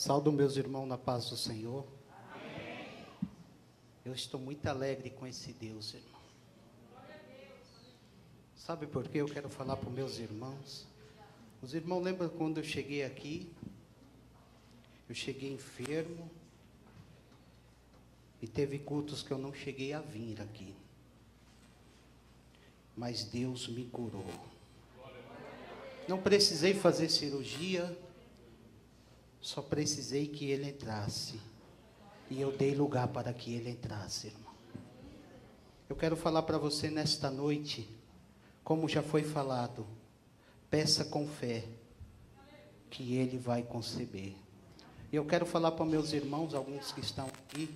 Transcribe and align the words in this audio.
Saldo 0.00 0.32
meus 0.32 0.56
irmãos 0.56 0.86
na 0.86 0.96
paz 0.96 1.28
do 1.28 1.36
Senhor. 1.36 1.86
Amém. 2.32 3.04
Eu 4.02 4.14
estou 4.14 4.40
muito 4.40 4.66
alegre 4.66 5.10
com 5.10 5.26
esse 5.26 5.52
Deus, 5.52 5.92
irmão. 5.92 6.22
Sabe 8.56 8.86
por 8.86 9.06
que 9.06 9.18
eu 9.18 9.26
quero 9.26 9.50
falar 9.50 9.76
para 9.76 9.90
meus 9.90 10.18
irmãos? 10.18 10.86
Os 11.60 11.74
irmãos 11.74 12.02
lembram 12.02 12.30
quando 12.30 12.56
eu 12.56 12.64
cheguei 12.64 13.04
aqui? 13.04 13.52
Eu 15.06 15.14
cheguei 15.14 15.52
enfermo. 15.52 16.30
E 18.40 18.48
teve 18.48 18.78
cultos 18.78 19.22
que 19.22 19.30
eu 19.30 19.38
não 19.38 19.52
cheguei 19.52 19.92
a 19.92 20.00
vir 20.00 20.40
aqui. 20.40 20.74
Mas 22.96 23.22
Deus 23.22 23.68
me 23.68 23.84
curou. 23.84 24.24
Não 26.08 26.22
precisei 26.22 26.72
fazer 26.72 27.10
cirurgia 27.10 27.94
só 29.40 29.62
precisei 29.62 30.26
que 30.26 30.50
ele 30.50 30.68
entrasse. 30.68 31.40
E 32.30 32.40
eu 32.40 32.52
dei 32.52 32.74
lugar 32.74 33.08
para 33.08 33.32
que 33.32 33.54
ele 33.54 33.70
entrasse, 33.70 34.28
irmão. 34.28 34.52
Eu 35.88 35.96
quero 35.96 36.16
falar 36.16 36.42
para 36.42 36.58
você 36.58 36.88
nesta 36.88 37.30
noite, 37.30 37.88
como 38.62 38.88
já 38.88 39.02
foi 39.02 39.24
falado, 39.24 39.84
peça 40.70 41.04
com 41.04 41.26
fé, 41.26 41.64
que 42.88 43.16
ele 43.16 43.38
vai 43.38 43.62
conceber. 43.62 44.34
E 45.12 45.16
eu 45.16 45.24
quero 45.24 45.44
falar 45.44 45.72
para 45.72 45.84
meus 45.84 46.12
irmãos, 46.12 46.54
alguns 46.54 46.92
que 46.92 47.00
estão 47.00 47.26
aqui, 47.26 47.68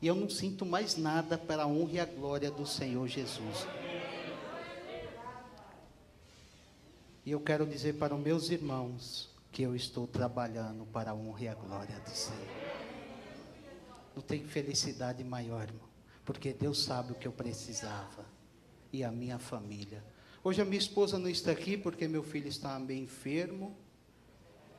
e 0.00 0.06
eu 0.06 0.14
não 0.14 0.30
sinto 0.30 0.64
mais 0.64 0.96
nada 0.96 1.36
para 1.36 1.64
a 1.64 1.66
honra 1.66 1.92
e 1.94 2.00
a 2.00 2.04
glória 2.04 2.50
do 2.50 2.64
Senhor 2.64 3.08
Jesus. 3.08 3.66
E 7.26 7.32
eu 7.32 7.40
quero 7.40 7.66
dizer 7.66 7.94
para 7.94 8.14
os 8.14 8.20
meus 8.20 8.50
irmãos, 8.50 9.29
que 9.52 9.62
eu 9.62 9.74
estou 9.74 10.06
trabalhando 10.06 10.86
para 10.86 11.10
a 11.10 11.14
honra 11.14 11.42
e 11.42 11.48
a 11.48 11.54
glória 11.54 11.98
do 12.00 12.10
Senhor. 12.10 12.48
Não 14.14 14.22
tem 14.22 14.44
felicidade 14.44 15.22
maior, 15.24 15.62
irmão, 15.62 15.88
porque 16.24 16.52
Deus 16.52 16.82
sabe 16.82 17.12
o 17.12 17.14
que 17.14 17.26
eu 17.26 17.32
precisava 17.32 18.24
e 18.92 19.02
a 19.02 19.10
minha 19.10 19.38
família. 19.38 20.04
Hoje 20.42 20.62
a 20.62 20.64
minha 20.64 20.78
esposa 20.78 21.18
não 21.18 21.28
está 21.28 21.50
aqui 21.50 21.76
porque 21.76 22.08
meu 22.08 22.22
filho 22.22 22.48
está 22.48 22.78
bem 22.78 23.02
enfermo 23.02 23.76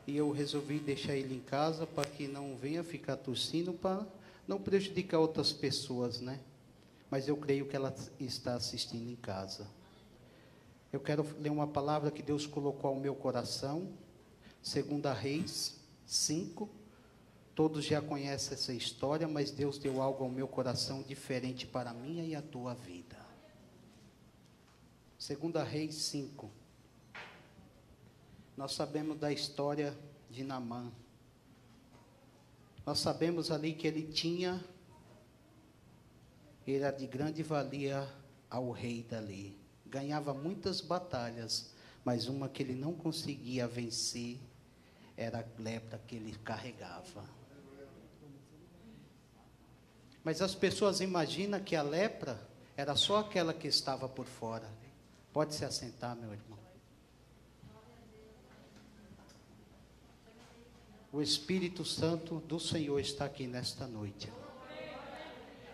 e 0.08 0.18
eu 0.18 0.32
resolvi 0.32 0.80
deixar 0.80 1.16
ele 1.16 1.36
em 1.36 1.40
casa 1.40 1.86
para 1.86 2.10
que 2.10 2.28
não 2.28 2.56
venha 2.56 2.84
ficar 2.84 3.18
tossindo 3.18 3.74
para 3.74 4.06
não 4.48 4.60
prejudicar 4.60 5.20
outras 5.20 5.54
pessoas, 5.54 6.20
né? 6.20 6.40
Mas 7.10 7.28
eu 7.28 7.38
creio 7.38 7.66
que 7.66 7.76
ela 7.76 7.94
está 8.20 8.56
assistindo 8.56 9.10
em 9.10 9.16
casa. 9.16 9.68
Eu 10.92 11.00
quero 11.00 11.26
ler 11.40 11.50
uma 11.50 11.68
palavra 11.68 12.12
que 12.12 12.22
Deus 12.22 12.46
colocou 12.46 12.90
ao 12.90 12.96
meu 13.00 13.14
coração 13.16 13.88
Segunda 14.62 15.12
Reis 15.14 15.80
5. 16.06 16.70
Todos 17.56 17.84
já 17.84 18.02
conhecem 18.02 18.54
essa 18.54 18.74
história, 18.74 19.28
mas 19.28 19.52
Deus 19.52 19.78
deu 19.78 20.02
algo 20.02 20.24
ao 20.24 20.30
meu 20.30 20.48
coração 20.48 21.02
diferente 21.02 21.66
para 21.66 21.90
a 21.90 21.94
minha 21.94 22.24
e 22.24 22.36
a 22.36 22.42
tua 22.42 22.74
vida. 22.74 23.18
Segunda 25.18 25.64
Reis 25.64 25.96
5. 25.96 26.50
Nós 28.56 28.74
sabemos 28.74 29.18
da 29.18 29.32
história 29.32 29.98
de 30.30 30.44
Namã. 30.44 30.92
Nós 32.86 33.00
sabemos 33.00 33.52
ali 33.52 33.74
que 33.74 33.88
ele 33.88 34.04
tinha 34.04 34.64
era 36.66 36.92
de 36.92 37.06
grande 37.06 37.44
valia 37.44 38.08
ao 38.50 38.72
rei 38.72 39.04
dali. 39.04 39.58
Ganhava 39.86 40.34
muitas 40.34 40.80
batalhas, 40.80 41.72
mas 42.06 42.28
uma 42.28 42.48
que 42.48 42.64
ele 42.64 42.76
não 42.76 42.94
conseguia 42.94 43.68
vencer 43.68 44.40
era 45.22 45.40
a 45.40 45.62
lepra 45.62 46.00
que 46.08 46.16
ele 46.16 46.36
carregava. 46.44 47.24
Mas 50.24 50.42
as 50.42 50.56
pessoas 50.56 51.00
imaginam 51.00 51.60
que 51.60 51.76
a 51.76 51.84
lepra 51.84 52.40
era 52.76 52.96
só 52.96 53.20
aquela 53.20 53.54
que 53.54 53.68
estava 53.68 54.10
por 54.10 54.26
fora. 54.26 54.68
Pode 55.32 55.54
se 55.54 55.64
assentar, 55.64 56.16
meu 56.16 56.34
irmão. 56.34 56.60
O 61.14 61.22
Espírito 61.22 61.84
Santo 61.84 62.40
do 62.40 62.60
Senhor 62.60 63.00
está 63.00 63.26
aqui 63.26 63.46
nesta 63.46 63.86
noite. 63.86 64.32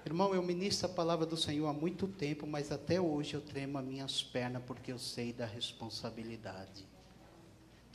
Irmão, 0.05 0.33
eu 0.33 0.41
ministro 0.41 0.89
a 0.89 0.93
palavra 0.93 1.25
do 1.25 1.37
Senhor 1.37 1.67
há 1.67 1.73
muito 1.73 2.07
tempo, 2.07 2.47
mas 2.47 2.71
até 2.71 2.99
hoje 2.99 3.33
eu 3.33 3.41
tremo 3.41 3.77
as 3.77 3.85
minhas 3.85 4.23
pernas 4.23 4.63
porque 4.65 4.91
eu 4.91 4.97
sei 4.97 5.33
da 5.33 5.45
responsabilidade 5.45 6.96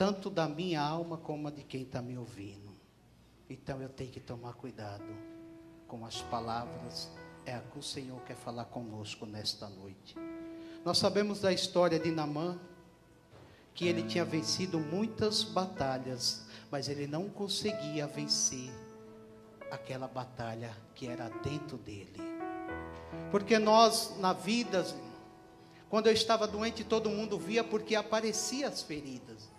tanto 0.02 0.28
da 0.28 0.48
minha 0.48 0.82
alma 0.82 1.16
como 1.16 1.48
de 1.48 1.62
quem 1.62 1.82
está 1.82 2.02
me 2.02 2.18
ouvindo. 2.18 2.72
Então 3.48 3.80
eu 3.80 3.88
tenho 3.88 4.10
que 4.10 4.18
tomar 4.18 4.54
cuidado 4.54 5.06
com 5.86 6.04
as 6.04 6.20
palavras, 6.22 7.08
é 7.46 7.54
a 7.54 7.60
que 7.60 7.78
o 7.78 7.82
Senhor 7.84 8.20
quer 8.22 8.34
falar 8.34 8.64
conosco 8.64 9.26
nesta 9.26 9.68
noite. 9.68 10.16
Nós 10.84 10.98
sabemos 10.98 11.40
da 11.40 11.52
história 11.52 12.00
de 12.00 12.10
Namã, 12.10 12.58
que 13.74 13.86
ele 13.86 14.02
tinha 14.02 14.24
vencido 14.24 14.80
muitas 14.80 15.44
batalhas, 15.44 16.48
mas 16.69 16.88
ele 16.88 17.06
não 17.06 17.28
conseguia 17.28 18.04
vencer 18.08 18.72
aquela 19.70 20.08
batalha 20.08 20.76
que 20.96 21.06
era 21.06 21.28
dentro 21.44 21.78
dele. 21.78 22.19
Porque 23.30 23.56
nós, 23.56 24.16
na 24.19 24.32
vida, 24.32 24.84
quando 25.88 26.08
eu 26.08 26.12
estava 26.12 26.48
doente, 26.48 26.82
todo 26.82 27.08
mundo 27.08 27.38
via 27.38 27.62
porque 27.62 27.94
apareciam 27.94 28.69
as 28.69 28.82
feridas. 28.82 29.52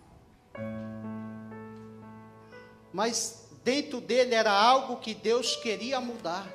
Mas 2.91 3.47
dentro 3.63 3.99
dele 3.99 4.35
era 4.35 4.51
algo 4.51 4.97
que 4.97 5.13
Deus 5.13 5.55
queria 5.55 5.99
mudar. 5.99 6.47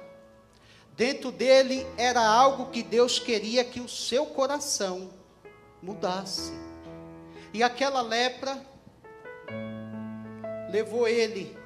Dentro 0.97 1.31
dele 1.31 1.87
era 1.97 2.21
algo 2.21 2.71
que 2.71 2.83
Deus 2.83 3.19
queria 3.19 3.65
que 3.65 3.81
o 3.81 3.89
seu 3.89 4.27
coração 4.27 5.11
mudasse. 5.83 6.53
E 7.53 7.63
aquela 7.63 8.03
lepra 8.03 8.61
levou 10.71 11.09
ele 11.09 11.57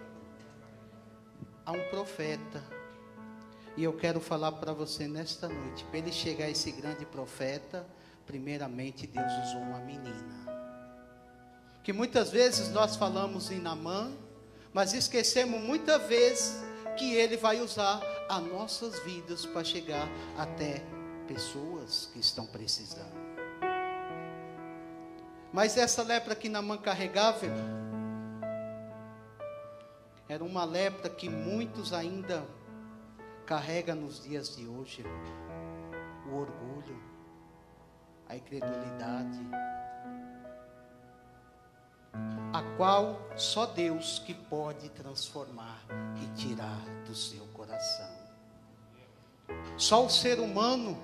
a 1.64 1.72
um 1.72 1.88
profeta. 1.88 2.62
E 3.76 3.84
eu 3.84 3.92
quero 3.94 4.20
falar 4.20 4.52
para 4.52 4.72
você 4.72 5.08
nesta 5.08 5.48
noite, 5.48 5.84
para 5.84 5.98
ele 5.98 6.12
chegar 6.12 6.44
a 6.44 6.50
esse 6.50 6.70
grande 6.70 7.06
profeta, 7.06 7.86
primeiramente 8.26 9.06
Deus 9.06 9.32
usou 9.46 9.62
uma 9.62 9.78
menina 9.78 10.41
que 11.82 11.92
muitas 11.92 12.30
vezes 12.30 12.68
nós 12.68 12.96
falamos 12.96 13.50
em 13.50 13.58
Namã, 13.58 14.12
mas 14.72 14.94
esquecemos 14.94 15.60
muitas 15.60 16.02
vezes 16.06 16.62
que 16.96 17.14
ele 17.14 17.36
vai 17.36 17.60
usar 17.60 18.00
as 18.28 18.42
nossas 18.42 18.98
vidas 19.00 19.44
para 19.44 19.64
chegar 19.64 20.08
até 20.36 20.82
pessoas 21.26 22.08
que 22.12 22.20
estão 22.20 22.46
precisando. 22.46 23.22
Mas 25.52 25.76
essa 25.76 26.02
lepra 26.02 26.34
que 26.34 26.48
Namã 26.48 26.78
carregava, 26.78 27.46
era 30.28 30.42
uma 30.42 30.64
lepra 30.64 31.10
que 31.10 31.28
muitos 31.28 31.92
ainda 31.92 32.42
carregam 33.44 33.96
nos 33.96 34.22
dias 34.22 34.56
de 34.56 34.66
hoje. 34.66 35.04
O 36.30 36.36
orgulho, 36.36 36.98
a 38.28 38.36
incredulidade, 38.36 39.38
a 42.52 42.62
qual 42.76 43.18
só 43.36 43.66
Deus 43.66 44.18
que 44.18 44.34
pode 44.34 44.88
transformar 44.90 45.82
e 46.22 46.26
tirar 46.36 46.80
do 47.06 47.14
seu 47.14 47.46
coração. 47.48 48.10
Só 49.76 50.04
o 50.04 50.10
ser 50.10 50.38
humano, 50.38 50.98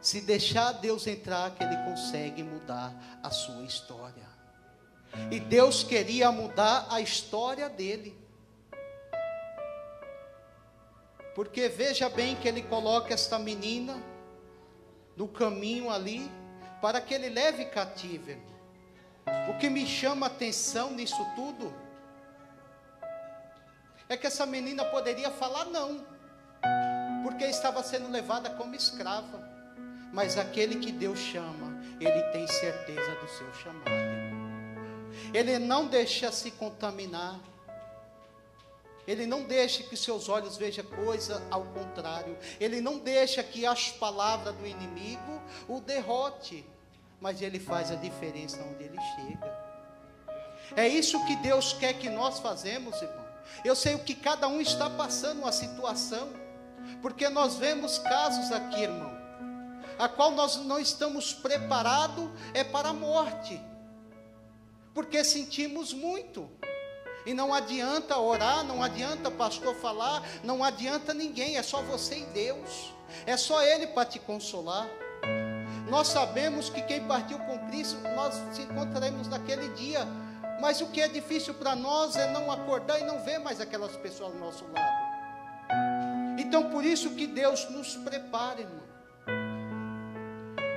se 0.00 0.20
deixar 0.20 0.72
Deus 0.72 1.06
entrar, 1.06 1.54
que 1.54 1.62
ele 1.62 1.76
consegue 1.84 2.42
mudar 2.42 2.92
a 3.22 3.30
sua 3.30 3.62
história. 3.62 4.24
E 5.30 5.38
Deus 5.38 5.82
queria 5.82 6.32
mudar 6.32 6.86
a 6.90 7.00
história 7.00 7.68
dele. 7.68 8.18
Porque 11.34 11.68
veja 11.68 12.08
bem 12.08 12.36
que 12.36 12.48
ele 12.48 12.62
coloca 12.62 13.12
esta 13.12 13.38
menina 13.38 13.96
no 15.16 15.28
caminho 15.28 15.90
ali 15.90 16.30
para 16.80 17.00
que 17.00 17.14
ele 17.14 17.28
leve 17.28 17.66
cativo 17.66 18.53
o 19.48 19.58
que 19.58 19.68
me 19.70 19.86
chama 19.86 20.26
a 20.26 20.28
atenção 20.28 20.90
nisso 20.90 21.24
tudo 21.34 21.72
é 24.08 24.16
que 24.16 24.26
essa 24.26 24.44
menina 24.44 24.84
poderia 24.84 25.30
falar 25.30 25.64
não, 25.66 26.06
porque 27.22 27.44
estava 27.44 27.82
sendo 27.82 28.10
levada 28.10 28.50
como 28.50 28.74
escrava. 28.74 29.42
Mas 30.12 30.38
aquele 30.38 30.76
que 30.76 30.92
Deus 30.92 31.18
chama, 31.18 31.82
ele 31.98 32.22
tem 32.30 32.46
certeza 32.46 33.14
do 33.16 33.28
seu 33.28 33.52
chamado. 33.54 33.90
Ele 35.32 35.58
não 35.58 35.86
deixa 35.86 36.30
se 36.30 36.50
contaminar. 36.52 37.40
Ele 39.06 39.26
não 39.26 39.42
deixa 39.42 39.82
que 39.82 39.96
seus 39.96 40.28
olhos 40.28 40.56
vejam 40.56 40.84
coisa 40.84 41.42
ao 41.50 41.64
contrário. 41.64 42.38
Ele 42.60 42.80
não 42.80 42.98
deixa 42.98 43.42
que 43.42 43.66
as 43.66 43.90
palavras 43.90 44.54
do 44.54 44.66
inimigo 44.66 45.42
o 45.68 45.80
derrote 45.80 46.64
mas 47.24 47.40
ele 47.40 47.58
faz 47.58 47.90
a 47.90 47.94
diferença 47.94 48.62
onde 48.70 48.84
ele 48.84 48.98
chega. 49.16 49.64
É 50.76 50.86
isso 50.86 51.24
que 51.24 51.34
Deus 51.36 51.72
quer 51.72 51.94
que 51.94 52.10
nós 52.10 52.38
fazemos, 52.38 53.00
irmão. 53.00 53.24
Eu 53.64 53.74
sei 53.74 53.94
o 53.94 54.00
que 54.00 54.14
cada 54.14 54.46
um 54.46 54.60
está 54.60 54.90
passando, 54.90 55.38
uma 55.38 55.50
situação. 55.50 56.28
Porque 57.00 57.30
nós 57.30 57.54
vemos 57.56 57.96
casos 57.96 58.52
aqui, 58.52 58.82
irmão, 58.82 59.10
a 59.98 60.06
qual 60.06 60.32
nós 60.32 60.56
não 60.56 60.78
estamos 60.78 61.32
preparados 61.32 62.28
é 62.52 62.62
para 62.62 62.90
a 62.90 62.92
morte. 62.92 63.58
Porque 64.92 65.24
sentimos 65.24 65.94
muito. 65.94 66.50
E 67.24 67.32
não 67.32 67.54
adianta 67.54 68.18
orar, 68.18 68.62
não 68.64 68.82
adianta 68.82 69.30
pastor 69.30 69.74
falar, 69.76 70.22
não 70.42 70.62
adianta 70.62 71.14
ninguém, 71.14 71.56
é 71.56 71.62
só 71.62 71.80
você 71.80 72.18
e 72.18 72.26
Deus. 72.26 72.92
É 73.24 73.34
só 73.38 73.62
Ele 73.62 73.86
para 73.86 74.04
te 74.04 74.18
consolar. 74.18 74.86
Nós 75.88 76.08
sabemos 76.08 76.70
que 76.70 76.82
quem 76.82 77.04
partiu 77.04 77.38
com 77.38 77.58
Cristo, 77.68 77.98
nós 78.14 78.34
se 78.52 78.62
encontraremos 78.62 79.28
naquele 79.28 79.68
dia. 79.70 80.06
Mas 80.60 80.80
o 80.80 80.86
que 80.86 81.00
é 81.00 81.08
difícil 81.08 81.54
para 81.54 81.76
nós 81.76 82.16
é 82.16 82.30
não 82.32 82.50
acordar 82.50 83.00
e 83.00 83.04
não 83.04 83.20
ver 83.20 83.38
mais 83.38 83.60
aquelas 83.60 83.96
pessoas 83.96 84.32
ao 84.32 84.38
nosso 84.38 84.64
lado. 84.72 85.04
Então 86.38 86.70
por 86.70 86.84
isso 86.84 87.10
que 87.10 87.26
Deus 87.26 87.68
nos 87.70 87.96
prepara, 87.96 88.60
irmão. 88.60 88.84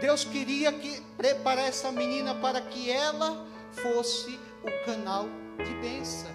Deus 0.01 0.23
queria 0.23 0.71
que 0.71 1.01
preparar 1.15 1.67
essa 1.67 1.91
menina 1.91 2.35
para 2.35 2.61
que 2.61 2.91
ela 2.91 3.45
fosse 3.71 4.39
o 4.63 4.85
canal 4.85 5.25
de 5.57 5.73
bênção. 5.75 6.29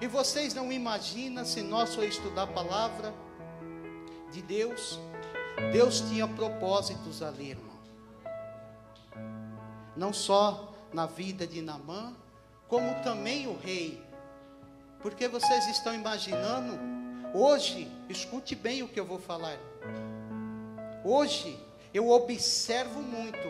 E 0.00 0.06
vocês 0.06 0.54
não 0.54 0.70
imaginam 0.70 1.44
se 1.44 1.62
nós 1.62 1.94
for 1.94 2.04
estudar 2.04 2.42
a 2.42 2.46
palavra 2.46 3.14
de 4.30 4.42
Deus, 4.42 5.00
Deus 5.72 6.00
tinha 6.02 6.28
propósitos 6.28 7.22
ali, 7.22 7.50
irmão. 7.50 7.75
Não 9.96 10.12
só 10.12 10.72
na 10.92 11.06
vida 11.06 11.46
de 11.46 11.62
Namã, 11.62 12.14
como 12.68 13.02
também 13.02 13.46
o 13.46 13.56
rei. 13.56 14.02
Porque 15.00 15.28
vocês 15.28 15.66
estão 15.68 15.94
imaginando, 15.94 16.78
hoje, 17.34 17.90
escute 18.08 18.54
bem 18.54 18.82
o 18.82 18.88
que 18.88 18.98
eu 18.98 19.04
vou 19.04 19.18
falar. 19.18 19.58
Hoje, 21.04 21.58
eu 21.94 22.10
observo 22.10 23.00
muito 23.00 23.48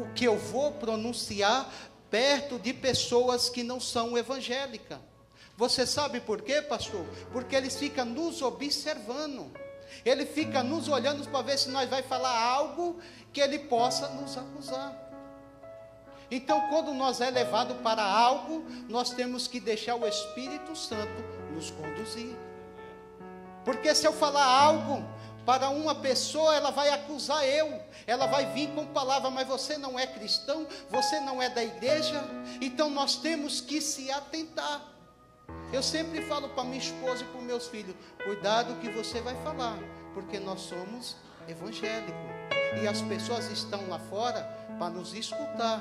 o 0.00 0.12
que 0.14 0.24
eu 0.24 0.38
vou 0.38 0.72
pronunciar 0.72 1.70
perto 2.10 2.58
de 2.58 2.72
pessoas 2.72 3.48
que 3.48 3.62
não 3.62 3.78
são 3.78 4.16
evangélicas. 4.16 4.98
Você 5.56 5.86
sabe 5.86 6.20
por 6.20 6.42
quê, 6.42 6.62
pastor? 6.62 7.04
Porque 7.32 7.54
eles 7.54 7.76
ficam 7.76 8.04
nos 8.04 8.42
observando. 8.42 9.52
Ele 10.04 10.26
fica 10.26 10.62
nos 10.62 10.88
olhando 10.88 11.28
para 11.28 11.42
ver 11.42 11.58
se 11.58 11.68
nós 11.68 11.88
vai 11.88 12.02
falar 12.02 12.36
algo 12.36 12.98
que 13.32 13.40
ele 13.40 13.58
possa 13.58 14.08
nos 14.08 14.36
acusar. 14.36 15.03
Então, 16.34 16.62
quando 16.62 16.92
nós 16.92 17.20
é 17.20 17.30
levado 17.30 17.76
para 17.76 18.02
algo, 18.02 18.64
nós 18.88 19.10
temos 19.10 19.46
que 19.46 19.60
deixar 19.60 19.94
o 19.94 20.04
Espírito 20.04 20.74
Santo 20.74 21.22
nos 21.54 21.70
conduzir. 21.70 22.34
Porque 23.64 23.94
se 23.94 24.04
eu 24.04 24.12
falar 24.12 24.44
algo 24.44 25.04
para 25.46 25.70
uma 25.70 25.94
pessoa, 25.94 26.52
ela 26.56 26.72
vai 26.72 26.90
acusar 26.90 27.46
eu, 27.46 27.80
ela 28.04 28.26
vai 28.26 28.46
vir 28.46 28.68
com 28.70 28.84
palavra, 28.84 29.30
mas 29.30 29.46
você 29.46 29.78
não 29.78 29.96
é 29.96 30.08
cristão, 30.08 30.66
você 30.90 31.20
não 31.20 31.40
é 31.40 31.48
da 31.48 31.62
igreja, 31.62 32.20
então 32.60 32.90
nós 32.90 33.14
temos 33.14 33.60
que 33.60 33.80
se 33.80 34.10
atentar. 34.10 34.82
Eu 35.72 35.84
sempre 35.84 36.20
falo 36.22 36.48
para 36.48 36.64
minha 36.64 36.78
esposa 36.78 37.22
e 37.22 37.26
para 37.28 37.42
meus 37.42 37.68
filhos: 37.68 37.94
cuidado 38.24 38.74
que 38.80 38.90
você 38.90 39.20
vai 39.20 39.36
falar, 39.44 39.78
porque 40.14 40.40
nós 40.40 40.62
somos 40.62 41.14
evangélicos 41.46 42.12
e 42.82 42.88
as 42.88 43.00
pessoas 43.02 43.48
estão 43.52 43.88
lá 43.88 44.00
fora 44.00 44.42
para 44.80 44.90
nos 44.90 45.14
escutar. 45.14 45.80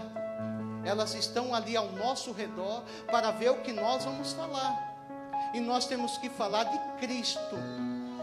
Elas 0.86 1.14
estão 1.14 1.54
ali 1.54 1.76
ao 1.76 1.92
nosso 1.92 2.32
redor 2.32 2.84
para 3.08 3.32
ver 3.32 3.52
o 3.52 3.62
que 3.62 3.72
nós 3.72 4.04
vamos 4.04 4.34
falar. 4.34 4.92
E 5.54 5.60
nós 5.60 5.86
temos 5.86 6.18
que 6.18 6.30
falar 6.30 6.64
de 6.66 7.00
Cristo, 7.00 7.56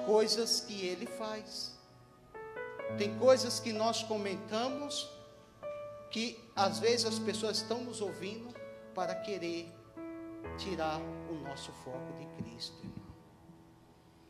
coisas 0.05 0.61
que 0.61 0.85
Ele 0.85 1.07
faz. 1.07 1.73
Tem 2.99 3.17
coisas 3.19 3.61
que 3.61 3.73
nós 3.73 4.03
comentamos 4.03 5.09
que 6.11 6.37
às 6.57 6.81
vezes 6.81 7.07
as 7.07 7.19
pessoas 7.19 7.59
estão 7.59 7.83
nos 7.85 8.01
ouvindo 8.01 8.53
para 8.95 9.15
querer 9.15 9.73
tirar 10.59 11.01
o 11.31 11.35
nosso 11.35 11.73
foco 11.85 12.13
de 12.19 12.43
Cristo, 12.43 12.77
irmão. 12.79 13.11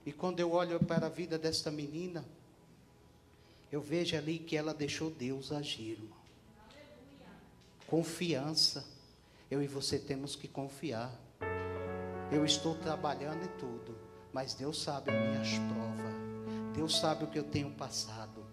E 0.05 0.13
quando 0.13 0.41
eu 0.41 0.53
olho 0.53 0.79
para 0.79 1.07
a 1.07 1.11
vida 1.11 1.39
desta 1.39 1.71
menina, 1.71 2.25
eu 3.73 3.81
vejo 3.81 4.17
ali 4.17 4.39
que 4.39 4.57
ela 4.57 4.75
deixou 4.75 5.11
Deus 5.11 5.53
agir, 5.53 5.93
irmão. 5.93 6.20
Confiança. 7.91 8.85
Eu 9.51 9.61
e 9.61 9.67
você 9.67 9.99
temos 9.99 10.37
que 10.37 10.47
confiar. 10.47 11.11
Eu 12.31 12.45
estou 12.45 12.77
trabalhando 12.77 13.45
e 13.45 13.49
tudo, 13.59 13.99
mas 14.33 14.55
Deus 14.55 14.81
sabe 14.81 15.11
as 15.11 15.29
minhas 15.29 15.59
provas. 15.75 16.15
Deus 16.73 17.01
sabe 17.01 17.25
o 17.25 17.27
que 17.27 17.39
eu 17.39 17.43
tenho 17.43 17.73
passado. 17.73 18.47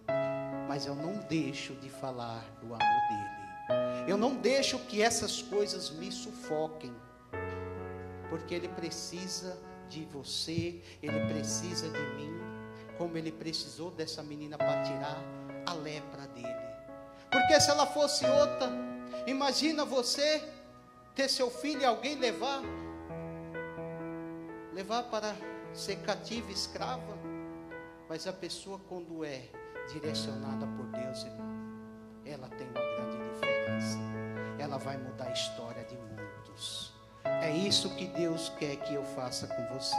Mas 0.68 0.88
eu 0.88 0.96
não 0.96 1.20
deixo 1.30 1.76
de 1.76 1.88
falar 1.88 2.44
do 2.60 2.66
amor 2.66 2.80
dele. 2.80 4.10
Eu 4.10 4.18
não 4.18 4.36
deixo 4.36 4.80
que 4.80 5.04
essas 5.04 5.42
coisas 5.42 5.92
me 5.92 6.12
sufoquem 6.12 6.92
porque 8.30 8.54
Ele 8.54 8.68
precisa 8.68 9.58
de 9.90 10.04
você, 10.06 10.82
Ele 11.02 11.20
precisa 11.28 11.90
de 11.90 12.00
mim, 12.16 12.34
como 12.98 13.18
Ele 13.18 13.32
precisou 13.32 13.92
dessa 13.92 14.24
menina 14.24 14.58
para 14.58 14.84
tirar 14.84 15.22
a 15.66 15.74
lepra 15.74 16.28
dele. 16.28 16.68
Porque 17.32 17.60
se 17.60 17.70
ela 17.70 17.86
fosse 17.86 18.26
outra, 18.26 18.87
imagina 19.28 19.86
você 19.86 20.42
ter 21.14 21.30
seu 21.30 21.52
filho 21.52 21.82
e 21.82 21.86
alguém 21.86 22.16
levar, 22.16 22.62
levar 24.74 25.04
para 25.04 25.36
ser 25.74 25.98
cativa, 25.98 26.52
escrava. 26.52 27.18
Mas 28.10 28.26
a 28.26 28.34
pessoa, 28.34 28.80
quando 28.88 29.24
é 29.24 29.50
direcionada 29.92 30.66
por 30.66 30.86
Deus, 30.88 31.26
ela 32.26 32.48
tem 32.50 32.68
uma 32.68 32.82
grande 32.82 33.18
diferença. 33.30 33.98
Ela 34.58 34.78
vai 34.78 34.98
mudar 34.98 35.26
a 35.26 35.34
história 35.34 35.84
de 35.84 35.96
muitos. 35.96 36.94
É 37.24 37.52
isso 37.52 37.94
que 37.96 38.08
Deus 38.08 38.50
quer 38.58 38.78
que 38.78 38.94
eu 38.94 39.04
faça 39.04 39.48
com 39.48 39.78
você. 39.78 39.96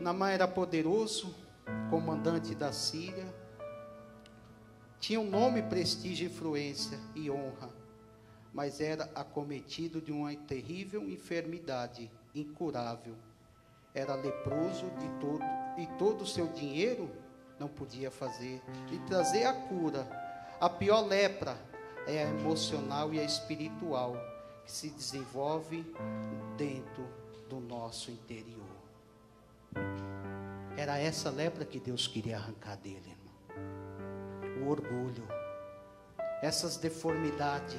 Namã 0.00 0.30
era 0.30 0.46
poderoso, 0.46 1.34
comandante 1.90 2.54
da 2.54 2.72
Síria, 2.72 3.26
tinha 5.04 5.20
um 5.20 5.28
nome, 5.28 5.60
prestígio, 5.60 6.28
influência 6.28 6.98
e 7.14 7.30
honra, 7.30 7.68
mas 8.54 8.80
era 8.80 9.04
acometido 9.14 10.00
de 10.00 10.10
uma 10.10 10.34
terrível 10.34 11.06
enfermidade 11.10 12.10
incurável. 12.34 13.14
Era 13.94 14.14
leproso 14.14 14.86
de 14.98 15.06
todo 15.20 15.44
e 15.76 15.86
todo 15.98 16.22
o 16.22 16.26
seu 16.26 16.46
dinheiro 16.46 17.10
não 17.60 17.68
podia 17.68 18.10
fazer 18.10 18.62
e 18.90 18.98
trazer 19.00 19.44
a 19.44 19.52
cura. 19.52 20.08
A 20.58 20.70
pior 20.70 21.02
lepra 21.02 21.58
é 22.06 22.24
a 22.24 22.30
emocional 22.30 23.12
e 23.12 23.20
a 23.20 23.24
espiritual 23.24 24.16
que 24.64 24.72
se 24.72 24.88
desenvolve 24.88 25.84
dentro 26.56 27.06
do 27.50 27.60
nosso 27.60 28.10
interior. 28.10 28.64
Era 30.78 30.96
essa 30.96 31.28
lepra 31.28 31.66
que 31.66 31.78
Deus 31.78 32.06
queria 32.06 32.38
arrancar 32.38 32.78
dele. 32.78 33.23
Orgulho, 34.68 35.26
essas 36.42 36.76
deformidades, 36.76 37.78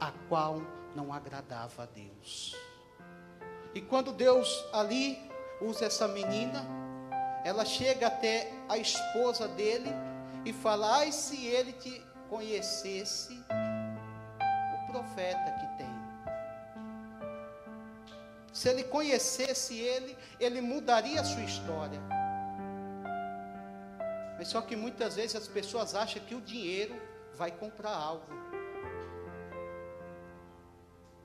a 0.00 0.12
qual 0.28 0.62
não 0.94 1.12
agradava 1.12 1.84
a 1.84 1.86
Deus. 1.86 2.56
E 3.74 3.80
quando 3.80 4.12
Deus 4.12 4.64
ali 4.72 5.18
usa 5.60 5.86
essa 5.86 6.06
menina, 6.08 6.64
ela 7.44 7.64
chega 7.64 8.06
até 8.06 8.52
a 8.68 8.76
esposa 8.76 9.48
dele 9.48 9.90
e 10.44 10.52
fala: 10.52 10.98
Ai, 10.98 11.12
se 11.12 11.46
ele 11.46 11.72
te 11.72 12.04
conhecesse, 12.28 13.34
o 14.74 14.92
profeta 14.92 15.52
que 15.60 15.78
tem 15.78 15.92
se 18.52 18.68
ele 18.68 18.84
conhecesse 18.84 19.78
ele, 19.78 20.16
ele 20.38 20.60
mudaria 20.60 21.20
a 21.20 21.24
sua 21.24 21.42
história. 21.42 22.00
Mas 24.42 24.48
só 24.48 24.60
que 24.60 24.74
muitas 24.74 25.14
vezes 25.14 25.36
as 25.36 25.46
pessoas 25.46 25.94
acham 25.94 26.20
que 26.24 26.34
o 26.34 26.40
dinheiro 26.40 27.00
vai 27.36 27.52
comprar 27.52 27.94
algo. 27.94 28.26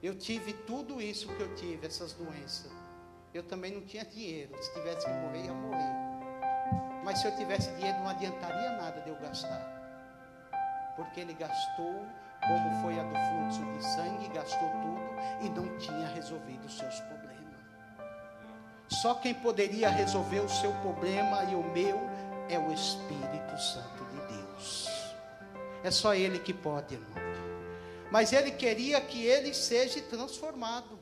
Eu 0.03 0.13
tive 0.15 0.53
tudo 0.53 1.01
isso 1.01 1.27
que 1.35 1.41
eu 1.41 1.55
tive, 1.55 1.87
essas 1.87 2.13
doenças. 2.13 2.71
Eu 3.33 3.41
também 3.41 3.73
não 3.73 3.81
tinha 3.81 4.05
dinheiro. 4.05 4.55
Se 4.61 4.71
tivesse 4.71 5.07
que 5.07 5.11
morrer, 5.13 5.45
ia 5.45 5.51
morrer. 5.51 5.93
Mas 7.03 7.17
se 7.17 7.25
eu 7.25 7.35
tivesse 7.35 7.71
dinheiro, 7.71 7.97
não 7.97 8.09
adiantaria 8.09 8.73
nada 8.73 9.01
de 9.01 9.09
eu 9.09 9.15
gastar. 9.15 9.65
Porque 10.95 11.21
ele 11.21 11.33
gastou 11.33 12.05
como 12.47 12.81
foi 12.83 12.99
a 12.99 13.03
do 13.03 13.15
fluxo 13.15 13.73
de 13.73 13.83
sangue, 13.83 14.27
gastou 14.27 14.69
tudo 14.69 15.43
e 15.43 15.49
não 15.49 15.75
tinha 15.79 16.07
resolvido 16.09 16.65
os 16.65 16.77
seus 16.77 16.99
problemas. 16.99 17.27
Só 18.89 19.15
quem 19.15 19.33
poderia 19.33 19.89
resolver 19.89 20.39
o 20.39 20.49
seu 20.49 20.71
problema 20.81 21.45
e 21.45 21.55
o 21.55 21.63
meu 21.63 21.99
é 22.49 22.59
o 22.59 22.71
Espírito 22.71 23.57
Santo 23.59 24.05
de 24.05 24.35
Deus. 24.35 24.87
É 25.83 25.91
só 25.91 26.13
Ele 26.13 26.39
que 26.39 26.53
pode, 26.53 26.95
irmão. 26.95 27.27
Mas 28.11 28.31
Ele 28.33 28.51
queria 28.51 28.99
que 29.01 29.25
ele 29.25 29.53
seja 29.53 30.01
transformado. 30.01 30.97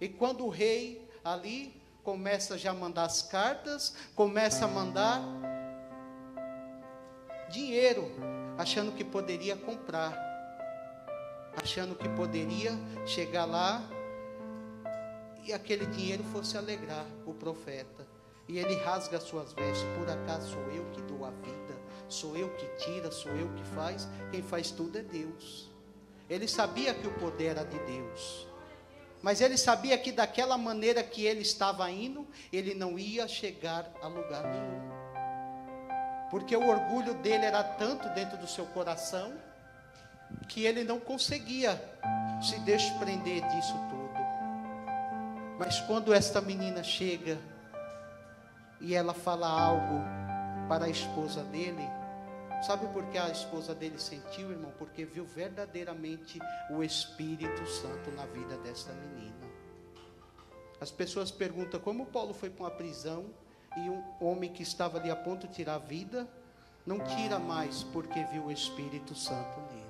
E 0.00 0.08
quando 0.08 0.44
o 0.44 0.48
rei 0.48 1.08
ali 1.24 1.80
começa 2.02 2.56
já 2.56 2.70
a 2.70 2.74
mandar 2.74 3.04
as 3.04 3.22
cartas, 3.22 3.94
começa 4.14 4.64
a 4.64 4.68
mandar 4.68 5.22
dinheiro, 7.50 8.10
achando 8.58 8.92
que 8.92 9.02
poderia 9.02 9.56
comprar, 9.56 10.14
achando 11.56 11.94
que 11.94 12.08
poderia 12.10 12.72
chegar 13.06 13.44
lá 13.44 13.82
e 15.44 15.52
aquele 15.52 15.86
dinheiro 15.86 16.24
fosse 16.24 16.58
alegrar 16.58 17.06
o 17.24 17.32
profeta. 17.32 18.15
E 18.48 18.58
ele 18.58 18.76
rasga 18.76 19.18
suas 19.18 19.52
vestes, 19.52 19.86
por 19.98 20.08
acaso 20.08 20.52
sou 20.52 20.70
eu 20.70 20.84
que 20.92 21.02
dou 21.02 21.24
a 21.24 21.30
vida, 21.30 21.76
sou 22.08 22.36
eu 22.36 22.48
que 22.50 22.66
tira, 22.84 23.10
sou 23.10 23.32
eu 23.32 23.48
que 23.54 23.64
faz, 23.74 24.08
quem 24.30 24.42
faz 24.42 24.70
tudo 24.70 24.98
é 24.98 25.02
Deus. 25.02 25.70
Ele 26.30 26.46
sabia 26.46 26.94
que 26.94 27.06
o 27.06 27.14
poder 27.14 27.46
era 27.46 27.64
de 27.64 27.78
Deus. 27.80 28.46
Mas 29.22 29.40
ele 29.40 29.56
sabia 29.56 29.98
que 29.98 30.12
daquela 30.12 30.56
maneira 30.56 31.02
que 31.02 31.24
ele 31.24 31.40
estava 31.40 31.90
indo, 31.90 32.26
ele 32.52 32.74
não 32.74 32.98
ia 32.98 33.26
chegar 33.26 33.90
a 34.00 34.06
lugar 34.06 34.44
nenhum. 34.44 34.86
Porque 36.30 36.56
o 36.56 36.68
orgulho 36.68 37.14
dele 37.14 37.44
era 37.44 37.62
tanto 37.62 38.08
dentro 38.10 38.36
do 38.36 38.46
seu 38.46 38.66
coração, 38.66 39.32
que 40.48 40.64
ele 40.64 40.84
não 40.84 41.00
conseguia 41.00 41.80
se 42.42 42.58
desprender 42.60 43.46
disso 43.48 43.74
tudo. 43.88 44.06
Mas 45.58 45.80
quando 45.80 46.12
esta 46.12 46.40
menina 46.40 46.82
chega 46.82 47.38
e 48.80 48.94
ela 48.94 49.14
fala 49.14 49.48
algo 49.48 50.02
para 50.68 50.86
a 50.86 50.88
esposa 50.88 51.42
dele, 51.44 51.88
Sabe 52.62 52.86
por 52.88 53.04
que 53.06 53.18
a 53.18 53.28
esposa 53.28 53.74
dele 53.74 53.98
sentiu, 53.98 54.50
irmão? 54.50 54.72
Porque 54.78 55.04
viu 55.04 55.24
verdadeiramente 55.24 56.38
o 56.70 56.82
Espírito 56.82 57.66
Santo 57.66 58.10
na 58.12 58.24
vida 58.26 58.56
desta 58.58 58.92
menina. 58.92 59.46
As 60.80 60.90
pessoas 60.90 61.30
perguntam 61.30 61.78
como 61.78 62.06
Paulo 62.06 62.34
foi 62.34 62.50
para 62.50 62.64
uma 62.64 62.70
prisão 62.70 63.26
e 63.76 63.90
um 63.90 64.02
homem 64.20 64.52
que 64.52 64.62
estava 64.62 64.98
ali 64.98 65.10
a 65.10 65.16
ponto 65.16 65.46
de 65.46 65.54
tirar 65.54 65.74
a 65.74 65.78
vida, 65.78 66.26
não 66.86 66.98
tira 67.00 67.38
mais 67.38 67.82
porque 67.84 68.24
viu 68.24 68.46
o 68.46 68.50
Espírito 68.50 69.14
Santo 69.14 69.60
nele. 69.72 69.86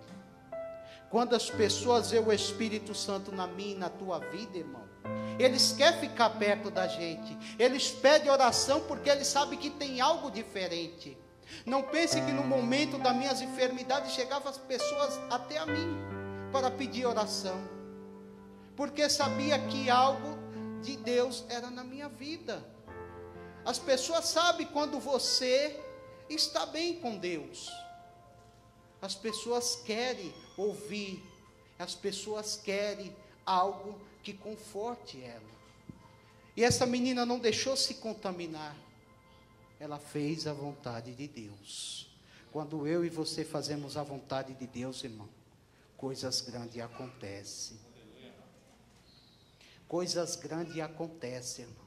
Quando 1.09 1.35
as 1.37 1.49
pessoas 1.49 2.11
veem 2.11 2.25
o 2.25 2.33
Espírito 2.33 2.95
Santo 2.95 3.31
na 3.31 3.47
minha 3.47 3.75
e 3.75 3.79
na 3.79 3.89
tua 3.89 4.19
vida, 4.19 4.59
irmão, 4.59 4.83
eles 5.39 5.73
querem 5.73 6.01
ficar 6.01 6.31
perto 6.31 6.71
da 6.71 6.87
gente. 6.87 7.37
Eles 7.59 7.91
pedem 7.91 8.31
oração 8.31 8.81
porque 8.81 9.11
eles 9.11 9.27
sabem 9.27 9.59
que 9.59 9.71
tem 9.71 10.01
algo 10.01 10.31
diferente. 10.31 11.17
Não 11.65 11.83
pense 11.83 12.21
que 12.21 12.33
no 12.33 12.43
momento 12.43 12.99
das 12.99 13.15
minhas 13.17 13.41
enfermidades 13.41 14.13
chegavam 14.13 14.49
as 14.49 14.59
pessoas 14.59 15.19
até 15.31 15.59
a 15.59 15.67
mim 15.67 15.97
para 16.51 16.71
pedir 16.71 17.07
oração, 17.07 17.57
porque 18.77 19.09
sabia 19.09 19.59
que 19.59 19.91
algo 19.91 20.39
de 20.83 20.97
Deus 20.97 21.45
era 21.49 21.71
na 21.71 21.85
minha 21.85 22.09
vida. 22.09 22.65
As 23.65 23.79
pessoas 23.79 24.27
sabem 24.27 24.67
quando 24.67 24.99
você 24.99 25.79
está 26.29 26.67
bem 26.67 27.01
com 27.01 27.17
Deus. 27.17 27.71
As 29.03 29.15
pessoas 29.15 29.77
querem 29.85 30.33
ouvir, 30.57 31.23
as 31.79 31.95
pessoas 31.95 32.57
querem 32.57 33.15
algo 33.47 33.99
que 34.23 34.35
conforte 34.35 35.23
ela. 35.23 35.57
E 36.57 36.65
essa 36.65 36.85
menina 36.85 37.25
não 37.25 37.39
deixou 37.39 37.77
se 37.77 37.95
contaminar 37.95 38.77
ela 39.79 39.99
fez 39.99 40.47
a 40.47 40.53
vontade 40.53 41.15
de 41.15 41.29
Deus. 41.29 42.09
Quando 42.53 42.87
eu 42.87 43.05
e 43.05 43.11
você 43.11 43.45
fazemos 43.45 43.97
a 43.97 44.03
vontade 44.03 44.55
de 44.55 44.67
Deus, 44.67 45.05
irmão, 45.05 45.29
coisas 45.97 46.41
grandes 46.41 46.81
acontecem. 46.81 47.79
Coisas 49.87 50.35
grandes 50.37 50.79
acontecem, 50.81 51.67
irmão. 51.67 51.87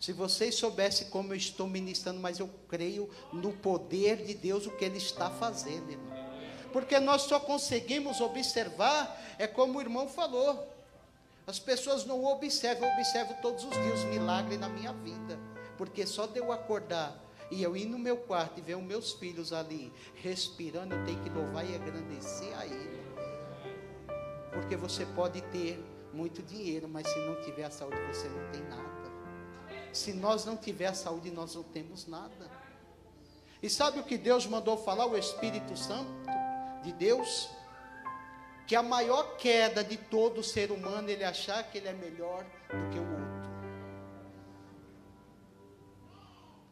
Se 0.00 0.12
vocês 0.12 0.54
soubessem 0.54 1.08
como 1.10 1.32
eu 1.32 1.36
estou 1.36 1.68
ministrando, 1.68 2.20
mas 2.20 2.38
eu 2.38 2.48
creio 2.68 3.08
no 3.32 3.52
poder 3.52 4.24
de 4.24 4.34
Deus, 4.34 4.66
o 4.66 4.76
que 4.76 4.84
Ele 4.84 4.98
está 4.98 5.30
fazendo, 5.30 5.90
irmão. 5.90 6.21
Porque 6.72 6.98
nós 6.98 7.22
só 7.22 7.38
conseguimos 7.38 8.20
observar, 8.20 9.20
é 9.38 9.46
como 9.46 9.78
o 9.78 9.80
irmão 9.80 10.08
falou. 10.08 10.68
As 11.46 11.58
pessoas 11.58 12.04
não 12.04 12.24
observam, 12.24 12.88
eu 12.88 12.94
observo 12.94 13.34
todos 13.42 13.64
os 13.64 13.70
dias 13.70 14.04
milagres 14.04 14.58
na 14.58 14.68
minha 14.68 14.92
vida. 14.92 15.38
Porque 15.76 16.06
só 16.06 16.26
de 16.26 16.38
eu 16.38 16.52
acordar 16.52 17.20
e 17.50 17.62
eu 17.62 17.76
ir 17.76 17.86
no 17.86 17.98
meu 17.98 18.16
quarto 18.16 18.58
e 18.58 18.62
ver 18.62 18.76
os 18.76 18.82
meus 18.82 19.12
filhos 19.12 19.52
ali 19.52 19.92
respirando, 20.14 20.94
eu 20.94 21.04
tenho 21.04 21.22
que 21.22 21.28
louvar 21.28 21.68
e 21.68 21.74
agradecer 21.74 22.54
a 22.54 22.64
Ele. 22.64 23.02
Porque 24.52 24.76
você 24.76 25.04
pode 25.04 25.42
ter 25.42 25.82
muito 26.12 26.42
dinheiro, 26.42 26.88
mas 26.88 27.08
se 27.08 27.18
não 27.18 27.40
tiver 27.42 27.64
a 27.64 27.70
saúde, 27.70 27.96
você 28.12 28.28
não 28.28 28.50
tem 28.52 28.62
nada. 28.62 28.92
Se 29.92 30.12
nós 30.12 30.44
não 30.44 30.56
tiver 30.56 30.86
a 30.86 30.94
saúde, 30.94 31.30
nós 31.30 31.54
não 31.54 31.62
temos 31.62 32.06
nada. 32.06 32.50
E 33.62 33.68
sabe 33.68 34.00
o 34.00 34.04
que 34.04 34.16
Deus 34.16 34.46
mandou 34.46 34.76
falar, 34.76 35.06
o 35.06 35.16
Espírito 35.16 35.76
Santo 35.76 36.10
de 36.82 36.92
Deus? 36.92 37.48
Que 38.66 38.76
a 38.76 38.82
maior 38.82 39.36
queda 39.36 39.82
de 39.82 39.96
todo 39.96 40.42
ser 40.42 40.70
humano, 40.70 41.08
ele 41.08 41.24
achar 41.24 41.62
que 41.64 41.78
ele 41.78 41.88
é 41.88 41.92
melhor 41.92 42.44
do 42.44 42.90
que 42.90 42.98
o 42.98 43.02
outro. 43.02 43.22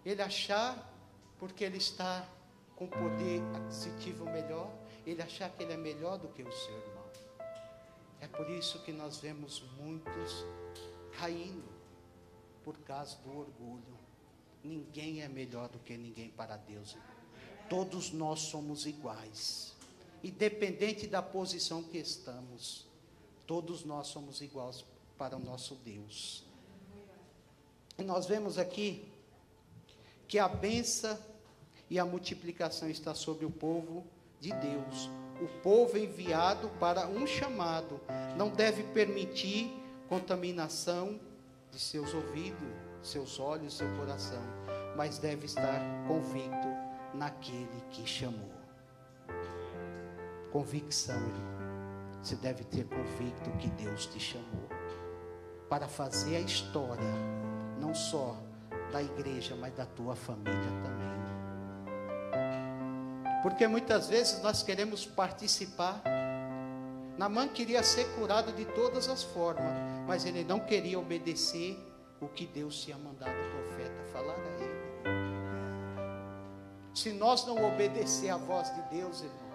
ele 0.05 0.23
achar, 0.23 0.93
porque 1.39 1.65
ele 1.65 1.79
está 1.79 2.27
com 2.75 2.87
poder 2.87 3.43
aquisitivo 3.55 4.25
melhor, 4.25 4.71
ele 5.07 5.23
achar 5.23 5.51
que 5.51 5.63
ele 5.63 5.73
é 5.73 5.77
melhor 5.77 6.19
do 6.19 6.29
que 6.29 6.43
o 6.43 6.53
seu 6.53 6.75
irmão. 6.75 7.11
É 8.21 8.27
por 8.27 8.49
isso 8.51 8.79
que 8.81 8.93
nós 8.93 9.19
vemos 9.19 9.63
muitos 9.79 10.45
caindo 11.19 11.69
por 12.65 12.77
causa 12.79 13.17
do 13.19 13.39
orgulho. 13.39 13.99
Ninguém 14.63 15.23
é 15.23 15.29
melhor 15.29 15.69
do 15.69 15.79
que 15.79 15.97
ninguém 15.97 16.31
para 16.31 16.57
Deus. 16.57 16.97
Todos 17.69 18.13
nós 18.13 18.41
somos 18.41 18.85
iguais. 18.85 19.70
Independente 20.23 21.07
da 21.07 21.23
posição 21.23 21.83
que 21.83 21.99
estamos, 21.99 22.87
todos 23.47 23.85
nós 23.85 24.09
somos 24.09 24.41
iguais 24.41 24.85
para 25.17 25.37
o 25.37 25.41
nosso 25.41 25.75
Deus. 25.77 26.45
E 27.99 28.03
nós 28.03 28.27
vemos 28.27 28.59
aqui 28.59 29.11
que 30.29 30.39
a 30.39 30.49
benção 30.49 31.19
e 31.91 31.99
a 31.99 32.05
multiplicação 32.05 32.89
está 32.89 33.15
sobre 33.15 33.45
o 33.45 33.51
povo 33.51 34.07
de 34.41 34.53
Deus. 34.53 35.11
O 35.43 35.49
povo 35.63 35.99
enviado 35.99 36.69
para 36.79 37.09
um 37.09 37.27
chamado 37.27 38.01
não 38.37 38.51
deve 38.51 38.85
permitir 38.85 39.71
contaminação 40.09 41.19
de 41.71 41.79
seus 41.79 42.15
ouvidos, 42.15 42.69
seus 43.03 43.41
olhos, 43.41 43.77
seu 43.77 43.89
coração, 43.97 44.43
mas 44.97 45.19
deve 45.19 45.47
estar 45.47 45.81
convicto 46.07 46.69
naquele 47.15 47.81
que 47.91 48.07
chamou. 48.07 48.60
Convicção, 50.53 51.15
irmão. 51.15 51.61
Você 52.23 52.37
deve 52.37 52.65
ter 52.65 52.85
convicto 52.85 53.51
que 53.59 53.69
Deus 53.71 54.07
te 54.07 54.19
chamou 54.19 54.69
para 55.69 55.87
fazer 55.87 56.37
a 56.37 56.41
história, 56.41 57.09
não 57.81 57.95
só 57.95 58.37
da 58.93 59.01
igreja, 59.01 59.55
mas 59.55 59.73
da 59.75 59.87
tua 59.87 60.17
família 60.17 60.53
também. 60.83 61.11
Porque 63.43 63.67
muitas 63.67 64.09
vezes 64.09 64.43
nós 64.43 64.63
queremos 64.63 65.07
participar. 65.07 66.03
Namã 67.17 67.49
queria 67.49 67.83
ser 67.83 68.05
curado 68.17 68.53
de 68.53 68.65
todas 68.65 69.09
as 69.09 69.23
formas, 69.23 69.73
mas 70.07 70.27
ele 70.27 70.45
não 70.45 70.61
queria 70.61 70.99
obedecer 70.99 71.79
o 72.21 72.29
que 72.29 72.47
Deus 72.47 72.83
tinha 72.83 72.99
mandado 72.99 73.31
o 73.31 73.51
profeta 73.51 74.05
falar 74.13 74.35
a 74.35 74.63
ele. 74.63 74.81
Se 76.95 77.13
nós 77.13 77.47
não 77.47 77.65
obedecer 77.65 78.31
a 78.31 78.37
voz 78.37 78.75
de 78.75 78.83
Deus, 78.91 79.23
irmão, 79.23 79.50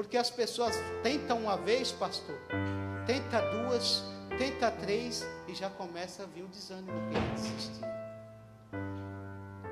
porque 0.00 0.16
as 0.16 0.30
pessoas 0.30 0.74
tentam 1.02 1.40
uma 1.40 1.58
vez, 1.58 1.92
pastor, 1.92 2.34
tenta 3.06 3.38
duas, 3.50 4.02
tenta 4.38 4.70
três 4.70 5.26
e 5.46 5.54
já 5.54 5.68
começa 5.68 6.22
a 6.22 6.26
vir 6.26 6.42
o 6.42 6.48
desânimo 6.48 6.98
que 7.10 7.34
desistir. 7.34 7.84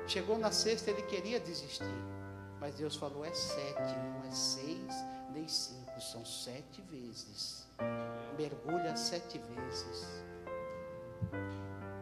Chegou 0.05 0.37
na 0.37 0.51
sexta, 0.51 0.91
ele 0.91 1.01
queria 1.01 1.39
desistir. 1.39 1.83
Mas 2.59 2.75
Deus 2.75 2.95
falou: 2.95 3.25
é 3.25 3.33
sete, 3.33 3.95
não 3.97 4.29
é 4.29 4.31
seis, 4.31 4.93
nem 5.33 5.47
cinco, 5.47 5.99
são 5.99 6.23
sete 6.23 6.79
vezes. 6.83 7.67
Mergulha 8.37 8.95
sete 8.95 9.39
vezes. 9.39 10.05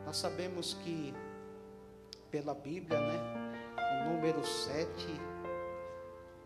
Nós 0.05 0.17
sabemos 0.17 0.73
que, 0.73 1.13
pela 2.29 2.53
Bíblia, 2.53 2.99
né, 2.99 3.63
o 3.77 4.11
número 4.11 4.45
sete 4.45 5.07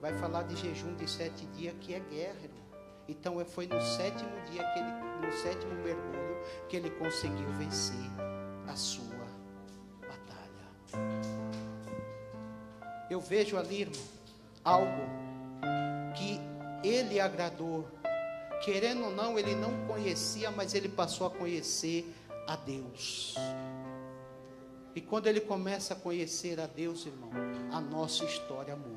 vai 0.01 0.13
falar 0.17 0.43
de 0.43 0.55
jejum 0.55 0.95
de 0.95 1.09
sete 1.09 1.45
dias, 1.47 1.75
que 1.79 1.93
é 1.93 1.99
guerra. 1.99 2.49
Então 3.07 3.39
é, 3.39 3.45
foi 3.45 3.67
no 3.67 3.81
sétimo 3.81 4.31
dia, 4.51 4.63
que 4.73 4.79
ele, 4.79 5.25
no 5.25 5.31
sétimo 5.31 5.73
mergulho, 5.75 6.37
que 6.67 6.75
ele 6.75 6.89
conseguiu 6.91 7.47
vencer 7.57 8.09
a 8.67 8.75
sua 8.75 9.21
eu 13.11 13.19
vejo 13.19 13.57
ali, 13.57 13.81
irmão, 13.81 14.01
algo 14.63 15.01
que 16.15 16.39
ele 16.81 17.19
agradou, 17.19 17.85
querendo 18.63 19.03
ou 19.03 19.11
não, 19.11 19.37
ele 19.37 19.53
não 19.53 19.85
conhecia, 19.85 20.49
mas 20.49 20.73
ele 20.73 20.87
passou 20.87 21.27
a 21.27 21.29
conhecer 21.29 22.05
a 22.47 22.55
Deus. 22.55 23.35
E 24.95 25.01
quando 25.01 25.27
ele 25.27 25.41
começa 25.41 25.93
a 25.93 25.97
conhecer 25.97 26.59
a 26.59 26.67
Deus, 26.67 27.05
irmão, 27.05 27.29
a 27.71 27.81
nossa 27.81 28.23
história 28.23 28.75
muda. 28.75 28.90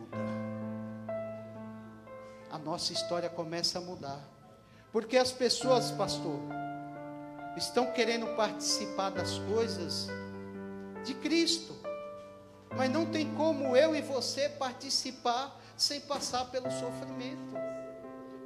A 2.55 2.59
nossa 2.59 2.93
história 2.93 3.29
começa 3.29 3.79
a 3.79 3.81
mudar. 3.81 4.21
Porque 4.93 5.17
as 5.17 5.33
pessoas, 5.33 5.91
pastor, 5.91 6.39
estão 7.57 7.91
querendo 7.91 8.29
participar 8.37 9.11
das 9.11 9.41
coisas 9.41 10.07
de 11.05 11.15
Cristo. 11.15 11.75
Mas 12.77 12.89
não 12.93 13.07
tem 13.07 13.35
como 13.35 13.77
eu 13.77 13.97
e 13.97 14.01
você 14.01 14.49
participar 14.49 15.61
sem 15.77 16.01
passar 16.03 16.45
pelo 16.53 16.71
sofrimento. 16.71 17.55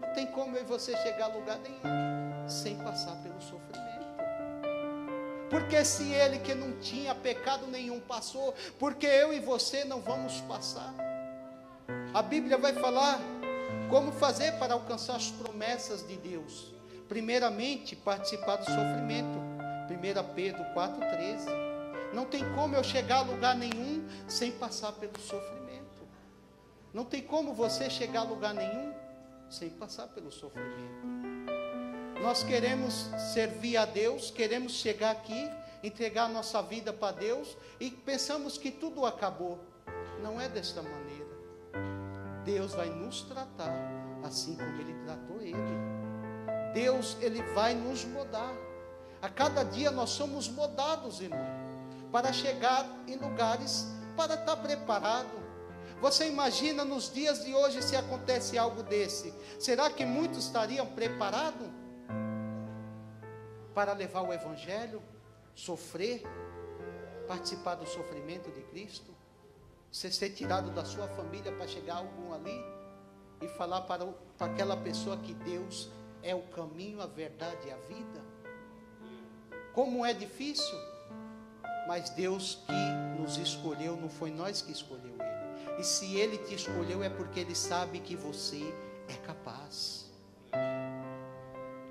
Não 0.01 0.15
tem 0.15 0.27
como 0.29 0.57
eu 0.57 0.63
e 0.63 0.65
você 0.65 0.97
chegar 1.03 1.27
a 1.27 1.35
lugar 1.35 1.59
nenhum 1.59 2.49
sem 2.49 2.79
passar 2.79 3.15
pelo 3.17 3.39
sofrimento. 3.43 4.09
Porque 5.51 5.85
se 5.85 6.11
ele 6.15 6.39
que 6.39 6.55
não 6.55 6.81
tinha 6.81 7.15
pecado 7.15 7.67
nenhum 7.67 8.01
passou, 8.01 8.55
porque 8.79 9.07
eu 9.07 9.35
e 9.35 9.39
você 9.39 9.85
não 9.85 10.01
vamos 10.01 10.41
passar. 10.41 10.95
A 12.15 12.23
Bíblia 12.23 12.57
vai 12.57 12.73
falar 12.73 13.21
como 13.89 14.13
fazer 14.13 14.53
para 14.53 14.75
alcançar 14.75 15.17
as 15.17 15.31
promessas 15.31 16.07
de 16.07 16.17
Deus. 16.17 16.75
Primeiramente, 17.09 17.97
participar 17.97 18.57
do 18.57 18.65
sofrimento. 18.65 19.39
1 19.89 20.35
Pedro 20.35 20.63
4,13. 20.75 21.69
Não 22.13 22.27
tem 22.27 22.45
como 22.55 22.75
eu 22.75 22.85
chegar 22.85 23.19
a 23.19 23.23
lugar 23.23 23.55
nenhum 23.57 24.07
sem 24.27 24.53
passar 24.53 24.93
pelo 24.93 25.19
sofrimento. 25.19 25.59
Não 26.93 27.05
tem 27.05 27.23
como 27.23 27.53
você 27.53 27.89
chegar 27.89 28.21
a 28.21 28.25
lugar 28.25 28.55
nenhum 28.55 28.93
sem 29.51 29.71
passar 29.71 30.09
pelo 30.09 30.31
sofrimento. 30.31 31.19
Nós 32.23 32.43
queremos 32.43 33.09
servir 33.33 33.77
a 33.77 33.85
Deus, 33.85 34.31
queremos 34.31 34.73
chegar 34.73 35.13
aqui, 35.13 35.49
entregar 35.83 36.29
nossa 36.29 36.61
vida 36.63 36.93
para 36.93 37.13
Deus 37.17 37.57
e 37.79 37.91
pensamos 37.91 38.59
que 38.59 38.71
tudo 38.71 39.07
acabou. 39.07 39.59
Não 40.23 40.41
é 40.41 40.49
desta 40.49 40.83
maneira. 40.83 41.38
Deus 42.49 42.73
vai 42.73 42.89
nos 42.89 43.23
tratar 43.23 43.75
assim 44.25 44.57
como 44.57 44.81
Ele 44.81 44.95
tratou 45.05 45.41
Ele. 45.43 45.55
Deus, 46.73 47.17
Ele 47.21 47.43
vai 47.55 47.75
nos 47.75 48.05
mudar. 48.05 48.55
A 49.21 49.29
cada 49.29 49.63
dia 49.63 49.91
nós 49.91 50.11
somos 50.11 50.49
mudados, 50.49 51.21
irmão, 51.21 51.47
para 52.11 52.33
chegar 52.33 52.89
em 53.07 53.17
lugares, 53.17 53.87
para 54.17 54.35
estar 54.35 54.57
preparado. 54.57 55.39
Você 56.01 56.27
imagina 56.29 56.85
nos 56.85 57.13
dias 57.13 57.45
de 57.45 57.55
hoje 57.55 57.83
se 57.83 57.97
acontece 57.97 58.57
algo 58.57 58.83
desse? 58.83 59.35
Será 59.59 59.91
que 59.91 60.07
muitos 60.07 60.45
estariam 60.47 60.87
preparados? 60.87 61.69
para 63.75 63.93
levar 63.93 64.23
o 64.23 64.33
Evangelho, 64.33 65.01
sofrer, 65.55 66.25
participar 67.29 67.77
do 67.77 67.87
sofrimento 67.87 68.51
de 68.51 68.61
Cristo, 68.63 69.15
você 69.91 70.11
ser 70.11 70.31
tirado 70.31 70.71
da 70.71 70.85
sua 70.85 71.09
família 71.09 71.51
para 71.53 71.67
chegar 71.67 71.97
algum 71.97 72.33
ali 72.33 72.65
e 73.41 73.49
falar 73.49 73.83
para, 73.83 74.05
o, 74.05 74.13
para 74.37 74.53
aquela 74.53 74.77
pessoa 74.77 75.17
que 75.17 75.35
Deus 75.35 75.91
é 76.23 76.35
o 76.35 76.43
caminho, 76.43 77.01
a 77.01 77.07
verdade 77.07 77.69
e 77.69 77.71
a 77.71 77.77
vida. 77.77 78.25
Como 79.73 80.05
é 80.05 80.13
difícil, 80.13 80.79
mas 81.87 82.11
Deus 82.11 82.63
que 82.67 83.21
nos 83.21 83.37
escolheu, 83.39 83.97
não 83.97 84.09
foi 84.09 84.31
nós 84.31 84.61
que 84.61 84.73
escolheu 84.73 85.15
Ele. 85.15 85.81
E 85.81 85.85
se 85.85 86.17
Ele 86.17 86.39
te 86.39 86.55
escolheu 86.55 87.03
é 87.03 87.09
porque 87.09 87.41
Ele 87.41 87.55
sabe 87.55 88.01
que 88.01 88.17
você 88.17 88.63
é 89.09 89.15
capaz. 89.27 90.11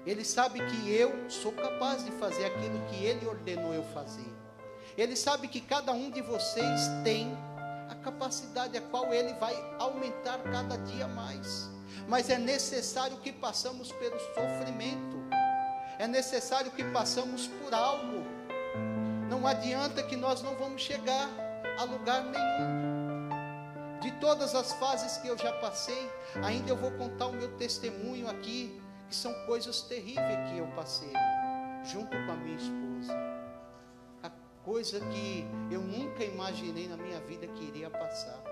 Ele 0.06 0.24
sabe 0.24 0.60
que 0.66 0.90
eu 0.90 1.30
sou 1.30 1.52
capaz 1.52 2.04
de 2.06 2.12
fazer 2.12 2.46
aquilo 2.46 2.80
que 2.88 3.04
Ele 3.04 3.26
ordenou 3.26 3.74
eu 3.74 3.84
fazer. 3.84 4.34
Ele 4.98 5.16
sabe 5.16 5.48
que 5.48 5.62
cada 5.62 5.92
um 5.92 6.10
de 6.10 6.22
vocês 6.22 6.82
tem 7.04 7.36
a 7.90 7.96
capacidade 7.96 8.78
a 8.78 8.82
qual 8.82 9.14
Ele 9.14 9.34
vai 9.34 9.56
aumentar 9.80 10.40
cada 10.44 10.78
dia 10.78 11.08
mais. 11.08 11.70
Mas 12.08 12.30
é 12.30 12.38
necessário 12.38 13.18
que 13.18 13.32
passamos 13.32 13.92
pelo 13.92 14.20
sofrimento. 14.20 15.18
É 16.00 16.08
necessário 16.08 16.72
que 16.72 16.84
passamos 16.86 17.48
por 17.48 17.74
algo. 17.74 18.26
Não 19.30 19.46
adianta 19.46 20.04
que 20.04 20.16
nós 20.16 20.42
não 20.42 20.56
vamos 20.56 20.82
chegar 20.82 21.30
a 21.78 21.84
lugar 21.84 22.24
nenhum. 22.24 23.28
De 24.02 24.12
todas 24.20 24.56
as 24.56 24.74
fases 24.74 25.18
que 25.18 25.28
eu 25.28 25.38
já 25.38 25.52
passei, 25.54 26.10
ainda 26.44 26.70
eu 26.70 26.78
vou 26.78 26.92
contar 26.92 27.28
o 27.28 27.34
meu 27.34 27.58
testemunho 27.58 28.30
aqui 28.30 28.82
que 29.10 29.16
são 29.16 29.34
coisas 29.46 29.82
terríveis 29.82 30.52
que 30.52 30.58
eu 30.58 30.68
passei 30.76 31.12
junto 31.84 32.10
com 32.10 32.32
a 32.32 32.36
minha 32.36 32.58
esposa. 32.58 33.37
Coisa 34.68 35.00
que 35.00 35.48
eu 35.72 35.80
nunca 35.80 36.26
imaginei 36.26 36.90
na 36.90 36.98
minha 36.98 37.22
vida 37.22 37.48
que 37.48 37.64
iria 37.64 37.90
passar. 37.90 38.44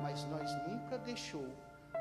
Mas 0.00 0.24
nós 0.24 0.50
nunca 0.66 0.96
deixou 0.96 1.46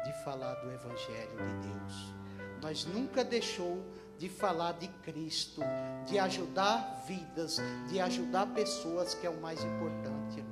de 0.06 0.14
falar 0.24 0.54
do 0.56 0.72
evangelho 0.72 1.36
de 1.36 1.68
Deus. 1.68 2.14
Nós 2.62 2.86
nunca 2.86 3.22
deixou 3.22 3.84
de 4.18 4.30
falar 4.30 4.76
de 4.76 4.88
Cristo, 4.88 5.60
de 6.06 6.18
ajudar 6.18 7.04
vidas, 7.06 7.58
de 7.90 8.00
ajudar 8.00 8.46
pessoas, 8.54 9.14
que 9.14 9.28
é 9.28 9.30
o 9.30 9.42
mais 9.42 9.62
importante. 9.62 10.46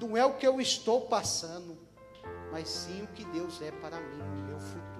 Não 0.00 0.16
é 0.16 0.24
o 0.24 0.34
que 0.34 0.48
eu 0.48 0.60
estou 0.60 1.02
passando, 1.02 1.78
mas 2.50 2.68
sim 2.68 3.04
o 3.04 3.06
que 3.06 3.24
Deus 3.26 3.62
é 3.62 3.70
para 3.70 4.00
mim, 4.00 4.20
o 4.20 4.46
meu 4.48 4.58
futuro 4.58 4.98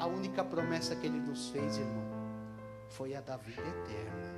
a 0.00 0.06
única 0.06 0.42
promessa 0.42 0.96
que 0.96 1.06
ele 1.06 1.20
nos 1.20 1.50
fez, 1.50 1.76
irmão, 1.76 2.04
foi 2.88 3.14
a 3.14 3.20
da 3.20 3.36
vida 3.36 3.60
eterna. 3.60 4.29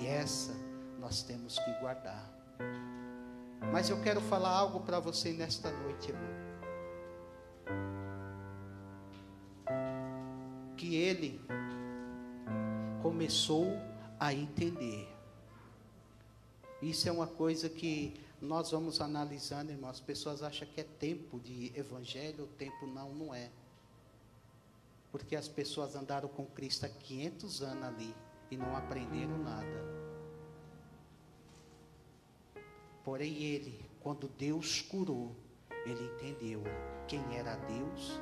E 0.00 0.06
essa 0.06 0.52
nós 0.98 1.22
temos 1.22 1.58
que 1.58 1.72
guardar. 1.80 2.30
Mas 3.72 3.90
eu 3.90 4.00
quero 4.02 4.20
falar 4.20 4.50
algo 4.50 4.80
para 4.80 5.00
você 5.00 5.32
nesta 5.32 5.70
noite, 5.70 6.10
irmão. 6.10 6.30
Que 10.76 10.96
ele 10.96 11.40
começou 13.02 13.66
a 14.18 14.32
entender. 14.32 15.08
Isso 16.80 17.08
é 17.08 17.12
uma 17.12 17.26
coisa 17.26 17.68
que 17.68 18.14
nós 18.40 18.70
vamos 18.70 19.00
analisando, 19.00 19.70
irmão. 19.70 19.90
As 19.90 20.00
pessoas 20.00 20.42
acham 20.42 20.66
que 20.66 20.80
é 20.80 20.84
tempo 20.84 21.38
de 21.38 21.72
evangelho, 21.76 22.44
o 22.44 22.48
tempo 22.48 22.86
não, 22.86 23.12
não 23.14 23.34
é. 23.34 23.50
Porque 25.10 25.36
as 25.36 25.46
pessoas 25.46 25.94
andaram 25.94 26.28
com 26.28 26.46
Cristo 26.46 26.86
há 26.86 26.88
500 26.88 27.62
anos 27.62 27.84
ali 27.84 28.14
e 28.52 28.56
não 28.56 28.76
aprenderam 28.76 29.38
nada. 29.38 29.82
Porém, 33.02 33.42
ele, 33.42 33.82
quando 34.00 34.28
Deus 34.28 34.82
curou, 34.82 35.34
ele 35.86 36.04
entendeu 36.14 36.62
quem 37.08 37.20
era 37.34 37.56
Deus 37.56 38.20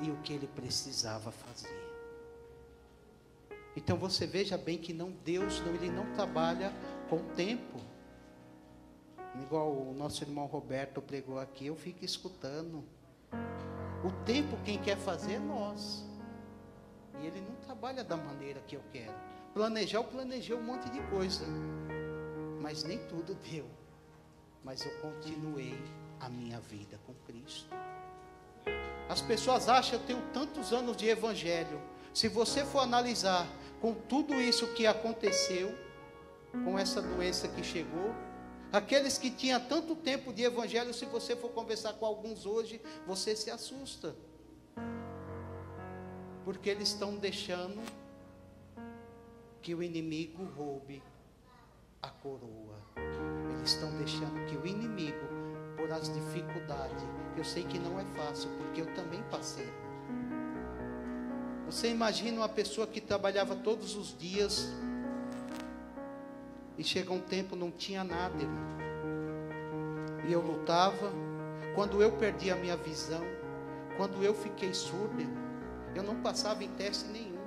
e 0.00 0.10
o 0.10 0.16
que 0.18 0.32
ele 0.32 0.46
precisava 0.46 1.32
fazer. 1.32 1.92
Então 3.76 3.96
você 3.96 4.28
veja 4.28 4.56
bem 4.56 4.78
que 4.78 4.92
não 4.92 5.10
Deus 5.10 5.60
não 5.60 5.74
ele 5.74 5.90
não 5.90 6.12
trabalha 6.12 6.72
com 7.10 7.18
tempo. 7.34 7.80
Igual 9.42 9.72
o 9.72 9.92
nosso 9.92 10.22
irmão 10.22 10.46
Roberto 10.46 11.02
pregou 11.02 11.40
aqui, 11.40 11.66
eu 11.66 11.74
fico 11.74 12.04
escutando. 12.04 12.84
O 14.04 14.24
tempo 14.24 14.56
quem 14.64 14.80
quer 14.80 14.96
fazer 14.96 15.34
é 15.34 15.38
nós. 15.40 16.13
E 17.20 17.26
ele 17.26 17.40
não 17.40 17.54
trabalha 17.56 18.02
da 18.02 18.16
maneira 18.16 18.60
que 18.66 18.76
eu 18.76 18.82
quero. 18.92 19.14
Planejar, 19.52 19.98
eu 19.98 20.04
planejei 20.04 20.56
um 20.56 20.62
monte 20.62 20.90
de 20.90 21.00
coisa. 21.02 21.44
Mas 22.60 22.82
nem 22.82 22.98
tudo 23.06 23.34
deu. 23.34 23.66
Mas 24.64 24.84
eu 24.84 24.92
continuei 25.00 25.78
a 26.20 26.28
minha 26.28 26.58
vida 26.60 26.98
com 27.06 27.14
Cristo. 27.26 27.68
As 29.08 29.20
pessoas 29.20 29.68
acham 29.68 29.98
que 29.98 30.12
eu 30.12 30.16
tenho 30.16 30.32
tantos 30.32 30.72
anos 30.72 30.96
de 30.96 31.06
evangelho. 31.08 31.80
Se 32.12 32.28
você 32.28 32.64
for 32.64 32.80
analisar 32.80 33.46
com 33.80 33.92
tudo 33.92 34.34
isso 34.34 34.72
que 34.74 34.86
aconteceu, 34.86 35.76
com 36.64 36.78
essa 36.78 37.02
doença 37.02 37.46
que 37.48 37.62
chegou, 37.62 38.14
aqueles 38.72 39.18
que 39.18 39.30
tinham 39.30 39.60
tanto 39.60 39.94
tempo 39.94 40.32
de 40.32 40.42
evangelho, 40.42 40.94
se 40.94 41.04
você 41.04 41.36
for 41.36 41.50
conversar 41.50 41.92
com 41.94 42.06
alguns 42.06 42.46
hoje, 42.46 42.80
você 43.06 43.36
se 43.36 43.50
assusta 43.50 44.16
porque 46.44 46.70
eles 46.70 46.88
estão 46.88 47.16
deixando 47.16 47.80
que 49.62 49.74
o 49.74 49.82
inimigo 49.82 50.44
roube 50.56 51.02
a 52.02 52.08
coroa. 52.08 52.78
Eles 53.56 53.72
estão 53.72 53.90
deixando 53.96 54.44
que 54.46 54.56
o 54.56 54.66
inimigo, 54.66 55.26
por 55.76 55.90
as 55.90 56.12
dificuldades, 56.12 57.02
eu 57.36 57.44
sei 57.44 57.64
que 57.64 57.78
não 57.78 57.98
é 57.98 58.04
fácil, 58.16 58.50
porque 58.58 58.82
eu 58.82 58.94
também 58.94 59.22
passei. 59.30 59.68
Você 61.66 61.90
imagina 61.90 62.38
uma 62.38 62.48
pessoa 62.48 62.86
que 62.86 63.00
trabalhava 63.00 63.56
todos 63.56 63.96
os 63.96 64.16
dias 64.16 64.70
e 66.76 66.84
chega 66.84 67.12
um 67.12 67.20
tempo 67.20 67.56
não 67.56 67.70
tinha 67.70 68.04
nada, 68.04 68.36
irmão. 68.40 68.76
E 70.28 70.32
eu 70.32 70.40
lutava. 70.40 71.10
Quando 71.74 72.00
eu 72.02 72.12
perdi 72.12 72.50
a 72.50 72.56
minha 72.56 72.76
visão, 72.76 73.22
Quando 73.96 74.24
eu 74.24 74.34
fiquei 74.34 74.74
surdo, 74.74 75.22
eu 75.94 76.02
não 76.02 76.20
passava 76.20 76.64
em 76.64 76.68
teste 76.70 77.06
nenhum. 77.06 77.44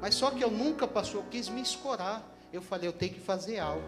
Mas 0.00 0.14
só 0.14 0.30
que 0.30 0.42
eu 0.42 0.50
nunca 0.50 0.86
passou, 0.86 1.20
eu 1.20 1.26
quis 1.28 1.48
me 1.48 1.60
escorar. 1.60 2.22
Eu 2.52 2.62
falei, 2.62 2.88
eu 2.88 2.92
tenho 2.92 3.14
que 3.14 3.20
fazer 3.20 3.58
algo. 3.58 3.82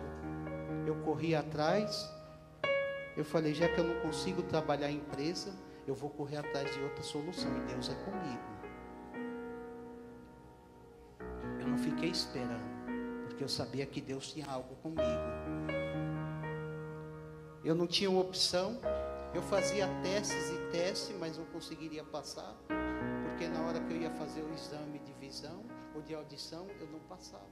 Eu 0.87 0.97
corri 1.03 1.35
atrás. 1.35 2.09
Eu 3.17 3.25
falei, 3.25 3.55
já 3.55 3.69
que 3.69 3.79
eu 3.79 3.85
não 3.85 4.01
consigo 4.01 4.43
trabalhar 4.43 4.91
em 4.91 4.97
empresa, 4.97 5.53
eu 5.87 5.95
vou 5.95 6.11
correr 6.11 6.37
atrás 6.37 6.73
de 6.73 6.81
outra 6.81 7.03
solução. 7.03 7.51
E 7.57 7.61
Deus 7.73 7.91
é 7.91 7.95
comigo. 8.05 8.49
Eu 11.61 11.67
não 11.67 11.79
fiquei 11.79 12.11
esperando, 12.11 12.63
porque 13.27 13.43
eu 13.43 13.49
sabia 13.49 13.85
que 13.85 14.01
Deus 14.01 14.33
tinha 14.33 14.47
algo 14.47 14.75
comigo. 14.77 15.03
Eu 17.65 17.75
não 17.75 17.87
tinha 17.87 18.11
opção. 18.11 18.81
Eu 19.35 19.43
fazia 19.43 19.87
testes 20.03 20.51
e 20.51 20.73
testes, 20.73 21.15
mas 21.19 21.37
não 21.37 21.45
conseguiria 21.47 22.03
passar, 22.03 22.57
porque 23.25 23.47
na 23.47 23.61
hora 23.67 23.79
que 23.81 23.93
eu 23.93 24.01
ia 24.01 24.11
fazer 24.13 24.41
o 24.43 24.55
exame 24.55 24.99
de 25.01 25.13
visão 25.15 25.65
ou 25.95 26.01
de 26.01 26.15
audição, 26.15 26.67
eu 26.81 26.87
não 26.89 27.01
passava. 27.01 27.45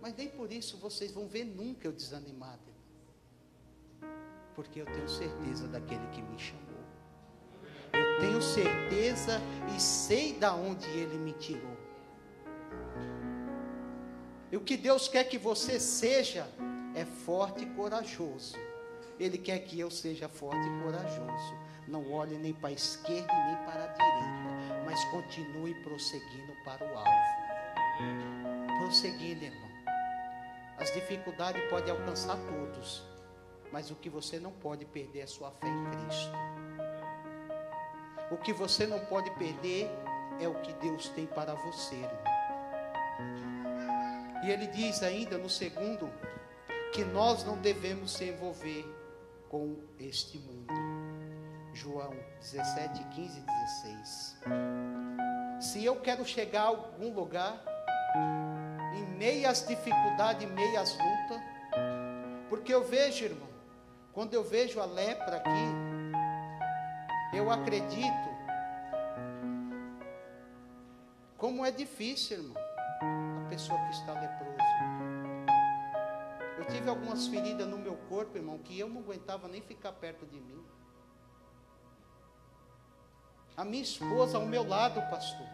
Mas 0.00 0.16
nem 0.16 0.28
por 0.28 0.50
isso 0.50 0.76
vocês 0.78 1.12
vão 1.12 1.28
ver 1.28 1.44
nunca 1.44 1.86
eu 1.86 1.92
desanimado, 1.92 2.72
porque 4.56 4.80
eu 4.80 4.86
tenho 4.86 5.08
certeza 5.08 5.68
daquele 5.68 6.06
que 6.08 6.22
me 6.22 6.38
chamou. 6.38 6.66
Eu 7.92 8.20
tenho 8.20 8.42
certeza 8.42 9.40
e 9.74 9.80
sei 9.80 10.34
da 10.34 10.54
onde 10.54 10.88
ele 10.88 11.18
me 11.18 11.32
tirou. 11.34 11.76
E 14.50 14.56
o 14.56 14.60
que 14.60 14.76
Deus 14.76 15.06
quer 15.06 15.24
que 15.24 15.38
você 15.38 15.78
seja 15.78 16.48
é 16.94 17.04
forte 17.04 17.62
e 17.62 17.70
corajoso. 17.70 18.56
Ele 19.20 19.36
quer 19.36 19.58
que 19.58 19.78
eu 19.78 19.90
seja 19.90 20.30
forte 20.30 20.66
e 20.66 20.82
corajoso. 20.82 21.54
Não 21.86 22.10
olhe 22.10 22.38
nem 22.38 22.54
para 22.54 22.70
a 22.70 22.72
esquerda 22.72 23.30
nem 23.30 23.56
para 23.66 23.84
a 23.84 23.88
direita, 23.88 24.82
mas 24.86 25.04
continue 25.10 25.74
prosseguindo 25.82 26.54
para 26.64 26.82
o 26.82 26.96
alvo. 26.96 28.78
Prosseguindo, 28.78 29.44
irmão. 29.44 29.68
As 30.78 30.90
dificuldades 30.94 31.62
podem 31.68 31.90
alcançar 31.90 32.38
todos, 32.38 33.02
mas 33.70 33.90
o 33.90 33.94
que 33.94 34.08
você 34.08 34.40
não 34.40 34.52
pode 34.52 34.86
perder 34.86 35.20
é 35.20 35.26
sua 35.26 35.50
fé 35.50 35.68
em 35.68 35.84
Cristo. 35.90 36.32
O 38.30 38.38
que 38.38 38.54
você 38.54 38.86
não 38.86 39.00
pode 39.00 39.30
perder 39.32 39.90
é 40.40 40.48
o 40.48 40.54
que 40.62 40.72
Deus 40.74 41.10
tem 41.10 41.26
para 41.26 41.54
você, 41.54 41.96
irmão. 41.96 42.24
E 44.44 44.50
ele 44.50 44.66
diz 44.68 45.02
ainda 45.02 45.36
no 45.36 45.50
segundo 45.50 46.10
que 46.94 47.04
nós 47.04 47.44
não 47.44 47.58
devemos 47.58 48.12
se 48.12 48.24
envolver 48.24 48.99
com 49.50 49.76
este 49.98 50.38
mundo. 50.38 50.72
João 51.74 52.14
17, 52.40 53.04
15 53.04 53.38
e 53.38 53.42
16. 53.42 54.38
Se 55.60 55.84
eu 55.84 56.00
quero 56.00 56.24
chegar 56.24 56.62
a 56.62 56.66
algum 56.66 57.12
lugar, 57.12 57.62
em 58.94 59.04
meias 59.18 59.66
dificuldades, 59.66 60.48
em 60.48 60.52
meias 60.52 60.92
lutas, 60.92 61.42
porque 62.48 62.72
eu 62.72 62.84
vejo, 62.84 63.24
irmão, 63.24 63.48
quando 64.12 64.34
eu 64.34 64.42
vejo 64.42 64.80
a 64.80 64.84
lepra 64.84 65.36
aqui, 65.36 65.50
eu 67.34 67.50
acredito 67.50 68.30
como 71.36 71.64
é 71.64 71.70
difícil, 71.70 72.38
irmão, 72.38 72.62
a 73.46 73.48
pessoa 73.48 73.78
que 73.80 73.94
está 73.94 74.12
leprosa 74.12 74.69
tive 76.70 76.88
algumas 76.88 77.26
feridas 77.26 77.66
no 77.66 77.78
meu 77.78 77.96
corpo, 78.08 78.36
irmão, 78.36 78.58
que 78.58 78.78
eu 78.78 78.88
não 78.88 79.00
aguentava 79.00 79.48
nem 79.48 79.60
ficar 79.60 79.92
perto 79.92 80.26
de 80.26 80.40
mim. 80.40 80.64
A 83.56 83.64
minha 83.64 83.82
esposa 83.82 84.38
ao 84.38 84.46
meu 84.46 84.66
lado, 84.66 85.00
pastor. 85.10 85.46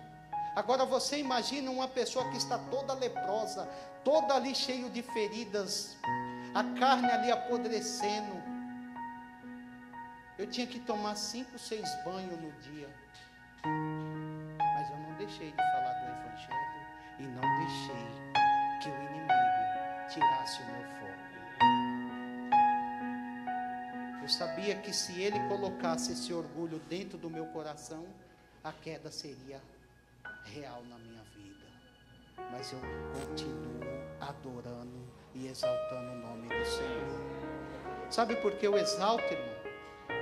Agora 0.54 0.84
você 0.84 1.18
imagina 1.18 1.70
uma 1.70 1.88
pessoa 1.88 2.30
que 2.30 2.36
está 2.36 2.58
toda 2.58 2.94
leprosa, 2.94 3.68
toda 4.04 4.34
ali 4.34 4.54
cheio 4.54 4.88
de 4.88 5.02
feridas, 5.02 5.96
a 6.54 6.64
carne 6.78 7.10
ali 7.10 7.30
apodrecendo. 7.30 8.42
Eu 10.38 10.46
tinha 10.46 10.66
que 10.66 10.78
tomar 10.80 11.14
cinco, 11.16 11.58
seis 11.58 11.88
banhos 12.04 12.40
no 12.40 12.52
dia. 12.60 12.88
Mas 13.64 14.90
eu 14.90 14.96
não 14.98 15.14
deixei 15.18 15.50
de 15.50 15.56
falar 15.56 15.92
do 15.92 16.06
Evangelho 16.06 16.86
e 17.18 17.22
não 17.24 17.58
deixei 17.58 18.25
tirasse 20.16 20.62
o 20.62 20.66
meu 20.66 20.82
fogo. 20.98 21.26
Eu 24.22 24.28
sabia 24.28 24.74
que 24.76 24.92
se 24.92 25.20
ele 25.20 25.38
colocasse 25.48 26.12
esse 26.12 26.32
orgulho 26.32 26.80
dentro 26.88 27.18
do 27.18 27.28
meu 27.28 27.46
coração, 27.46 28.06
a 28.64 28.72
queda 28.72 29.10
seria 29.10 29.60
real 30.44 30.82
na 30.88 30.98
minha 30.98 31.22
vida. 31.34 31.66
Mas 32.50 32.72
eu 32.72 32.80
continuo 33.20 33.80
adorando 34.20 35.06
e 35.34 35.46
exaltando 35.46 36.12
o 36.12 36.16
nome 36.16 36.48
do 36.48 36.64
Senhor. 36.64 38.10
Sabe 38.10 38.36
por 38.36 38.52
que 38.52 38.66
eu 38.66 38.76
exalto, 38.76 39.22
irmão? 39.22 39.56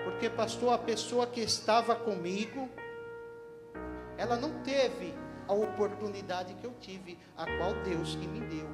Porque, 0.04 0.28
pastor, 0.28 0.74
a 0.74 0.78
pessoa 0.78 1.26
que 1.26 1.40
estava 1.40 1.94
comigo, 1.94 2.68
ela 4.18 4.37
não 4.37 4.62
teve 4.62 5.14
a 5.46 5.52
oportunidade 5.52 6.54
que 6.54 6.64
eu 6.64 6.74
tive, 6.80 7.18
a 7.37 7.44
qual 7.59 7.74
Deus 7.85 8.16
que 8.16 8.26
me 8.26 8.40
deu. 8.40 8.68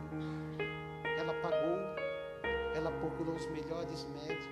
Procurou 3.31 3.37
os 3.37 3.47
melhores 3.47 4.07
médicos 4.15 4.51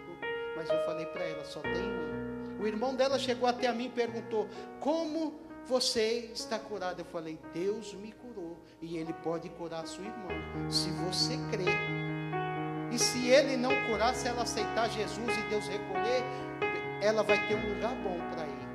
mas 0.57 0.69
eu 0.71 0.85
falei 0.85 1.07
para 1.07 1.23
ela, 1.23 1.45
só 1.45 1.61
tem 1.61 1.71
um. 1.73 2.61
O 2.61 2.67
irmão 2.67 2.93
dela 2.93 3.17
chegou 3.17 3.49
até 3.49 3.69
a 3.69 3.73
mim 3.73 3.85
e 3.85 3.91
perguntou: 3.91 4.49
Como 4.81 5.41
você 5.65 6.31
está 6.35 6.59
curado? 6.59 6.99
Eu 7.01 7.05
falei: 7.05 7.39
Deus 7.55 7.95
me 7.95 8.11
curou. 8.11 8.59
E 8.83 8.97
Ele 8.97 9.13
pode 9.13 9.49
curar 9.51 9.85
a 9.85 9.87
sua 9.87 10.05
irmã, 10.05 10.69
se 10.69 10.91
você 10.91 11.37
crer. 11.53 11.79
E 12.93 12.99
se 12.99 13.29
Ele 13.29 13.57
não 13.57 13.71
curar, 13.87 14.17
se 14.17 14.27
ela 14.27 14.43
aceitar 14.43 14.91
Jesus 14.91 15.37
e 15.37 15.49
Deus 15.49 15.69
recolher, 15.69 16.25
ela 17.01 17.23
vai 17.23 17.47
ter 17.47 17.55
um 17.55 17.75
lugar 17.75 17.95
bom 17.95 18.19
para 18.33 18.45
ir. 18.45 18.69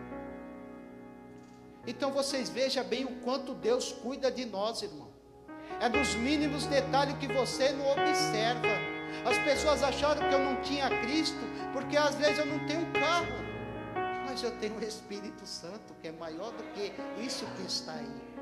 Então 1.86 2.14
vocês 2.14 2.50
vejam 2.50 2.86
bem 2.86 3.04
o 3.04 3.20
quanto 3.20 3.54
Deus 3.54 3.92
cuida 3.92 4.32
de 4.32 4.46
nós, 4.46 4.82
irmão. 4.84 5.10
É 5.82 5.90
dos 5.90 6.16
mínimos 6.16 6.66
detalhes 6.66 7.18
que 7.18 7.28
você 7.28 7.74
não 7.74 7.92
observa. 7.92 8.93
As 9.26 9.38
pessoas 9.40 9.84
acharam 9.84 10.28
que 10.28 10.34
eu 10.34 10.40
não 10.40 10.62
tinha 10.62 10.90
Cristo, 11.02 11.40
porque 11.72 11.98
às 11.98 12.16
vezes 12.16 12.40
eu 12.40 12.46
não 12.46 12.60
tenho 12.68 12.86
carro, 12.94 13.34
mas 14.26 14.42
eu 14.44 14.52
tenho 14.58 14.76
o 14.76 14.84
Espírito 14.84 15.46
Santo, 15.46 15.94
que 16.02 16.08
é 16.08 16.12
maior 16.12 16.52
do 16.52 16.64
que 16.74 16.92
isso 17.22 17.46
que 17.56 17.64
está 17.64 17.94
aí. 17.94 18.34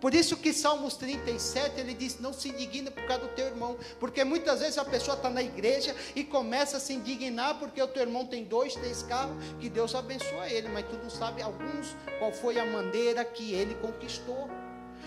Por 0.00 0.14
isso 0.14 0.36
que 0.36 0.52
Salmos 0.52 0.96
37 0.96 1.80
ele 1.80 1.94
diz: 1.94 2.20
Não 2.20 2.32
se 2.32 2.50
indigne 2.50 2.90
por 2.90 3.02
causa 3.04 3.24
do 3.24 3.34
teu 3.34 3.46
irmão, 3.46 3.78
porque 3.98 4.24
muitas 4.24 4.60
vezes 4.60 4.76
a 4.76 4.84
pessoa 4.84 5.16
está 5.16 5.30
na 5.30 5.42
igreja 5.42 5.96
e 6.14 6.22
começa 6.22 6.76
a 6.76 6.80
se 6.80 6.92
indignar 6.92 7.58
porque 7.58 7.80
o 7.80 7.88
teu 7.88 8.02
irmão 8.02 8.26
tem 8.26 8.44
dois, 8.44 8.74
três 8.74 9.02
carros, 9.02 9.36
que 9.58 9.70
Deus 9.70 9.94
abençoa 9.94 10.48
ele, 10.50 10.68
mas 10.68 10.86
tu 10.86 10.96
não 10.96 11.08
sabe 11.08 11.40
alguns 11.40 11.96
qual 12.18 12.30
foi 12.30 12.58
a 12.58 12.66
maneira 12.66 13.24
que 13.24 13.54
ele 13.54 13.74
conquistou. 13.76 14.48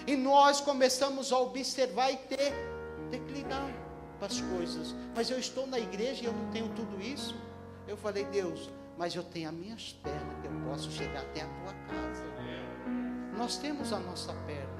E 0.07 0.15
nós 0.15 0.59
começamos 0.59 1.31
a 1.31 1.37
observar 1.37 2.11
e 2.11 2.17
ter 2.17 2.51
declinar 3.11 3.69
para 4.19 4.27
as 4.27 4.41
coisas. 4.41 4.93
Mas 5.15 5.31
eu 5.31 5.39
estou 5.39 5.65
na 5.65 5.79
igreja 5.79 6.23
e 6.23 6.25
eu 6.25 6.33
não 6.33 6.51
tenho 6.51 6.69
tudo 6.75 7.01
isso. 7.01 7.35
Eu 7.87 7.97
falei, 7.97 8.25
Deus, 8.25 8.69
mas 8.97 9.15
eu 9.15 9.23
tenho 9.23 9.49
as 9.49 9.55
minhas 9.55 9.93
pernas 10.03 10.39
que 10.41 10.47
eu 10.47 10.51
posso 10.69 10.91
chegar 10.91 11.21
até 11.21 11.41
a 11.41 11.47
tua 11.47 11.73
casa. 11.87 12.23
Nós 13.37 13.57
temos 13.57 13.93
a 13.93 13.99
nossa 13.99 14.33
perna. 14.45 14.79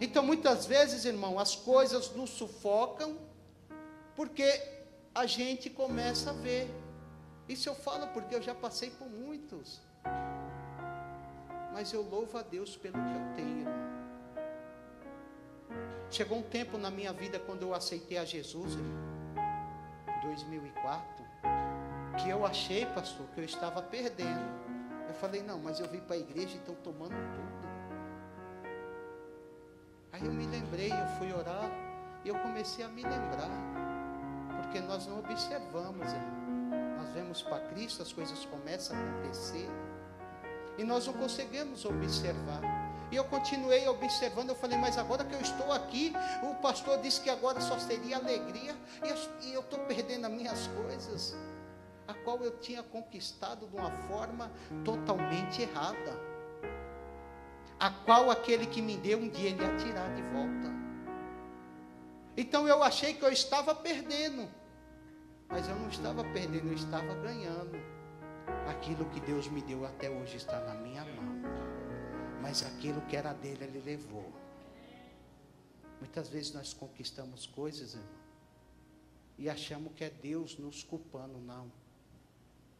Então 0.00 0.22
muitas 0.22 0.66
vezes, 0.66 1.04
irmão, 1.04 1.38
as 1.38 1.56
coisas 1.56 2.14
nos 2.14 2.30
sufocam 2.30 3.18
porque 4.14 4.62
a 5.14 5.26
gente 5.26 5.68
começa 5.68 6.30
a 6.30 6.32
ver. 6.32 6.70
Isso 7.48 7.68
eu 7.68 7.74
falo 7.74 8.06
porque 8.08 8.34
eu 8.34 8.42
já 8.42 8.54
passei 8.54 8.90
por 8.90 9.08
muitos. 9.08 9.80
Mas 11.72 11.92
eu 11.92 12.02
louvo 12.02 12.38
a 12.38 12.42
Deus 12.42 12.76
pelo 12.76 12.94
que 12.94 12.98
eu 13.00 13.34
tenho. 13.36 13.85
Chegou 16.10 16.38
um 16.38 16.42
tempo 16.42 16.78
na 16.78 16.90
minha 16.90 17.12
vida 17.12 17.38
quando 17.38 17.62
eu 17.62 17.74
aceitei 17.74 18.16
a 18.16 18.24
Jesus, 18.24 18.74
em 18.74 20.26
2004, 20.26 21.24
que 22.22 22.28
eu 22.28 22.46
achei, 22.46 22.86
pastor, 22.86 23.26
que 23.34 23.40
eu 23.40 23.44
estava 23.44 23.82
perdendo. 23.82 24.66
Eu 25.08 25.14
falei, 25.14 25.42
não, 25.42 25.58
mas 25.58 25.80
eu 25.80 25.88
vim 25.88 26.00
para 26.00 26.16
a 26.16 26.18
igreja 26.18 26.54
e 26.54 26.58
estão 26.58 26.74
tomando 26.76 27.10
tudo. 27.10 27.66
Aí 30.12 30.24
eu 30.24 30.32
me 30.32 30.46
lembrei, 30.46 30.90
eu 30.90 31.06
fui 31.18 31.32
orar 31.32 31.70
e 32.24 32.28
eu 32.28 32.34
comecei 32.38 32.84
a 32.84 32.88
me 32.88 33.02
lembrar, 33.02 33.50
porque 34.56 34.80
nós 34.80 35.06
não 35.06 35.18
observamos, 35.18 36.12
irmão. 36.12 36.96
nós 36.96 37.10
vemos 37.10 37.42
para 37.42 37.60
Cristo, 37.68 38.02
as 38.02 38.12
coisas 38.12 38.44
começam 38.46 38.96
a 38.96 39.00
acontecer 39.00 39.68
e 40.78 40.84
nós 40.84 41.06
não 41.06 41.14
conseguimos 41.14 41.84
observar. 41.84 42.85
E 43.10 43.16
eu 43.16 43.24
continuei 43.24 43.86
observando, 43.88 44.48
eu 44.48 44.56
falei, 44.56 44.76
mas 44.76 44.98
agora 44.98 45.24
que 45.24 45.34
eu 45.34 45.40
estou 45.40 45.72
aqui, 45.72 46.12
o 46.42 46.54
pastor 46.56 46.98
disse 46.98 47.20
que 47.20 47.30
agora 47.30 47.60
só 47.60 47.78
seria 47.78 48.16
alegria, 48.16 48.74
e 49.42 49.52
eu 49.52 49.60
estou 49.60 49.78
perdendo 49.80 50.26
as 50.26 50.32
minhas 50.32 50.66
coisas. 50.68 51.36
a 52.08 52.14
qual 52.14 52.42
eu 52.42 52.58
tinha 52.58 52.82
conquistado 52.82 53.66
de 53.66 53.76
uma 53.76 53.90
forma 53.90 54.50
totalmente 54.84 55.62
errada, 55.62 56.20
a 57.78 57.90
qual 57.90 58.30
aquele 58.30 58.66
que 58.66 58.80
me 58.80 58.96
deu 58.96 59.18
um 59.18 59.28
dia 59.28 59.50
ele 59.50 59.62
ia 59.62 59.76
tirar 59.76 60.14
de 60.14 60.22
volta. 60.22 60.74
Então 62.36 62.68
eu 62.68 62.82
achei 62.82 63.14
que 63.14 63.24
eu 63.24 63.32
estava 63.32 63.74
perdendo, 63.74 64.48
mas 65.48 65.68
eu 65.68 65.74
não 65.76 65.88
estava 65.88 66.22
perdendo, 66.24 66.68
eu 66.68 66.74
estava 66.74 67.14
ganhando. 67.14 67.76
Aquilo 68.68 69.04
que 69.06 69.20
Deus 69.20 69.48
me 69.48 69.60
deu 69.62 69.84
até 69.84 70.08
hoje 70.08 70.36
está 70.36 70.60
na 70.60 70.74
minha 70.74 71.04
mão, 71.04 71.35
mas 72.46 72.62
aquilo 72.62 73.00
que 73.08 73.16
era 73.16 73.32
dele 73.32 73.64
ele 73.64 73.80
levou. 73.80 74.32
Muitas 75.98 76.28
vezes 76.28 76.52
nós 76.52 76.72
conquistamos 76.72 77.44
coisas, 77.44 77.94
irmão, 77.94 78.08
e 79.36 79.50
achamos 79.50 79.92
que 79.96 80.04
é 80.04 80.10
Deus 80.10 80.56
nos 80.56 80.84
culpando, 80.84 81.40
não 81.40 81.72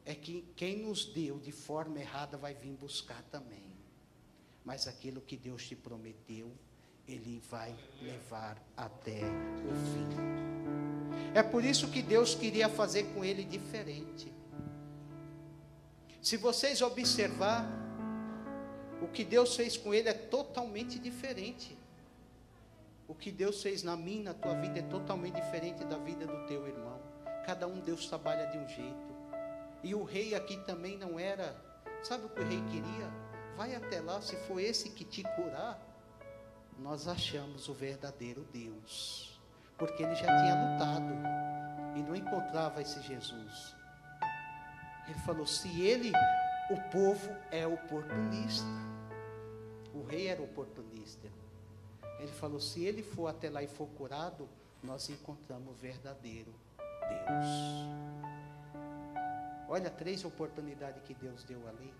é 0.04 0.14
que 0.14 0.44
quem 0.54 0.84
nos 0.84 1.04
deu 1.06 1.40
de 1.40 1.50
forma 1.50 1.98
errada 1.98 2.36
vai 2.36 2.54
vir 2.54 2.74
buscar 2.74 3.20
também. 3.24 3.66
Mas 4.64 4.86
aquilo 4.86 5.20
que 5.20 5.36
Deus 5.36 5.66
te 5.66 5.74
prometeu, 5.74 6.48
Ele 7.08 7.42
vai 7.50 7.76
levar 8.00 8.62
até 8.76 9.18
o 9.18 9.74
fim. 9.90 11.34
É 11.34 11.42
por 11.42 11.64
isso 11.64 11.90
que 11.90 12.02
Deus 12.02 12.36
queria 12.36 12.68
fazer 12.68 13.12
com 13.12 13.24
ele 13.24 13.42
diferente. 13.42 14.32
Se 16.22 16.36
vocês 16.36 16.80
observar, 16.82 17.85
o 19.00 19.08
que 19.08 19.24
Deus 19.24 19.54
fez 19.54 19.76
com 19.76 19.92
ele 19.92 20.08
é 20.08 20.14
totalmente 20.14 20.98
diferente. 20.98 21.76
O 23.08 23.14
que 23.14 23.30
Deus 23.30 23.62
fez 23.62 23.82
na 23.82 23.96
minha, 23.96 24.24
na 24.24 24.34
tua 24.34 24.54
vida, 24.54 24.80
é 24.80 24.82
totalmente 24.82 25.34
diferente 25.34 25.84
da 25.84 25.96
vida 25.96 26.26
do 26.26 26.46
teu 26.46 26.66
irmão. 26.66 27.00
Cada 27.44 27.66
um 27.66 27.78
Deus 27.80 28.06
trabalha 28.08 28.46
de 28.46 28.58
um 28.58 28.68
jeito. 28.68 29.16
E 29.82 29.94
o 29.94 30.02
rei 30.02 30.34
aqui 30.34 30.56
também 30.64 30.96
não 30.96 31.18
era. 31.18 31.54
Sabe 32.02 32.26
o 32.26 32.28
que 32.28 32.40
o 32.40 32.46
rei 32.46 32.60
queria? 32.70 33.10
Vai 33.56 33.74
até 33.74 34.00
lá, 34.00 34.20
se 34.20 34.36
for 34.46 34.58
esse 34.58 34.90
que 34.90 35.04
te 35.04 35.22
curar, 35.22 35.80
nós 36.78 37.06
achamos 37.06 37.68
o 37.68 37.74
verdadeiro 37.74 38.46
Deus. 38.52 39.38
Porque 39.78 40.02
ele 40.02 40.14
já 40.14 40.26
tinha 40.26 40.72
lutado 40.72 41.14
e 41.96 42.02
não 42.02 42.16
encontrava 42.16 42.82
esse 42.82 43.00
Jesus. 43.02 43.76
Ele 45.08 45.18
falou: 45.20 45.46
se 45.46 45.80
ele, 45.80 46.12
o 46.70 46.80
povo 46.90 47.30
é 47.50 47.66
oportunista. 47.66 48.66
O 49.94 50.02
rei 50.02 50.28
era 50.28 50.42
oportunista. 50.42 51.28
Ele 52.18 52.32
falou: 52.32 52.60
se 52.60 52.84
ele 52.84 53.02
for 53.02 53.28
até 53.28 53.48
lá 53.48 53.62
e 53.62 53.68
for 53.68 53.86
curado, 53.88 54.48
nós 54.82 55.08
encontramos 55.08 55.68
o 55.68 55.74
verdadeiro 55.74 56.54
Deus. 57.06 57.46
Olha 59.68 59.90
três 59.90 60.24
oportunidades 60.24 61.02
que 61.02 61.14
Deus 61.14 61.44
deu 61.44 61.66
ali. 61.68 61.92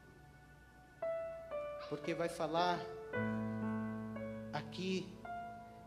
Porque 1.89 2.15
vai 2.15 2.29
falar 2.29 2.81
aqui 4.53 5.09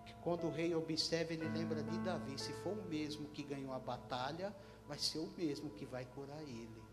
que 0.06 0.14
quando 0.22 0.48
o 0.48 0.50
rei 0.50 0.74
observa, 0.74 1.34
ele 1.34 1.48
lembra 1.50 1.84
de 1.84 1.98
Davi. 2.00 2.40
Se 2.40 2.54
for 2.64 2.78
o 2.78 2.84
mesmo 2.84 3.30
que 3.30 3.44
ganhou 3.44 3.74
a 3.74 3.80
batalha, 3.80 4.54
vai 4.88 4.98
ser 4.98 5.20
o 5.20 5.28
mesmo 5.38 5.70
que 5.72 5.86
vai 5.86 6.06
curar 6.06 6.42
ele. 6.42 6.89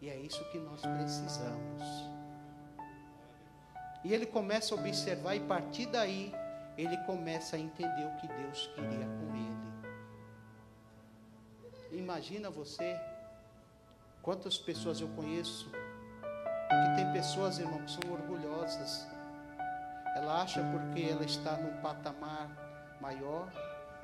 E 0.00 0.08
é 0.08 0.16
isso 0.16 0.44
que 0.50 0.58
nós 0.58 0.80
precisamos. 0.80 1.82
E 4.02 4.14
ele 4.14 4.26
começa 4.26 4.74
a 4.74 4.78
observar, 4.78 5.34
e 5.36 5.38
a 5.38 5.46
partir 5.46 5.86
daí, 5.86 6.32
ele 6.76 6.96
começa 7.04 7.56
a 7.56 7.58
entender 7.58 8.06
o 8.06 8.16
que 8.16 8.28
Deus 8.28 8.70
queria 8.74 9.06
com 9.06 9.36
ele. 9.36 9.50
Imagina 11.92 12.48
você 12.48 12.98
Quantas 14.22 14.58
pessoas 14.58 15.00
eu 15.00 15.08
conheço 15.08 15.70
que 15.70 16.96
tem 16.96 17.10
pessoas, 17.12 17.58
irmão, 17.58 17.82
que 17.82 17.90
são 17.90 18.12
orgulhosas. 18.12 19.06
Ela 20.14 20.42
acha 20.42 20.62
porque 20.62 21.02
ela 21.02 21.24
está 21.24 21.56
num 21.56 21.80
patamar 21.80 22.98
maior 23.00 23.50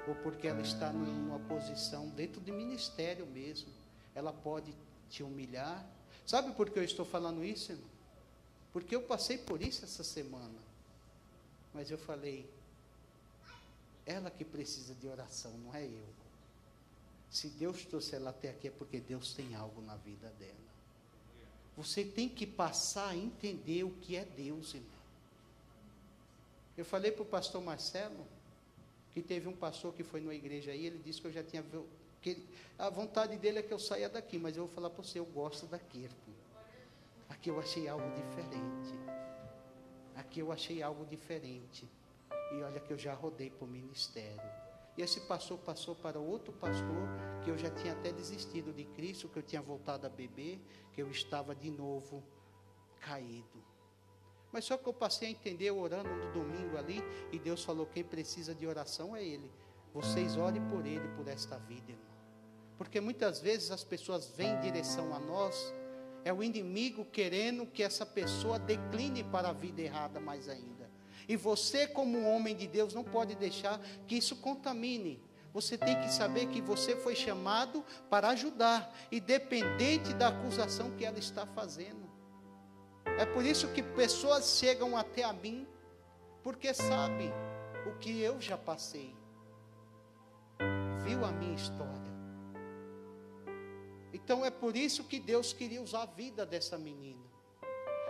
ou 0.08 0.14
porque 0.16 0.48
ela 0.48 0.62
está 0.62 0.90
numa 0.90 1.38
posição 1.40 2.08
dentro 2.08 2.40
de 2.40 2.50
ministério 2.50 3.26
mesmo, 3.26 3.68
ela 4.14 4.32
pode 4.32 4.74
te 5.10 5.22
humilhar. 5.22 5.84
Sabe 6.26 6.52
por 6.52 6.70
que 6.70 6.78
eu 6.78 6.84
estou 6.84 7.04
falando 7.04 7.44
isso, 7.44 7.72
irmão? 7.72 7.88
Porque 8.72 8.94
eu 8.94 9.02
passei 9.02 9.38
por 9.38 9.62
isso 9.62 9.84
essa 9.84 10.04
semana. 10.04 10.58
Mas 11.72 11.90
eu 11.90 11.98
falei, 11.98 12.48
ela 14.04 14.30
que 14.30 14.44
precisa 14.44 14.94
de 14.94 15.06
oração, 15.06 15.52
não 15.58 15.74
é 15.74 15.84
eu. 15.84 16.06
Se 17.30 17.48
Deus 17.48 17.84
trouxe 17.84 18.14
ela 18.14 18.30
até 18.30 18.50
aqui 18.50 18.68
é 18.68 18.70
porque 18.70 19.00
Deus 19.00 19.34
tem 19.34 19.54
algo 19.54 19.82
na 19.82 19.96
vida 19.96 20.32
dela. 20.38 20.66
Você 21.76 22.04
tem 22.04 22.28
que 22.28 22.46
passar 22.46 23.08
a 23.08 23.16
entender 23.16 23.84
o 23.84 23.90
que 23.90 24.16
é 24.16 24.24
Deus, 24.24 24.74
irmão. 24.74 24.90
Eu 26.76 26.84
falei 26.84 27.10
para 27.10 27.22
o 27.22 27.26
pastor 27.26 27.62
Marcelo, 27.62 28.26
que 29.12 29.22
teve 29.22 29.48
um 29.48 29.56
pastor 29.56 29.94
que 29.94 30.02
foi 30.02 30.20
numa 30.20 30.34
igreja 30.34 30.70
aí, 30.70 30.86
ele 30.86 31.00
disse 31.02 31.20
que 31.20 31.26
eu 31.26 31.32
já 31.32 31.42
tinha. 31.42 31.64
Que 32.26 32.44
a 32.76 32.90
vontade 32.90 33.36
dele 33.38 33.60
é 33.60 33.62
que 33.62 33.72
eu 33.72 33.78
saia 33.78 34.08
daqui, 34.08 34.36
mas 34.36 34.56
eu 34.56 34.66
vou 34.66 34.74
falar 34.74 34.90
para 34.90 35.00
você, 35.00 35.20
eu 35.20 35.24
gosto 35.26 35.64
daqui. 35.64 36.10
Aqui 37.28 37.50
eu 37.50 37.60
achei 37.60 37.86
algo 37.86 38.04
diferente. 38.16 38.94
Aqui 40.16 40.40
eu 40.40 40.50
achei 40.50 40.82
algo 40.82 41.06
diferente. 41.06 41.88
E 42.52 42.62
olha 42.64 42.80
que 42.80 42.92
eu 42.92 42.98
já 42.98 43.14
rodei 43.14 43.48
para 43.48 43.64
o 43.64 43.68
ministério. 43.68 44.42
E 44.98 45.02
esse 45.02 45.20
pastor 45.20 45.56
passou 45.58 45.94
para 45.94 46.18
outro 46.18 46.52
pastor, 46.54 47.08
que 47.44 47.50
eu 47.52 47.56
já 47.56 47.70
tinha 47.70 47.92
até 47.92 48.10
desistido 48.10 48.72
de 48.72 48.84
Cristo, 48.86 49.28
que 49.28 49.38
eu 49.38 49.44
tinha 49.44 49.62
voltado 49.62 50.04
a 50.04 50.10
beber, 50.10 50.60
que 50.92 51.00
eu 51.00 51.08
estava 51.08 51.54
de 51.54 51.70
novo 51.70 52.24
caído. 53.02 53.62
Mas 54.50 54.64
só 54.64 54.76
que 54.76 54.88
eu 54.88 54.92
passei 54.92 55.28
a 55.28 55.30
entender 55.30 55.70
orando 55.70 56.10
no 56.10 56.32
domingo 56.32 56.76
ali, 56.76 57.00
e 57.30 57.38
Deus 57.38 57.62
falou: 57.62 57.86
quem 57.86 58.02
precisa 58.02 58.52
de 58.52 58.66
oração 58.66 59.14
é 59.14 59.22
Ele. 59.22 59.48
Vocês 59.94 60.36
orem 60.36 60.60
por 60.68 60.84
Ele, 60.84 61.06
por 61.16 61.28
esta 61.28 61.56
vida, 61.58 61.92
irmão. 61.92 62.15
Porque 62.76 63.00
muitas 63.00 63.40
vezes 63.40 63.70
as 63.70 63.82
pessoas 63.82 64.28
vêm 64.36 64.50
em 64.50 64.60
direção 64.60 65.14
a 65.14 65.18
nós, 65.18 65.72
é 66.24 66.32
o 66.32 66.42
inimigo 66.42 67.04
querendo 67.04 67.66
que 67.66 67.82
essa 67.82 68.04
pessoa 68.04 68.58
decline 68.58 69.22
para 69.24 69.50
a 69.50 69.52
vida 69.52 69.80
errada 69.80 70.18
mais 70.18 70.48
ainda. 70.48 70.90
E 71.28 71.36
você, 71.36 71.86
como 71.86 72.28
homem 72.28 72.54
de 72.54 72.66
Deus, 72.66 72.94
não 72.94 73.04
pode 73.04 73.34
deixar 73.34 73.80
que 74.06 74.16
isso 74.16 74.36
contamine. 74.36 75.20
Você 75.52 75.78
tem 75.78 75.98
que 76.00 76.12
saber 76.12 76.46
que 76.48 76.60
você 76.60 76.94
foi 76.96 77.14
chamado 77.14 77.82
para 78.10 78.28
ajudar, 78.28 78.94
independente 79.10 80.12
da 80.12 80.28
acusação 80.28 80.90
que 80.90 81.04
ela 81.04 81.18
está 81.18 81.46
fazendo. 81.46 82.06
É 83.18 83.24
por 83.24 83.44
isso 83.44 83.68
que 83.68 83.82
pessoas 83.82 84.58
chegam 84.58 84.96
até 84.96 85.24
a 85.24 85.32
mim, 85.32 85.66
porque 86.42 86.74
sabem 86.74 87.32
o 87.86 87.96
que 87.98 88.20
eu 88.20 88.40
já 88.40 88.58
passei, 88.58 89.14
viu 91.04 91.24
a 91.24 91.32
minha 91.32 91.54
história. 91.54 92.05
Então 94.16 94.42
é 94.42 94.50
por 94.50 94.74
isso 94.74 95.04
que 95.04 95.20
Deus 95.20 95.52
queria 95.52 95.82
usar 95.82 96.04
a 96.04 96.06
vida 96.06 96.46
dessa 96.46 96.78
menina. 96.78 97.22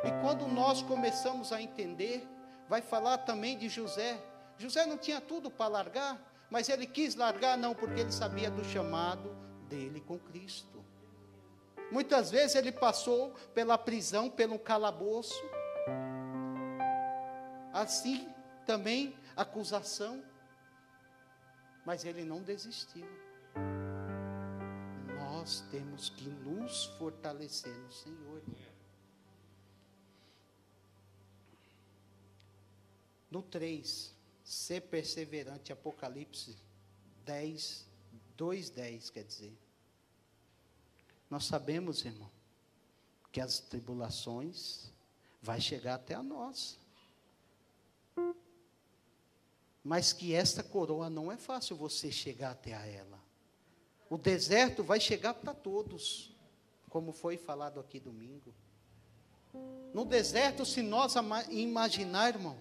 E 0.05 0.11
quando 0.23 0.47
nós 0.47 0.81
começamos 0.81 1.53
a 1.53 1.61
entender 1.61 2.25
vai 2.69 2.81
falar 2.81 3.19
também 3.19 3.59
de 3.59 3.69
José. 3.69 4.17
José 4.57 4.87
não 4.87 4.97
tinha 4.97 5.21
tudo 5.21 5.51
para 5.51 5.67
largar, 5.67 6.47
mas 6.49 6.69
ele 6.69 6.87
quis 6.87 7.17
largar 7.17 7.59
não 7.59 7.75
porque 7.75 8.03
ele 8.03 8.13
sabia 8.13 8.49
do 8.49 8.65
chamado 8.65 9.37
dele 9.69 10.01
com 10.01 10.17
Cristo. 10.17 10.85
Muitas 11.91 12.31
vezes 12.31 12.55
ele 12.55 12.71
passou 12.71 13.33
pela 13.53 13.77
prisão, 13.77 14.31
pelo 14.31 14.61
calabouço. 14.61 15.43
Assim 17.73 18.29
também 18.65 19.17
acusação, 19.37 20.23
mas 21.85 22.05
ele 22.05 22.25
não 22.25 22.43
desistiu. 22.43 23.26
Nós 25.47 25.61
temos 25.71 26.09
que 26.09 26.29
nos 26.29 26.87
fortalecer 26.99 27.73
no 27.73 27.93
Senhor. 27.93 28.43
No 33.31 33.43
3, 33.43 34.13
ser 34.43 34.81
perseverante, 34.81 35.73
Apocalipse 35.73 36.57
10, 37.25 37.87
2, 38.37 38.71
10, 38.71 39.11
quer 39.11 39.23
dizer. 39.23 39.57
Nós 41.31 41.45
sabemos, 41.45 42.05
irmão, 42.05 42.33
que 43.31 43.41
as 43.41 43.61
tribulações 43.61 44.91
vai 45.41 45.61
chegar 45.61 45.95
até 45.95 46.15
a 46.15 46.25
nós. 46.25 46.77
Mas 49.85 50.13
que 50.13 50.35
esta 50.35 50.65
coroa 50.65 51.09
não 51.09 51.31
é 51.31 51.37
fácil 51.37 51.77
você 51.77 52.11
chegar 52.11 52.51
até 52.51 52.75
a 52.75 52.85
ela. 52.85 53.16
O 54.09 54.17
deserto 54.17 54.83
vai 54.83 55.01
chegar 55.01 55.35
para 55.35 55.53
todos, 55.53 56.35
como 56.89 57.13
foi 57.13 57.37
falado 57.37 57.81
aqui 57.81 57.99
domingo. 57.99 58.55
No 59.93 60.05
deserto, 60.05 60.65
se 60.65 60.83
nós 60.83 61.15
imaginar, 61.51 62.29
irmão, 62.29 62.57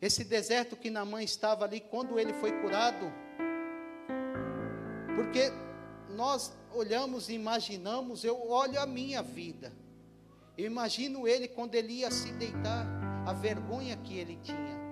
esse 0.00 0.24
deserto 0.24 0.76
que 0.76 0.90
na 0.90 1.04
mãe 1.04 1.24
estava 1.24 1.64
ali 1.64 1.80
quando 1.80 2.18
ele 2.18 2.32
foi 2.34 2.50
curado. 2.60 3.06
Porque 5.14 5.52
nós, 6.10 6.52
olhamos 6.74 7.28
e 7.28 7.34
imaginamos, 7.34 8.24
eu 8.24 8.48
olho 8.48 8.80
a 8.80 8.86
minha 8.86 9.22
vida. 9.22 9.72
Eu 10.58 10.66
imagino 10.66 11.28
ele 11.28 11.46
quando 11.46 11.74
ele 11.74 11.92
ia 11.92 12.10
se 12.10 12.32
deitar, 12.32 12.86
a 13.24 13.32
vergonha 13.32 13.96
que 13.96 14.18
ele 14.18 14.36
tinha. 14.42 14.82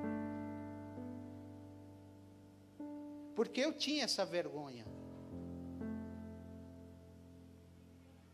Porque 3.35 3.61
eu 3.61 3.73
tinha 3.73 4.05
essa 4.05 4.25
vergonha. 4.25 4.90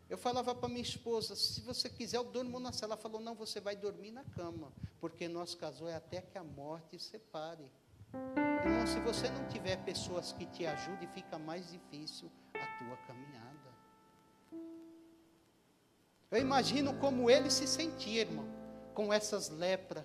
Eu 0.08 0.16
falava 0.16 0.54
para 0.54 0.68
minha 0.68 0.82
esposa: 0.82 1.34
se 1.34 1.60
você 1.60 1.88
quiser, 1.88 2.18
eu 2.18 2.24
durmo 2.24 2.60
na 2.60 2.72
sala. 2.72 2.94
Ela 2.94 3.02
falou: 3.02 3.20
não, 3.20 3.34
você 3.34 3.60
vai 3.60 3.74
dormir 3.74 4.12
na 4.12 4.24
cama, 4.24 4.72
porque 5.00 5.26
nosso 5.28 5.56
casal 5.56 5.88
é 5.88 5.94
até 5.94 6.20
que 6.20 6.38
a 6.38 6.44
morte 6.44 6.98
separe. 6.98 7.68
Irmão, 8.64 8.86
se 8.86 9.00
você 9.00 9.28
não 9.28 9.46
tiver 9.48 9.76
pessoas 9.84 10.32
que 10.32 10.46
te 10.46 10.64
ajudem, 10.64 11.08
fica 11.08 11.38
mais 11.38 11.70
difícil 11.70 12.30
a 12.54 12.78
tua 12.78 12.96
caminhada. 13.06 13.76
Eu 16.30 16.40
imagino 16.40 16.98
como 16.98 17.30
ele 17.30 17.50
se 17.50 17.66
sentia, 17.66 18.22
irmão, 18.22 18.46
com 18.94 19.12
essas 19.12 19.48
lepras, 19.48 20.04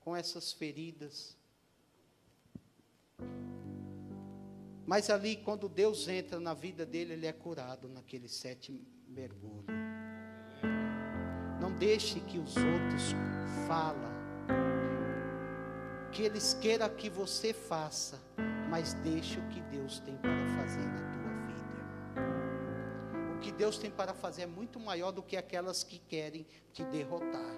com 0.00 0.14
essas 0.16 0.52
feridas. 0.52 1.36
Mas 4.86 5.08
ali, 5.10 5.36
quando 5.36 5.68
Deus 5.68 6.08
entra 6.08 6.40
na 6.40 6.54
vida 6.54 6.84
dele, 6.84 7.12
ele 7.12 7.26
é 7.26 7.32
curado 7.32 7.88
naquele 7.88 8.28
sete 8.28 8.80
mergulho. 9.08 9.66
Não 11.60 11.70
deixe 11.72 12.18
que 12.20 12.38
os 12.38 12.56
outros 12.56 13.14
falem, 13.68 14.12
que 16.10 16.22
eles 16.22 16.54
queiram 16.54 16.88
que 16.88 17.08
você 17.08 17.52
faça, 17.52 18.20
mas 18.68 18.94
deixe 18.94 19.38
o 19.38 19.48
que 19.48 19.60
Deus 19.60 20.00
tem 20.00 20.16
para 20.16 20.46
fazer 20.56 20.84
na 20.84 20.98
tua 21.12 21.30
vida. 21.46 23.36
O 23.36 23.38
que 23.38 23.52
Deus 23.52 23.78
tem 23.78 23.90
para 23.90 24.12
fazer 24.12 24.42
é 24.42 24.46
muito 24.46 24.80
maior 24.80 25.12
do 25.12 25.22
que 25.22 25.36
aquelas 25.36 25.84
que 25.84 25.98
querem 25.98 26.44
te 26.72 26.82
derrotar. 26.84 27.54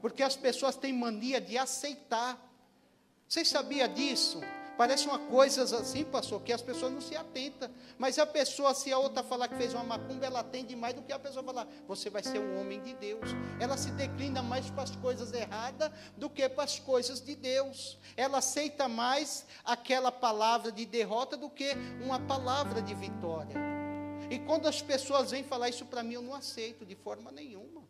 Porque 0.00 0.22
as 0.22 0.36
pessoas 0.36 0.76
têm 0.76 0.94
mania 0.94 1.40
de 1.40 1.58
aceitar. 1.58 2.38
Você 3.28 3.44
sabia 3.44 3.86
disso? 3.86 4.40
Parece 4.80 5.06
uma 5.06 5.18
coisa 5.18 5.62
assim, 5.76 6.06
pastor, 6.06 6.40
que 6.40 6.50
as 6.50 6.62
pessoas 6.62 6.90
não 6.90 7.02
se 7.02 7.14
atentam. 7.14 7.70
Mas 7.98 8.18
a 8.18 8.24
pessoa, 8.24 8.72
se 8.72 8.90
a 8.90 8.98
outra 8.98 9.22
falar 9.22 9.46
que 9.46 9.54
fez 9.54 9.74
uma 9.74 9.84
macumba, 9.84 10.24
ela 10.24 10.40
atende 10.40 10.74
mais 10.74 10.94
do 10.94 11.02
que 11.02 11.12
a 11.12 11.18
pessoa 11.18 11.44
falar, 11.44 11.68
você 11.86 12.08
vai 12.08 12.22
ser 12.22 12.38
um 12.38 12.58
homem 12.58 12.80
de 12.80 12.94
Deus. 12.94 13.28
Ela 13.60 13.76
se 13.76 13.90
declina 13.90 14.42
mais 14.42 14.70
para 14.70 14.84
as 14.84 14.96
coisas 14.96 15.34
erradas 15.34 15.92
do 16.16 16.30
que 16.30 16.48
para 16.48 16.64
as 16.64 16.78
coisas 16.78 17.20
de 17.20 17.36
Deus. 17.36 17.98
Ela 18.16 18.38
aceita 18.38 18.88
mais 18.88 19.44
aquela 19.66 20.10
palavra 20.10 20.72
de 20.72 20.86
derrota 20.86 21.36
do 21.36 21.50
que 21.50 21.74
uma 22.02 22.18
palavra 22.18 22.80
de 22.80 22.94
vitória. 22.94 23.56
E 24.30 24.38
quando 24.38 24.66
as 24.66 24.80
pessoas 24.80 25.30
vêm 25.30 25.44
falar 25.44 25.68
isso 25.68 25.84
para 25.84 26.02
mim, 26.02 26.14
eu 26.14 26.22
não 26.22 26.34
aceito 26.34 26.86
de 26.86 26.94
forma 26.94 27.30
nenhuma. 27.30 27.82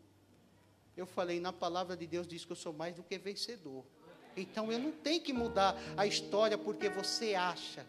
Eu 0.97 1.05
falei, 1.05 1.39
na 1.39 1.53
palavra 1.53 1.95
de 1.95 2.05
Deus 2.05 2.27
diz 2.27 2.43
que 2.43 2.51
eu 2.51 2.55
sou 2.57 2.73
mais 2.73 2.93
do 2.93 3.01
que 3.01 3.17
vencedor. 3.17 3.85
Então 4.35 4.71
eu 4.71 4.79
não 4.79 4.91
tenho 4.91 5.21
que 5.21 5.33
mudar 5.33 5.75
a 5.97 6.05
história 6.05 6.57
porque 6.57 6.89
você 6.89 7.35
acha. 7.35 7.85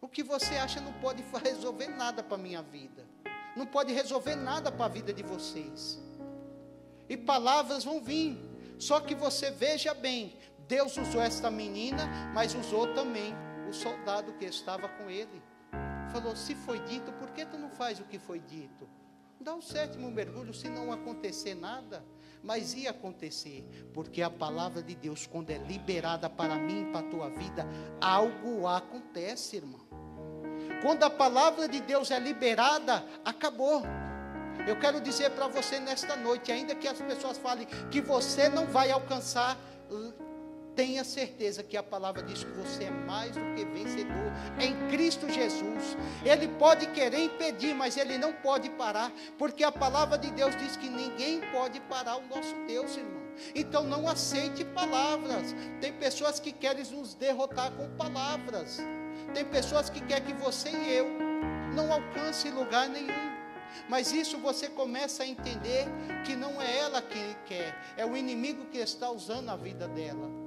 O 0.00 0.08
que 0.08 0.22
você 0.22 0.56
acha 0.56 0.80
não 0.80 0.92
pode 0.94 1.24
resolver 1.42 1.88
nada 1.88 2.22
para 2.22 2.36
a 2.36 2.40
minha 2.40 2.62
vida. 2.62 3.04
Não 3.56 3.66
pode 3.66 3.92
resolver 3.92 4.36
nada 4.36 4.70
para 4.70 4.84
a 4.84 4.88
vida 4.88 5.12
de 5.12 5.22
vocês. 5.22 5.98
E 7.08 7.16
palavras 7.16 7.84
vão 7.84 8.00
vir. 8.02 8.38
Só 8.78 9.00
que 9.00 9.14
você 9.14 9.50
veja 9.50 9.94
bem, 9.94 10.36
Deus 10.68 10.96
usou 10.96 11.22
esta 11.22 11.50
menina, 11.50 12.06
mas 12.34 12.54
usou 12.54 12.92
também 12.92 13.34
o 13.68 13.72
soldado 13.72 14.34
que 14.34 14.44
estava 14.44 14.88
com 14.88 15.08
ele. 15.08 15.42
Falou: 16.12 16.36
se 16.36 16.54
foi 16.54 16.78
dito, 16.80 17.10
por 17.12 17.30
que 17.30 17.46
tu 17.46 17.56
não 17.56 17.70
faz 17.70 17.98
o 17.98 18.04
que 18.04 18.18
foi 18.18 18.40
dito? 18.40 18.86
Dá 19.40 19.54
o 19.54 19.62
sétimo 19.62 20.10
mergulho, 20.10 20.52
se 20.52 20.68
não 20.68 20.92
acontecer 20.92 21.54
nada 21.54 22.04
mas 22.46 22.74
ia 22.74 22.90
acontecer, 22.90 23.64
porque 23.92 24.22
a 24.22 24.30
palavra 24.30 24.80
de 24.80 24.94
Deus, 24.94 25.26
quando 25.26 25.50
é 25.50 25.58
liberada 25.58 26.30
para 26.30 26.54
mim 26.54 26.82
e 26.82 26.92
para 26.92 27.00
a 27.00 27.10
tua 27.10 27.28
vida, 27.28 27.66
algo 28.00 28.68
acontece, 28.68 29.56
irmão. 29.56 29.80
Quando 30.80 31.02
a 31.02 31.10
palavra 31.10 31.68
de 31.68 31.80
Deus 31.80 32.12
é 32.12 32.20
liberada, 32.20 33.04
acabou. 33.24 33.82
Eu 34.66 34.78
quero 34.78 35.00
dizer 35.00 35.30
para 35.30 35.48
você 35.48 35.80
nesta 35.80 36.14
noite, 36.14 36.52
ainda 36.52 36.74
que 36.74 36.86
as 36.86 37.00
pessoas 37.00 37.36
falem 37.36 37.66
que 37.90 38.00
você 38.00 38.48
não 38.48 38.66
vai 38.66 38.92
alcançar 38.92 39.58
tenha 40.76 41.02
certeza 41.02 41.62
que 41.62 41.76
a 41.76 41.82
palavra 41.82 42.22
diz 42.22 42.44
que 42.44 42.50
você 42.52 42.84
é 42.84 42.90
mais 42.90 43.32
do 43.32 43.40
que 43.54 43.64
vencedor 43.64 44.32
em 44.60 44.88
Cristo 44.90 45.26
Jesus. 45.28 45.96
Ele 46.24 46.46
pode 46.46 46.86
querer 46.88 47.24
impedir, 47.24 47.74
mas 47.74 47.96
ele 47.96 48.18
não 48.18 48.32
pode 48.34 48.68
parar, 48.70 49.10
porque 49.38 49.64
a 49.64 49.72
palavra 49.72 50.18
de 50.18 50.30
Deus 50.30 50.54
diz 50.56 50.76
que 50.76 50.88
ninguém 50.88 51.40
pode 51.50 51.80
parar 51.80 52.16
o 52.16 52.26
nosso 52.28 52.54
Deus, 52.66 52.96
irmão. 52.96 53.26
Então 53.54 53.84
não 53.84 54.06
aceite 54.06 54.64
palavras. 54.64 55.54
Tem 55.80 55.92
pessoas 55.94 56.38
que 56.38 56.52
querem 56.52 56.84
nos 56.84 57.14
derrotar 57.14 57.72
com 57.72 57.88
palavras. 57.96 58.78
Tem 59.34 59.44
pessoas 59.44 59.88
que 59.88 60.00
querem 60.02 60.26
que 60.26 60.34
você 60.34 60.70
e 60.70 60.92
eu 60.92 61.08
não 61.74 61.90
alcance 61.92 62.50
lugar 62.50 62.88
nenhum. 62.88 63.34
Mas 63.88 64.12
isso 64.12 64.38
você 64.38 64.68
começa 64.68 65.22
a 65.22 65.26
entender 65.26 65.86
que 66.24 66.34
não 66.34 66.60
é 66.60 66.78
ela 66.78 67.02
que 67.02 67.36
quer, 67.46 67.74
é 67.96 68.06
o 68.06 68.16
inimigo 68.16 68.66
que 68.66 68.78
está 68.78 69.10
usando 69.10 69.50
a 69.50 69.56
vida 69.56 69.86
dela. 69.88 70.45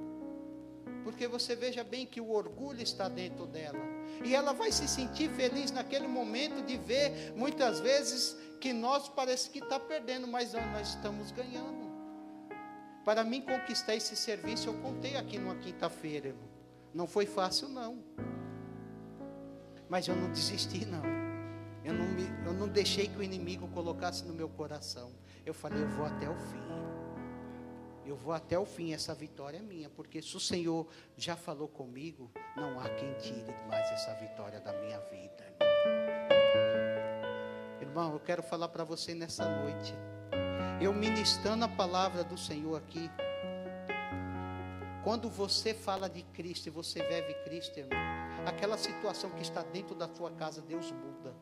Porque 1.04 1.26
você 1.26 1.56
veja 1.56 1.82
bem 1.82 2.06
que 2.06 2.20
o 2.20 2.30
orgulho 2.30 2.82
está 2.82 3.08
dentro 3.08 3.46
dela. 3.46 3.78
E 4.24 4.34
ela 4.34 4.52
vai 4.52 4.70
se 4.70 4.86
sentir 4.86 5.30
feliz 5.30 5.70
naquele 5.70 6.06
momento 6.06 6.64
de 6.64 6.76
ver, 6.76 7.32
muitas 7.34 7.80
vezes, 7.80 8.36
que 8.60 8.72
nós 8.72 9.08
parece 9.08 9.50
que 9.50 9.60
está 9.60 9.80
perdendo, 9.80 10.26
mas 10.26 10.52
nós 10.52 10.88
estamos 10.88 11.32
ganhando. 11.32 11.90
Para 13.04 13.24
mim 13.24 13.40
conquistar 13.40 13.94
esse 13.94 14.14
serviço, 14.14 14.68
eu 14.68 14.74
contei 14.74 15.16
aqui 15.16 15.38
numa 15.38 15.56
quinta-feira, 15.56 16.28
irmão. 16.28 16.48
Não 16.92 17.06
foi 17.06 17.24
fácil, 17.24 17.68
não. 17.68 18.02
Mas 19.88 20.06
eu 20.06 20.14
não 20.14 20.30
desisti, 20.30 20.84
não. 20.84 21.02
Eu 21.82 21.94
não, 21.94 22.06
me, 22.06 22.24
eu 22.44 22.52
não 22.52 22.68
deixei 22.68 23.08
que 23.08 23.16
o 23.16 23.22
inimigo 23.22 23.66
colocasse 23.68 24.24
no 24.24 24.34
meu 24.34 24.48
coração. 24.48 25.12
Eu 25.46 25.54
falei, 25.54 25.82
eu 25.82 25.88
vou 25.88 26.04
até 26.04 26.28
o 26.28 26.36
fim. 26.36 26.60
Eu 28.10 28.16
vou 28.16 28.34
até 28.34 28.58
o 28.58 28.66
fim, 28.66 28.92
essa 28.92 29.14
vitória 29.14 29.58
é 29.58 29.62
minha, 29.62 29.88
porque 29.88 30.20
se 30.20 30.36
o 30.36 30.40
Senhor 30.40 30.84
já 31.16 31.36
falou 31.36 31.68
comigo, 31.68 32.28
não 32.56 32.80
há 32.80 32.88
quem 32.88 33.14
tire 33.14 33.54
mais 33.68 33.88
essa 33.92 34.12
vitória 34.14 34.58
da 34.58 34.72
minha 34.72 34.98
vida. 34.98 35.44
Irmão, 37.80 38.12
eu 38.12 38.18
quero 38.18 38.42
falar 38.42 38.66
para 38.66 38.82
você 38.82 39.14
nessa 39.14 39.48
noite. 39.48 39.94
Eu 40.80 40.92
ministrando 40.92 41.64
a 41.64 41.68
palavra 41.68 42.24
do 42.24 42.36
Senhor 42.36 42.76
aqui. 42.76 43.08
Quando 45.04 45.30
você 45.30 45.72
fala 45.72 46.10
de 46.10 46.24
Cristo 46.24 46.66
e 46.66 46.70
você 46.70 47.00
vive 47.04 47.32
Cristo, 47.44 47.78
irmão, 47.78 47.96
aquela 48.44 48.76
situação 48.76 49.30
que 49.30 49.42
está 49.42 49.62
dentro 49.62 49.94
da 49.94 50.08
sua 50.08 50.32
casa, 50.32 50.60
Deus 50.60 50.90
muda. 50.90 51.32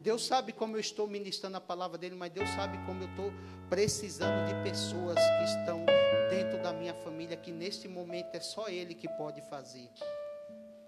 Deus 0.00 0.24
sabe 0.26 0.52
como 0.52 0.76
eu 0.76 0.80
estou 0.80 1.08
ministrando 1.08 1.56
a 1.56 1.60
palavra 1.60 1.98
dele, 1.98 2.14
mas 2.14 2.30
Deus 2.30 2.48
sabe 2.50 2.78
como 2.86 3.02
eu 3.02 3.08
estou 3.08 3.32
precisando 3.68 4.46
de 4.46 4.54
pessoas 4.62 5.18
que 5.18 5.44
estão 5.44 5.84
dentro 6.30 6.62
da 6.62 6.72
minha 6.72 6.94
família, 6.94 7.36
que 7.36 7.50
neste 7.50 7.88
momento 7.88 8.34
é 8.34 8.40
só 8.40 8.68
Ele 8.68 8.94
que 8.94 9.08
pode 9.08 9.40
fazer. 9.42 9.90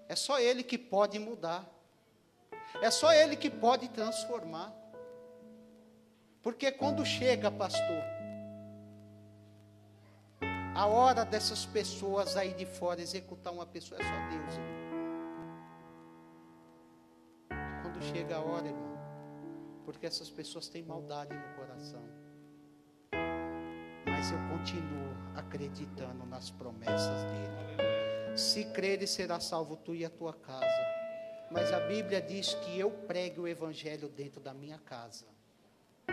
É 0.07 0.15
só 0.15 0.39
Ele 0.39 0.63
que 0.63 0.77
pode 0.77 1.19
mudar. 1.19 1.69
É 2.81 2.89
só 2.89 3.13
Ele 3.13 3.35
que 3.35 3.49
pode 3.49 3.89
transformar. 3.89 4.73
Porque 6.41 6.71
quando 6.71 7.05
chega, 7.05 7.51
pastor, 7.51 8.03
a 10.73 10.87
hora 10.87 11.25
dessas 11.25 11.65
pessoas 11.65 12.37
aí 12.37 12.53
de 12.53 12.65
fora 12.65 13.01
executar 13.01 13.51
uma 13.51 13.65
pessoa, 13.65 13.99
é 13.99 14.03
só 14.03 14.29
Deus. 14.29 14.53
Irmão. 14.55 14.81
Quando 17.83 18.01
chega 18.03 18.37
a 18.37 18.39
hora, 18.39 18.67
irmão 18.67 18.90
porque 19.81 20.05
essas 20.05 20.29
pessoas 20.29 20.67
têm 20.67 20.83
maldade 20.83 21.33
no 21.33 21.55
coração. 21.55 22.03
Mas 24.05 24.31
eu 24.31 24.37
continuo 24.49 25.11
acreditando 25.35 26.25
nas 26.25 26.49
promessas 26.49 27.23
dele. 27.23 28.37
Se 28.37 28.65
creres, 28.65 29.09
será 29.09 29.39
salvo 29.39 29.75
tu 29.75 29.93
e 29.93 30.05
a 30.05 30.09
tua 30.09 30.33
casa. 30.33 31.01
Mas 31.51 31.73
a 31.73 31.79
Bíblia 31.81 32.21
diz 32.21 32.53
que 32.53 32.79
eu 32.79 32.89
pregue 32.89 33.39
o 33.39 33.47
evangelho 33.47 34.07
dentro 34.07 34.39
da 34.39 34.53
minha 34.53 34.79
casa. 34.79 35.25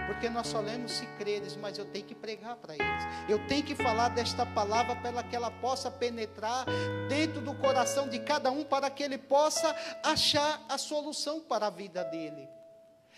Porque 0.06 0.28
nós 0.28 0.46
só 0.46 0.60
lemos 0.60 0.92
se 0.92 1.06
creres, 1.18 1.56
mas 1.56 1.78
eu 1.78 1.84
tenho 1.84 2.04
que 2.04 2.14
pregar 2.14 2.56
para 2.56 2.74
eles. 2.74 3.04
Eu 3.28 3.46
tenho 3.46 3.64
que 3.64 3.74
falar 3.74 4.08
desta 4.08 4.44
palavra 4.46 4.96
para 4.96 5.22
que 5.22 5.36
ela 5.36 5.50
possa 5.50 5.90
penetrar 5.90 6.64
dentro 7.08 7.40
do 7.40 7.54
coração 7.54 8.08
de 8.08 8.18
cada 8.18 8.50
um, 8.50 8.64
para 8.64 8.90
que 8.90 9.02
ele 9.02 9.18
possa 9.18 9.74
achar 10.02 10.64
a 10.68 10.78
solução 10.78 11.40
para 11.40 11.66
a 11.66 11.70
vida 11.70 12.04
dele. 12.04 12.48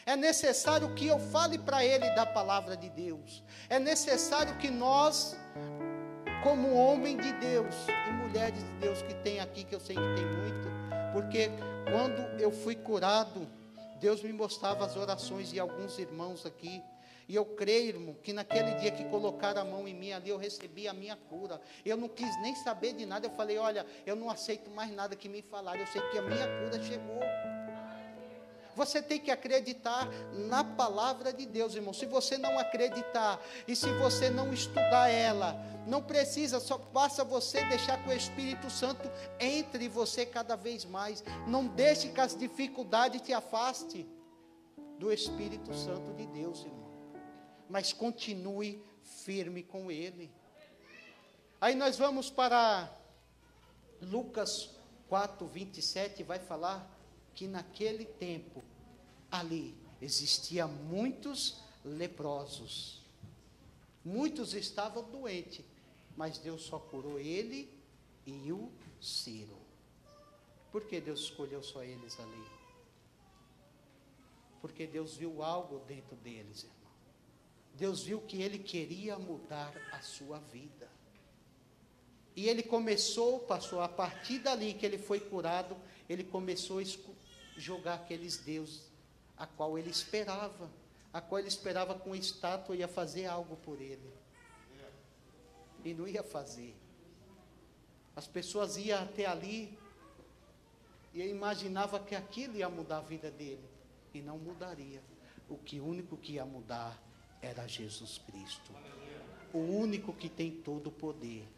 É 0.06 0.16
necessário 0.16 0.94
que 0.94 1.06
eu 1.06 1.18
fale 1.18 1.58
para 1.58 1.84
ele 1.84 2.08
da 2.10 2.26
palavra 2.26 2.76
de 2.76 2.88
Deus. 2.90 3.42
É 3.68 3.78
necessário 3.78 4.56
que 4.56 4.70
nós 4.70 5.36
como 6.42 6.74
homem 6.74 7.16
de 7.16 7.32
Deus 7.34 7.74
e 7.88 8.12
mulheres 8.12 8.58
de 8.58 8.72
Deus 8.80 9.02
que 9.02 9.14
tem 9.14 9.40
aqui, 9.40 9.64
que 9.64 9.74
eu 9.74 9.80
sei 9.80 9.94
que 9.94 10.14
tem 10.14 10.24
muito, 10.24 10.68
porque 11.12 11.50
quando 11.90 12.40
eu 12.40 12.50
fui 12.50 12.74
curado, 12.74 13.46
Deus 14.00 14.22
me 14.22 14.32
mostrava 14.32 14.86
as 14.86 14.96
orações 14.96 15.50
de 15.50 15.60
alguns 15.60 15.98
irmãos 15.98 16.46
aqui. 16.46 16.82
E 17.28 17.34
eu 17.36 17.44
creio, 17.44 17.90
irmão, 17.90 18.16
que 18.22 18.32
naquele 18.32 18.74
dia 18.74 18.90
que 18.90 19.04
colocaram 19.04 19.62
a 19.62 19.64
mão 19.64 19.86
em 19.86 19.94
mim 19.94 20.10
ali, 20.10 20.30
eu 20.30 20.36
recebi 20.36 20.88
a 20.88 20.92
minha 20.92 21.16
cura. 21.28 21.60
Eu 21.84 21.96
não 21.96 22.08
quis 22.08 22.42
nem 22.42 22.56
saber 22.56 22.92
de 22.92 23.06
nada. 23.06 23.26
Eu 23.26 23.30
falei: 23.30 23.56
olha, 23.56 23.86
eu 24.04 24.16
não 24.16 24.28
aceito 24.28 24.68
mais 24.68 24.90
nada 24.90 25.14
que 25.14 25.28
me 25.28 25.40
falaram. 25.40 25.78
Eu 25.78 25.86
sei 25.86 26.02
que 26.10 26.18
a 26.18 26.22
minha 26.22 26.46
cura 26.58 26.82
chegou. 26.82 27.20
Você 28.76 29.02
tem 29.02 29.20
que 29.20 29.30
acreditar 29.30 30.08
na 30.32 30.62
palavra 30.64 31.32
de 31.32 31.46
Deus, 31.46 31.74
irmão. 31.74 31.92
Se 31.92 32.06
você 32.06 32.38
não 32.38 32.58
acreditar 32.58 33.40
e 33.66 33.74
se 33.74 33.90
você 33.94 34.30
não 34.30 34.52
estudar 34.52 35.08
ela, 35.08 35.56
não 35.86 36.02
precisa, 36.02 36.60
só 36.60 36.78
basta 36.78 37.24
você 37.24 37.64
deixar 37.64 38.02
que 38.02 38.10
o 38.10 38.12
Espírito 38.12 38.70
Santo 38.70 39.10
entre 39.38 39.88
você 39.88 40.24
cada 40.24 40.56
vez 40.56 40.84
mais. 40.84 41.22
Não 41.46 41.66
deixe 41.66 42.08
que 42.08 42.20
as 42.20 42.36
dificuldades 42.36 43.20
te 43.22 43.32
afaste 43.32 44.06
do 44.98 45.12
Espírito 45.12 45.74
Santo 45.74 46.12
de 46.12 46.26
Deus, 46.26 46.64
irmão 46.64 46.80
mas 47.70 47.92
continue 47.92 48.82
firme 49.24 49.62
com 49.62 49.90
Ele. 49.90 50.30
Aí 51.60 51.74
nós 51.74 51.96
vamos 51.96 52.28
para 52.28 52.90
Lucas 54.02 54.70
4, 55.08 55.46
27, 55.46 56.22
vai 56.24 56.40
falar 56.40 56.90
que 57.34 57.46
naquele 57.46 58.04
tempo, 58.04 58.62
ali, 59.30 59.74
existia 60.00 60.66
muitos 60.66 61.56
leprosos. 61.84 63.00
Muitos 64.04 64.54
estavam 64.54 65.02
doentes, 65.10 65.64
mas 66.16 66.38
Deus 66.38 66.62
só 66.62 66.78
curou 66.78 67.18
ele 67.18 67.70
e 68.26 68.52
o 68.52 68.70
Ciro. 69.00 69.58
Por 70.70 70.84
que 70.84 71.00
Deus 71.00 71.20
escolheu 71.20 71.62
só 71.62 71.82
eles 71.82 72.18
ali? 72.18 72.44
Porque 74.60 74.86
Deus 74.86 75.16
viu 75.16 75.42
algo 75.42 75.80
dentro 75.80 76.16
deles, 76.16 76.64
irmão. 76.64 76.80
Deus 77.74 78.02
viu 78.02 78.20
que 78.20 78.42
ele 78.42 78.58
queria 78.58 79.18
mudar 79.18 79.74
a 79.92 80.00
sua 80.02 80.38
vida. 80.38 80.88
E 82.36 82.48
ele 82.48 82.62
começou, 82.62 83.40
passou 83.40 83.80
a 83.80 83.88
partir 83.88 84.38
dali 84.38 84.74
que 84.74 84.86
ele 84.86 84.98
foi 84.98 85.18
curado, 85.18 85.76
ele 86.08 86.24
começou 86.24 86.80
jogar 87.60 87.94
aqueles 87.94 88.38
deuses 88.38 88.90
a 89.36 89.46
qual 89.46 89.78
ele 89.78 89.90
esperava, 89.90 90.70
a 91.12 91.20
qual 91.20 91.38
ele 91.38 91.48
esperava 91.48 91.94
com 91.94 92.14
estátua 92.14 92.76
ia 92.76 92.88
fazer 92.88 93.26
algo 93.26 93.56
por 93.56 93.80
ele. 93.80 94.12
E 95.84 95.94
não 95.94 96.06
ia 96.06 96.22
fazer. 96.22 96.76
As 98.14 98.26
pessoas 98.26 98.76
iam 98.76 99.02
até 99.02 99.24
ali 99.24 99.78
e 101.14 101.22
imaginava 101.22 101.98
que 102.00 102.14
aquilo 102.14 102.56
ia 102.56 102.68
mudar 102.68 102.98
a 102.98 103.02
vida 103.02 103.30
dele 103.30 103.64
e 104.12 104.20
não 104.20 104.38
mudaria. 104.38 105.02
O 105.48 105.56
que 105.56 105.80
único 105.80 106.16
que 106.16 106.34
ia 106.34 106.44
mudar 106.44 107.00
era 107.40 107.66
Jesus 107.66 108.18
Cristo. 108.18 108.72
O 109.52 109.58
único 109.58 110.12
que 110.12 110.28
tem 110.28 110.50
todo 110.50 110.88
o 110.88 110.92
poder. 110.92 111.48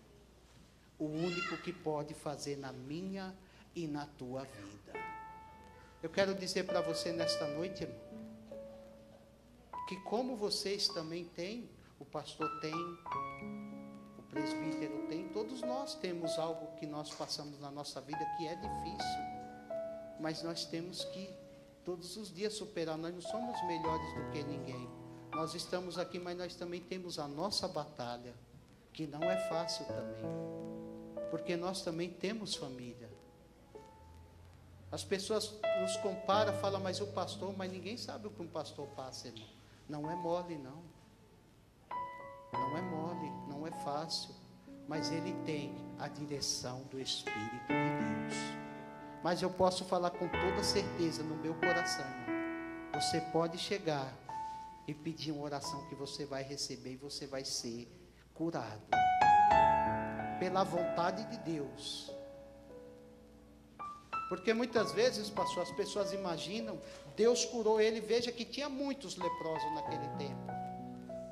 O 0.98 1.05
único 1.05 1.57
que 1.59 1.72
pode 1.72 2.14
fazer 2.14 2.57
na 2.57 2.72
minha 2.72 3.36
e 3.74 3.86
na 3.86 4.07
tua 4.07 4.44
vida. 4.44 5.11
Eu 6.03 6.11
quero 6.11 6.34
dizer 6.34 6.64
para 6.64 6.80
você 6.80 7.12
nesta 7.12 7.46
noite, 7.46 7.84
irmão, 7.84 8.00
que 9.88 9.96
como 10.00 10.36
vocês 10.36 10.88
também 10.88 11.26
têm, 11.26 11.70
o 12.00 12.05
pastor 12.05 12.48
tem, 12.61 12.74
o 14.18 14.22
presbítero 14.28 15.07
tem, 15.07 15.28
todos 15.28 15.61
nós 15.61 15.94
temos 15.94 16.38
algo 16.38 16.74
que 16.76 16.86
nós 16.86 17.11
passamos 17.14 17.61
na 17.61 17.70
nossa 17.70 18.00
vida 18.00 18.18
que 18.36 18.48
é 18.48 18.57
difícil. 18.57 19.22
Mas 20.18 20.42
nós 20.42 20.64
temos 20.64 21.05
que 21.05 21.32
todos 21.84 22.16
os 22.16 22.34
dias 22.34 22.55
superar. 22.55 22.96
Nós 22.98 23.14
não 23.14 23.20
somos 23.20 23.62
melhores 23.66 24.14
do 24.14 24.30
que 24.30 24.42
ninguém. 24.42 24.88
Nós 25.30 25.55
estamos 25.55 25.98
aqui, 25.98 26.18
mas 26.18 26.36
nós 26.36 26.55
também 26.57 26.80
temos 26.80 27.18
a 27.18 27.28
nossa 27.28 27.68
batalha, 27.68 28.34
que 28.92 29.07
não 29.07 29.22
é 29.22 29.36
fácil 29.48 29.86
também, 29.86 30.24
porque 31.30 31.57
nós 31.57 31.82
também 31.82 32.11
temos 32.11 32.55
família. 32.55 33.11
As 34.93 35.03
pessoas 35.03 35.59
nos 35.80 35.97
comparam, 35.97 36.53
falam, 36.59 36.78
mas 36.78 37.01
o 37.01 37.07
pastor, 37.07 37.57
mas 37.57 37.72
ninguém 37.72 37.97
sabe 37.97 38.26
o 38.26 38.30
que 38.30 38.43
um 38.43 38.47
pastor 38.47 38.86
passa, 38.88 39.28
irmão. 39.28 39.49
Não 39.88 40.11
é 40.11 40.14
mole, 40.14 40.59
não. 40.59 40.82
Não 42.53 42.76
é 42.76 42.82
mole, 42.82 43.30
não 43.49 43.66
é 43.66 43.70
fácil. 43.82 44.34
Mas 44.86 45.11
ele 45.11 45.32
tem 45.47 45.74
a 45.99 46.09
direção 46.09 46.82
do 46.90 47.01
Espírito 47.01 47.40
de 47.40 47.68
Deus. 47.68 48.34
Mas 49.24 49.40
eu 49.40 49.49
posso 49.49 49.82
falar 49.86 50.11
com 50.11 50.28
toda 50.28 50.62
certeza 50.62 51.22
no 51.22 51.36
meu 51.36 51.55
coração, 51.55 52.05
irmão. 52.05 53.01
Você 53.01 53.18
pode 53.32 53.57
chegar 53.57 54.12
e 54.86 54.93
pedir 54.93 55.32
uma 55.32 55.45
oração 55.45 55.86
que 55.88 55.95
você 55.95 56.26
vai 56.26 56.43
receber 56.43 56.93
e 56.93 56.97
você 56.97 57.26
vai 57.26 57.47
ser 57.47 57.88
curado. 58.34 58.82
Pela 60.38 60.64
vontade 60.64 61.24
de 61.30 61.38
Deus. 61.38 62.11
Porque 64.33 64.55
muitas 64.55 64.93
vezes, 64.93 65.28
pastor, 65.28 65.62
as 65.62 65.70
pessoas 65.72 66.14
imaginam, 66.14 66.80
Deus 67.14 67.45
curou 67.45 67.78
ele, 67.78 68.01
veja 68.01 68.33
que 68.33 68.47
tinha 68.47 68.66
muitos 68.66 69.14
leprosos 69.14 69.70
naquele 69.74 70.09
tempo. 70.16 70.51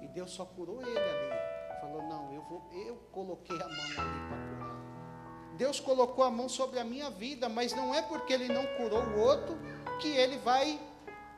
E 0.02 0.08
Deus 0.08 0.30
só 0.32 0.44
curou 0.44 0.82
ele 0.82 0.98
ali. 0.98 1.80
Falou: 1.80 2.02
"Não, 2.02 2.30
eu 2.34 2.42
vou, 2.42 2.62
eu 2.86 2.96
coloquei 3.10 3.56
a 3.56 3.66
mão 3.66 3.84
ali 3.86 4.20
para 4.28 4.36
curar". 4.36 5.56
Deus 5.56 5.80
colocou 5.80 6.24
a 6.24 6.30
mão 6.30 6.46
sobre 6.46 6.78
a 6.78 6.84
minha 6.84 7.08
vida, 7.08 7.48
mas 7.48 7.72
não 7.72 7.94
é 7.94 8.02
porque 8.02 8.34
ele 8.34 8.48
não 8.48 8.66
curou 8.76 9.02
o 9.02 9.18
outro 9.18 9.58
que 9.98 10.08
ele 10.08 10.36
vai 10.36 10.78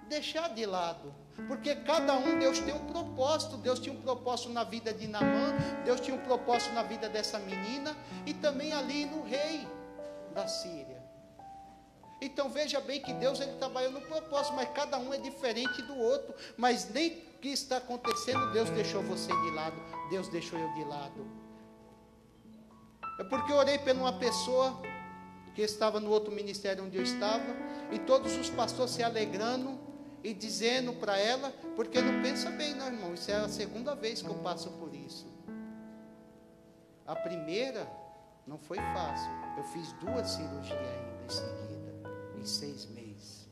deixar 0.09 0.49
de 0.49 0.67
lado. 0.67 1.15
Porque 1.47 1.77
cada 1.77 2.15
um, 2.15 2.41
Deus 2.41 2.59
tem 2.59 2.75
um 2.75 2.87
propósito. 2.87 3.57
Deus 3.57 3.79
tinha 3.79 3.95
um 3.95 4.03
propósito 4.03 4.49
na 4.49 4.65
vida 4.65 4.93
de 4.93 5.07
Namã, 5.07 5.55
Deus 5.85 6.01
tinha 6.01 6.17
um 6.17 6.25
propósito 6.25 6.75
na 6.75 6.83
vida 6.83 7.09
dessa 7.09 7.39
menina 7.39 7.97
e 8.27 8.35
também 8.35 8.73
ali 8.73 9.07
no 9.07 9.23
rei 9.23 9.65
da 10.35 10.49
Síria. 10.49 11.02
Então 12.25 12.49
veja 12.49 12.81
bem 12.81 13.03
que 13.03 13.13
Deus 13.15 13.41
ele 13.41 13.53
trabalhou 13.55 13.91
no 13.91 14.01
propósito, 14.01 14.55
mas 14.55 14.69
cada 14.71 14.97
um 14.97 15.13
é 15.13 15.19
diferente 15.19 15.83
do 15.83 15.97
outro. 15.99 16.33
Mas 16.57 16.89
nem 16.89 17.11
o 17.11 17.39
que 17.41 17.49
está 17.49 17.79
acontecendo, 17.79 18.53
Deus 18.53 18.71
deixou 18.71 19.03
você 19.03 19.27
de 19.27 19.51
lado, 19.51 19.77
Deus 20.09 20.29
deixou 20.29 20.57
eu 20.57 20.73
de 20.73 20.85
lado. 20.85 21.27
É 23.19 23.25
porque 23.25 23.51
eu 23.51 23.57
orei 23.57 23.77
por 23.77 23.91
uma 23.97 24.13
pessoa 24.13 24.81
que 25.53 25.63
estava 25.63 25.99
no 25.99 26.11
outro 26.11 26.33
ministério 26.33 26.85
onde 26.85 26.97
eu 26.97 27.03
estava, 27.03 27.57
e 27.91 27.99
todos 27.99 28.37
os 28.37 28.49
pastores 28.49 28.93
se 28.93 29.03
alegrando 29.03 29.79
e 30.23 30.33
dizendo 30.33 30.93
para 30.93 31.19
ela, 31.19 31.53
porque 31.75 32.01
não 32.01 32.23
pensa 32.23 32.51
bem, 32.51 32.73
não, 32.75 32.87
irmão. 32.87 33.15
Isso 33.15 33.33
é 33.33 33.35
a 33.35 33.49
segunda 33.49 33.97
vez 33.97 34.23
que 34.23 34.29
eu 34.29 34.37
passo 34.37 34.71
por 34.71 34.95
isso. 34.95 35.27
A 37.05 37.17
primeira 37.17 37.85
não 38.47 38.59
foi 38.59 38.77
fácil. 38.77 39.31
Eu 39.59 39.65
fiz 39.65 39.93
duas 39.95 40.31
cirurgias 40.31 40.79
ainda 40.79 41.25
em 41.25 41.29
seguida, 41.29 41.82
em 42.43 42.45
seis 42.45 42.87
meses. 42.87 43.49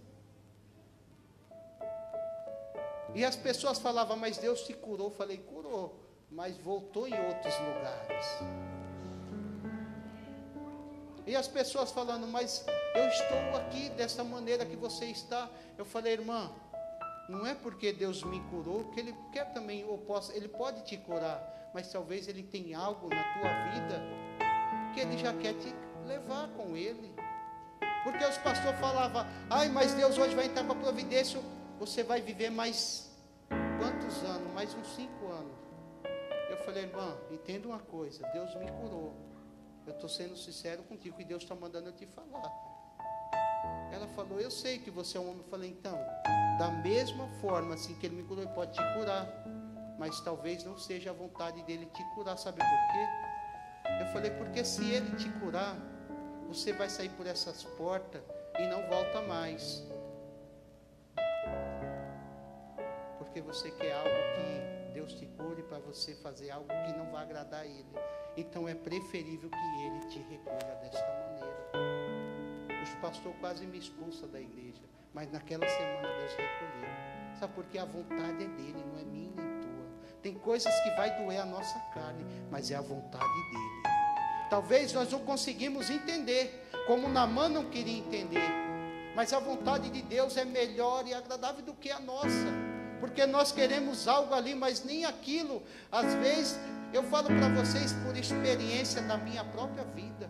E 3.14 3.24
as 3.24 3.36
pessoas 3.36 3.78
falavam, 3.78 4.16
mas 4.16 4.38
Deus 4.38 4.62
te 4.62 4.74
curou. 4.74 5.08
Eu 5.08 5.14
falei, 5.14 5.38
curou, 5.38 5.98
mas 6.30 6.56
voltou 6.58 7.06
em 7.06 7.14
outros 7.26 7.54
lugares. 7.58 8.26
E 11.26 11.36
as 11.36 11.46
pessoas 11.46 11.92
falando, 11.92 12.26
mas 12.26 12.64
eu 12.94 13.08
estou 13.08 13.60
aqui 13.60 13.90
dessa 13.90 14.24
maneira 14.24 14.66
que 14.66 14.76
você 14.76 15.06
está. 15.06 15.48
Eu 15.78 15.84
falei, 15.84 16.14
irmã, 16.14 16.50
não 17.28 17.46
é 17.46 17.54
porque 17.54 17.92
Deus 17.92 18.24
me 18.24 18.40
curou 18.50 18.90
que 18.90 18.98
Ele 18.98 19.14
quer 19.32 19.52
também, 19.52 19.84
ou 19.84 19.98
possa, 19.98 20.36
Ele 20.36 20.48
pode 20.48 20.82
te 20.82 20.96
curar, 20.96 21.70
mas 21.72 21.90
talvez 21.92 22.26
Ele 22.26 22.42
tenha 22.42 22.78
algo 22.78 23.08
na 23.08 23.22
tua 23.34 23.70
vida 23.70 24.02
que 24.94 25.00
Ele 25.00 25.16
já 25.16 25.32
quer 25.34 25.54
te 25.54 25.72
levar 26.06 26.48
com 26.48 26.76
Ele. 26.76 27.19
Porque 28.02 28.24
os 28.24 28.38
pastores 28.38 28.80
falavam, 28.80 29.26
ai, 29.50 29.68
mas 29.68 29.92
Deus 29.92 30.16
hoje 30.16 30.34
vai 30.34 30.46
entrar 30.46 30.64
com 30.64 30.72
a 30.72 30.76
providência, 30.76 31.40
você 31.78 32.02
vai 32.02 32.20
viver 32.20 32.50
mais 32.50 33.10
quantos 33.78 34.22
anos? 34.24 34.52
Mais 34.52 34.74
uns 34.74 34.94
cinco 34.94 35.26
anos. 35.26 35.58
Eu 36.48 36.56
falei, 36.64 36.84
irmã, 36.84 37.16
entenda 37.30 37.68
uma 37.68 37.78
coisa, 37.78 38.26
Deus 38.32 38.54
me 38.56 38.70
curou. 38.72 39.14
Eu 39.86 39.94
estou 39.94 40.08
sendo 40.08 40.36
sincero 40.36 40.82
contigo, 40.82 41.20
e 41.20 41.24
Deus 41.24 41.42
está 41.42 41.54
mandando 41.54 41.88
eu 41.88 41.92
te 41.92 42.06
falar. 42.06 42.52
Ela 43.92 44.06
falou, 44.08 44.40
eu 44.40 44.50
sei 44.50 44.78
que 44.78 44.90
você 44.90 45.18
é 45.18 45.20
um 45.20 45.30
homem. 45.30 45.42
Eu 45.42 45.50
falei, 45.50 45.70
então, 45.70 45.98
da 46.58 46.68
mesma 46.82 47.28
forma 47.40 47.74
assim 47.74 47.94
que 47.94 48.06
ele 48.06 48.16
me 48.16 48.22
curou, 48.22 48.44
ele 48.44 48.52
pode 48.52 48.72
te 48.72 48.82
curar. 48.94 49.26
Mas 49.98 50.20
talvez 50.20 50.64
não 50.64 50.78
seja 50.78 51.10
a 51.10 51.12
vontade 51.12 51.62
dele 51.64 51.86
te 51.86 52.02
curar. 52.14 52.38
Sabe 52.38 52.58
por 52.58 52.92
quê? 52.92 54.00
Eu 54.00 54.06
falei, 54.12 54.30
porque 54.30 54.64
se 54.64 54.88
ele 54.90 55.14
te 55.16 55.28
curar, 55.40 55.76
você 56.50 56.72
vai 56.72 56.90
sair 56.90 57.10
por 57.10 57.28
essas 57.28 57.62
portas 57.62 58.20
e 58.58 58.66
não 58.66 58.82
volta 58.88 59.22
mais. 59.22 59.84
Porque 63.18 63.40
você 63.40 63.70
quer 63.70 63.92
algo 63.92 64.10
que 64.10 64.92
Deus 64.92 65.14
te 65.14 65.26
cure 65.26 65.62
para 65.62 65.78
você 65.78 66.12
fazer 66.16 66.50
algo 66.50 66.66
que 66.66 66.98
não 66.98 67.08
vai 67.12 67.22
agradar 67.22 67.60
a 67.60 67.66
Ele. 67.66 67.86
Então 68.36 68.68
é 68.68 68.74
preferível 68.74 69.48
que 69.48 69.84
Ele 69.86 70.00
te 70.08 70.18
recolha 70.28 70.74
desta 70.82 71.06
maneira. 71.06 72.82
Os 72.82 72.90
pastor 72.96 73.32
quase 73.38 73.64
me 73.64 73.78
expulsa 73.78 74.26
da 74.26 74.40
igreja, 74.40 74.82
mas 75.14 75.30
naquela 75.30 75.68
semana 75.68 76.08
Deus 76.08 76.32
recolheu. 76.32 76.90
Sabe 77.38 77.54
porque 77.54 77.78
a 77.78 77.84
vontade 77.84 78.42
é 78.42 78.48
dele, 78.48 78.84
não 78.92 78.98
é 78.98 79.04
minha 79.04 79.30
nem 79.36 79.60
tua. 79.60 80.18
Tem 80.20 80.34
coisas 80.34 80.74
que 80.80 80.90
vai 80.96 81.16
doer 81.22 81.42
a 81.42 81.46
nossa 81.46 81.78
carne, 81.94 82.26
mas 82.50 82.72
é 82.72 82.74
a 82.74 82.80
vontade 82.80 83.50
dele. 83.52 83.89
Talvez 84.50 84.92
nós 84.92 85.10
não 85.12 85.20
conseguimos 85.20 85.88
entender, 85.88 86.68
como 86.86 87.08
Namã 87.08 87.48
não 87.48 87.66
queria 87.70 87.96
entender. 87.96 88.50
Mas 89.14 89.32
a 89.32 89.38
vontade 89.38 89.88
de 89.90 90.02
Deus 90.02 90.36
é 90.36 90.44
melhor 90.44 91.06
e 91.06 91.14
agradável 91.14 91.64
do 91.64 91.72
que 91.72 91.90
a 91.90 92.00
nossa. 92.00 92.46
Porque 92.98 93.24
nós 93.26 93.52
queremos 93.52 94.08
algo 94.08 94.34
ali, 94.34 94.54
mas 94.54 94.84
nem 94.84 95.04
aquilo. 95.04 95.62
Às 95.90 96.14
vezes, 96.14 96.58
eu 96.92 97.04
falo 97.04 97.28
para 97.28 97.48
vocês 97.48 97.92
por 98.04 98.16
experiência 98.16 99.00
da 99.02 99.16
minha 99.16 99.44
própria 99.44 99.84
vida. 99.84 100.28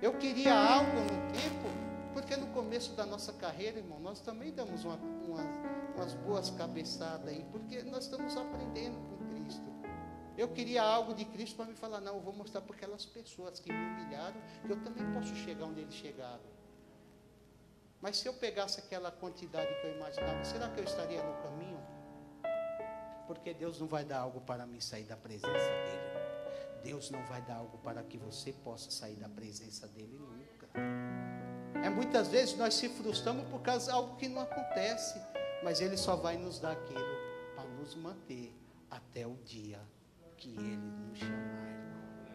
Eu 0.00 0.14
queria 0.14 0.54
algo 0.54 1.00
no 1.00 1.32
tempo, 1.32 1.68
porque 2.14 2.36
no 2.36 2.46
começo 2.48 2.92
da 2.94 3.04
nossa 3.04 3.32
carreira, 3.32 3.78
irmão, 3.78 4.00
nós 4.00 4.20
também 4.20 4.52
damos 4.52 4.84
uma, 4.84 4.94
uma, 4.94 5.42
umas 5.94 6.14
boas 6.14 6.50
cabeçadas 6.50 7.28
aí, 7.28 7.44
porque 7.52 7.82
nós 7.82 8.04
estamos 8.04 8.36
aprendendo 8.36 8.96
com. 9.08 9.17
Eu 10.38 10.46
queria 10.46 10.84
algo 10.84 11.14
de 11.14 11.24
Cristo 11.24 11.56
para 11.56 11.64
me 11.64 11.74
falar, 11.74 12.00
não, 12.00 12.14
eu 12.14 12.20
vou 12.20 12.32
mostrar 12.32 12.60
para 12.60 12.72
aquelas 12.72 13.04
pessoas 13.04 13.58
que 13.58 13.72
me 13.72 13.76
humilharam, 13.76 14.40
que 14.64 14.70
eu 14.70 14.80
também 14.84 15.04
posso 15.12 15.34
chegar 15.34 15.64
onde 15.64 15.80
eles 15.80 15.92
chegaram. 15.92 16.44
Mas 18.00 18.18
se 18.18 18.28
eu 18.28 18.32
pegasse 18.32 18.78
aquela 18.78 19.10
quantidade 19.10 19.68
que 19.80 19.88
eu 19.88 19.96
imaginava, 19.96 20.44
será 20.44 20.68
que 20.68 20.78
eu 20.78 20.84
estaria 20.84 21.20
no 21.24 21.42
caminho? 21.42 21.84
Porque 23.26 23.52
Deus 23.52 23.80
não 23.80 23.88
vai 23.88 24.04
dar 24.04 24.20
algo 24.20 24.40
para 24.42 24.64
mim 24.64 24.80
sair 24.80 25.02
da 25.02 25.16
presença 25.16 25.48
dele. 25.48 26.84
Deus 26.84 27.10
não 27.10 27.26
vai 27.26 27.42
dar 27.42 27.56
algo 27.56 27.76
para 27.78 28.04
que 28.04 28.16
você 28.16 28.52
possa 28.52 28.92
sair 28.92 29.16
da 29.16 29.28
presença 29.28 29.88
dele 29.88 30.16
nunca. 30.16 30.68
É 31.84 31.90
muitas 31.90 32.28
vezes 32.28 32.56
nós 32.56 32.74
se 32.74 32.88
frustramos 32.88 33.44
por 33.48 33.60
causa 33.60 33.86
de 33.86 33.90
algo 33.90 34.14
que 34.14 34.28
não 34.28 34.42
acontece, 34.42 35.20
mas 35.64 35.80
ele 35.80 35.96
só 35.96 36.14
vai 36.14 36.36
nos 36.36 36.60
dar 36.60 36.70
aquilo 36.70 37.16
para 37.56 37.68
nos 37.70 37.96
manter 37.96 38.54
até 38.88 39.26
o 39.26 39.34
dia 39.44 39.80
que 40.38 40.50
Ele 40.50 40.76
nos 40.76 41.18
chamar, 41.18 41.68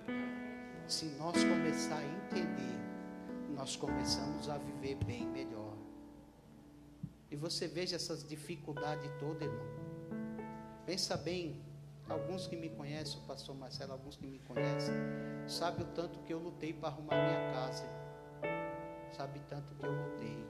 irmão. 0.07 0.87
Se 0.87 1.05
nós 1.17 1.41
começar 1.41 1.97
a 1.97 2.03
entender, 2.03 2.77
nós 3.55 3.75
começamos 3.75 4.49
a 4.49 4.57
viver 4.57 4.95
bem 5.05 5.25
melhor. 5.25 5.73
E 7.31 7.35
você 7.35 7.67
veja 7.67 7.95
essas 7.95 8.27
dificuldades 8.27 9.09
todas, 9.19 9.47
irmão. 9.47 9.67
Pensa 10.85 11.15
bem, 11.15 11.61
alguns 12.09 12.45
que 12.45 12.57
me 12.57 12.69
conhecem, 12.69 13.19
o 13.19 13.23
pastor 13.23 13.55
Marcelo, 13.55 13.93
alguns 13.93 14.17
que 14.17 14.27
me 14.27 14.39
conhecem, 14.39 14.93
sabe 15.47 15.83
o 15.83 15.85
tanto 15.87 16.19
que 16.19 16.33
eu 16.33 16.39
lutei 16.39 16.73
para 16.73 16.89
arrumar 16.89 17.15
minha 17.15 17.53
casa. 17.53 17.85
Sabe 19.15 19.39
tanto 19.47 19.73
que 19.75 19.85
eu 19.85 19.91
lutei. 19.91 20.47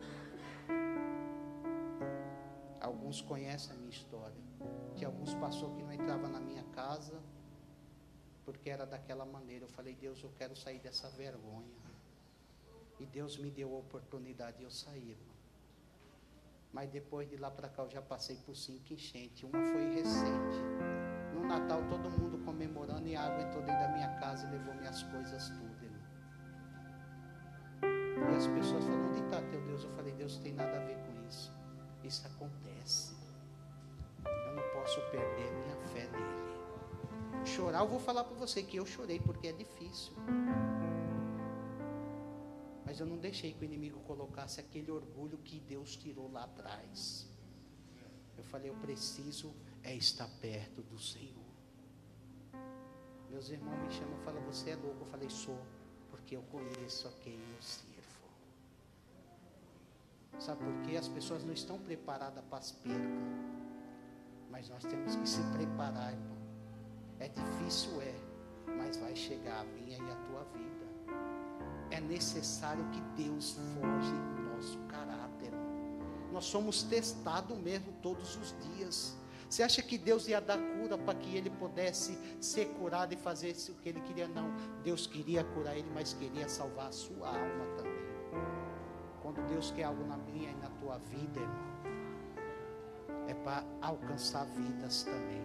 Alguns 2.81 3.21
conhecem 3.21 3.75
a 3.75 3.77
minha 3.77 3.91
história. 3.91 4.41
Que 4.95 5.05
alguns 5.05 5.33
passou 5.35 5.75
que 5.75 5.83
não 5.83 5.91
entrava 5.91 6.27
na 6.27 6.39
minha 6.39 6.63
casa 6.73 7.21
porque 8.45 8.69
era 8.69 8.85
daquela 8.85 9.25
maneira. 9.25 9.65
Eu 9.65 9.69
falei, 9.69 9.95
Deus, 9.95 10.21
eu 10.21 10.31
quero 10.37 10.55
sair 10.55 10.79
dessa 10.79 11.09
vergonha. 11.09 11.83
E 12.99 13.05
Deus 13.05 13.37
me 13.37 13.49
deu 13.49 13.73
a 13.73 13.79
oportunidade 13.79 14.57
de 14.57 14.63
eu 14.63 14.71
sair, 14.71 15.11
irmão. 15.11 15.33
Mas 16.71 16.89
depois 16.89 17.29
de 17.29 17.37
lá 17.37 17.51
para 17.51 17.69
cá 17.69 17.83
eu 17.83 17.89
já 17.89 18.01
passei 18.01 18.35
por 18.37 18.55
cinco 18.55 18.93
enchentes. 18.93 19.43
Uma 19.43 19.63
foi 19.63 19.93
recente. 19.95 20.57
No 21.33 21.45
Natal 21.45 21.81
todo 21.89 22.09
mundo 22.09 22.43
comemorando 22.43 23.07
e 23.07 23.15
a 23.15 23.21
água 23.21 23.43
entrou 23.43 23.63
dentro 23.63 23.81
da 23.81 23.89
minha 23.89 24.19
casa 24.19 24.47
e 24.47 24.51
levou 24.51 24.73
minhas 24.75 25.03
coisas 25.03 25.49
tudo, 25.49 25.83
irmão. 25.83 26.03
E 28.31 28.35
as 28.35 28.47
pessoas 28.47 28.83
falaram, 28.83 29.09
onde 29.09 29.19
está 29.19 29.41
teu 29.41 29.61
Deus? 29.65 29.83
Eu 29.83 29.91
falei, 29.91 30.13
Deus 30.13 30.37
tem 30.37 30.53
nada 30.53 30.77
a 30.77 30.85
ver 30.85 30.97
com 30.97 31.27
isso. 31.27 31.53
Isso 32.03 32.25
acontece. 32.27 33.15
Eu 34.25 34.53
não 34.55 34.63
posso 34.73 34.99
perder 35.11 35.51
minha 35.51 35.75
fé 35.87 36.07
nele 36.11 36.52
chorar, 37.45 37.79
eu 37.79 37.87
vou 37.87 37.99
falar 37.99 38.23
para 38.23 38.35
você 38.35 38.63
que 38.63 38.77
eu 38.77 38.85
chorei 38.85 39.19
porque 39.19 39.47
é 39.47 39.51
difícil. 39.51 40.13
Mas 42.85 42.99
eu 42.99 43.05
não 43.05 43.17
deixei 43.17 43.53
que 43.53 43.61
o 43.61 43.65
inimigo 43.65 43.99
colocasse 44.01 44.59
aquele 44.59 44.91
orgulho 44.91 45.37
que 45.37 45.59
Deus 45.59 45.95
tirou 45.95 46.31
lá 46.31 46.43
atrás. 46.43 47.27
Eu 48.37 48.43
falei, 48.43 48.69
eu 48.69 48.75
preciso 48.75 49.53
é 49.83 49.95
estar 49.95 50.27
perto 50.39 50.81
do 50.83 50.99
Senhor. 50.99 51.43
Meus 53.29 53.49
irmãos 53.49 53.81
me 53.81 53.91
chamam 53.91 54.19
e 54.19 54.23
falam, 54.23 54.41
você 54.43 54.71
é 54.71 54.75
louco. 54.75 55.01
Eu 55.01 55.07
falei, 55.07 55.29
sou, 55.29 55.59
porque 56.11 56.35
eu 56.35 56.43
conheço 56.43 57.07
a 57.07 57.11
quem 57.23 57.33
eu 57.33 57.61
sirvo. 57.61 57.93
Sabe 60.39 60.63
por 60.63 60.81
quê? 60.83 60.97
As 60.97 61.07
pessoas 61.07 61.43
não 61.43 61.53
estão 61.53 61.79
preparadas 61.79 62.43
para 62.45 62.59
as 62.59 62.71
percas. 62.71 63.01
Mas 64.49 64.69
nós 64.69 64.83
temos 64.83 65.15
que 65.15 65.27
se 65.27 65.41
preparar, 65.51 66.13
irmão 66.13 66.42
é 67.19 67.27
difícil, 67.27 68.01
é, 68.01 68.13
mas 68.77 68.97
vai 68.97 69.15
chegar 69.15 69.61
a 69.61 69.63
minha 69.63 69.97
e 69.97 70.11
a 70.11 70.15
tua 70.15 70.43
vida. 70.53 70.73
É 71.91 71.99
necessário 71.99 72.83
que 72.91 73.01
Deus 73.23 73.51
forje 73.51 74.13
o 74.37 74.55
nosso 74.55 74.79
caráter. 74.89 75.51
Nós 76.31 76.45
somos 76.45 76.83
testados 76.83 77.57
mesmo 77.57 77.93
todos 78.01 78.35
os 78.37 78.55
dias. 78.75 79.15
Você 79.47 79.61
acha 79.61 79.83
que 79.83 79.99
Deus 79.99 80.27
ia 80.27 80.41
dar 80.41 80.57
cura 80.57 80.97
para 80.97 81.13
que 81.13 81.37
ele 81.37 81.51
pudesse 81.51 82.17
ser 82.41 82.69
curado 82.69 83.13
e 83.13 83.17
fazer 83.17 83.55
o 83.69 83.73
que 83.75 83.89
ele 83.89 84.01
queria? 84.01 84.27
Não. 84.27 84.51
Deus 84.83 85.05
queria 85.05 85.43
curar 85.43 85.77
ele, 85.77 85.89
mas 85.93 86.13
queria 86.13 86.49
salvar 86.49 86.87
a 86.87 86.91
sua 86.91 87.27
alma 87.27 87.65
também. 87.77 87.93
Quando 89.21 89.47
Deus 89.47 89.69
quer 89.69 89.83
algo 89.83 90.03
na 90.05 90.17
minha 90.17 90.49
e 90.49 90.55
na 90.55 90.69
tua 90.71 90.97
vida, 90.97 91.39
irmão, 91.39 91.73
é 93.27 93.33
para 93.35 93.63
alcançar 93.81 94.45
vidas 94.45 95.03
também. 95.03 95.41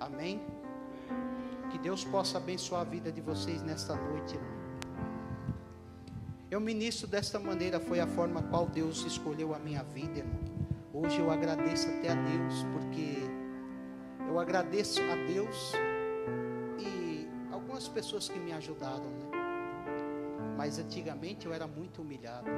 Amém? 0.00 0.42
Que 1.70 1.78
Deus 1.78 2.04
possa 2.04 2.38
abençoar 2.38 2.82
a 2.82 2.84
vida 2.84 3.10
de 3.10 3.20
vocês 3.20 3.62
nesta 3.62 3.94
noite, 3.96 4.34
irmão. 4.34 4.54
Eu 6.50 6.60
ministro 6.60 7.06
desta 7.08 7.38
maneira, 7.40 7.80
foi 7.80 8.00
a 8.00 8.06
forma 8.06 8.42
qual 8.44 8.66
Deus 8.66 9.04
escolheu 9.04 9.54
a 9.54 9.58
minha 9.58 9.82
vida, 9.82 10.18
irmão. 10.18 10.40
Hoje 10.92 11.18
eu 11.18 11.30
agradeço 11.30 11.88
até 11.88 12.12
a 12.12 12.14
Deus, 12.14 12.64
porque 12.72 13.18
eu 14.28 14.38
agradeço 14.38 15.00
a 15.02 15.16
Deus 15.26 15.72
e 16.78 17.28
algumas 17.52 17.88
pessoas 17.88 18.28
que 18.28 18.38
me 18.38 18.52
ajudaram, 18.52 19.10
né? 19.10 19.34
Mas 20.56 20.78
antigamente 20.78 21.46
eu 21.46 21.52
era 21.52 21.66
muito 21.66 22.02
humilhado. 22.02 22.48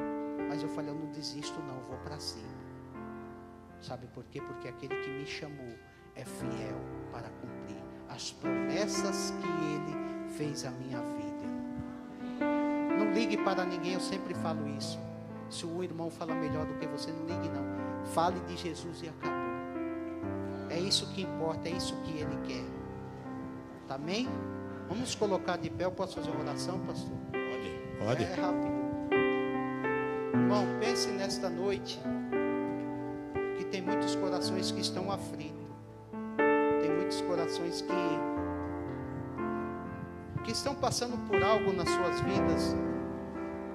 Mas 0.48 0.62
eu 0.62 0.68
falei, 0.68 0.90
eu 0.90 0.94
não 0.94 1.10
desisto 1.10 1.58
não, 1.60 1.80
vou 1.80 1.96
para 1.98 2.18
cima. 2.18 2.66
Sabe 3.80 4.06
por 4.08 4.24
quê? 4.24 4.40
Porque 4.40 4.68
aquele 4.68 4.94
que 5.02 5.10
me 5.10 5.26
chamou 5.26 5.74
é 6.14 6.24
fiel 6.24 6.78
para 7.10 7.28
cumprir 7.30 7.75
as 8.16 8.32
promessas 8.32 9.34
que 9.40 9.46
Ele 9.46 10.30
fez 10.30 10.64
à 10.64 10.70
minha 10.70 10.98
vida. 11.00 12.96
Não 12.98 13.12
ligue 13.12 13.36
para 13.36 13.64
ninguém, 13.64 13.92
eu 13.92 14.00
sempre 14.00 14.32
falo 14.34 14.66
isso. 14.70 14.98
Se 15.50 15.66
o 15.66 15.84
irmão 15.84 16.10
fala 16.10 16.34
melhor 16.34 16.64
do 16.64 16.74
que 16.78 16.86
você, 16.86 17.12
não 17.12 17.26
ligue 17.26 17.48
não. 17.50 18.06
Fale 18.06 18.40
de 18.40 18.56
Jesus 18.56 19.02
e 19.02 19.08
acabou. 19.08 19.36
É 20.70 20.78
isso 20.80 21.06
que 21.12 21.22
importa, 21.22 21.68
é 21.68 21.72
isso 21.72 21.94
que 22.02 22.12
Ele 22.12 22.36
quer. 22.46 22.64
Amém? 23.94 24.26
Vamos 24.88 25.14
colocar 25.14 25.58
de 25.58 25.68
pé. 25.68 25.84
Eu 25.84 25.92
posso 25.92 26.16
fazer 26.16 26.30
uma 26.30 26.40
oração, 26.40 26.80
pastor? 26.80 27.16
Pode, 27.30 27.98
pode. 28.04 28.24
É 28.24 28.34
rápido. 28.34 28.76
Irmão, 30.32 30.64
pense 30.80 31.08
nesta 31.08 31.50
noite 31.50 32.00
que 33.58 33.64
tem 33.66 33.82
muitos 33.82 34.14
corações 34.16 34.70
que 34.70 34.80
estão 34.80 35.10
aflitos 35.10 35.65
muitos 37.06 37.20
corações 37.20 37.82
que 37.82 37.94
que 40.44 40.52
estão 40.52 40.74
passando 40.76 41.16
por 41.26 41.42
algo 41.42 41.72
nas 41.72 41.88
suas 41.88 42.20
vidas. 42.20 42.76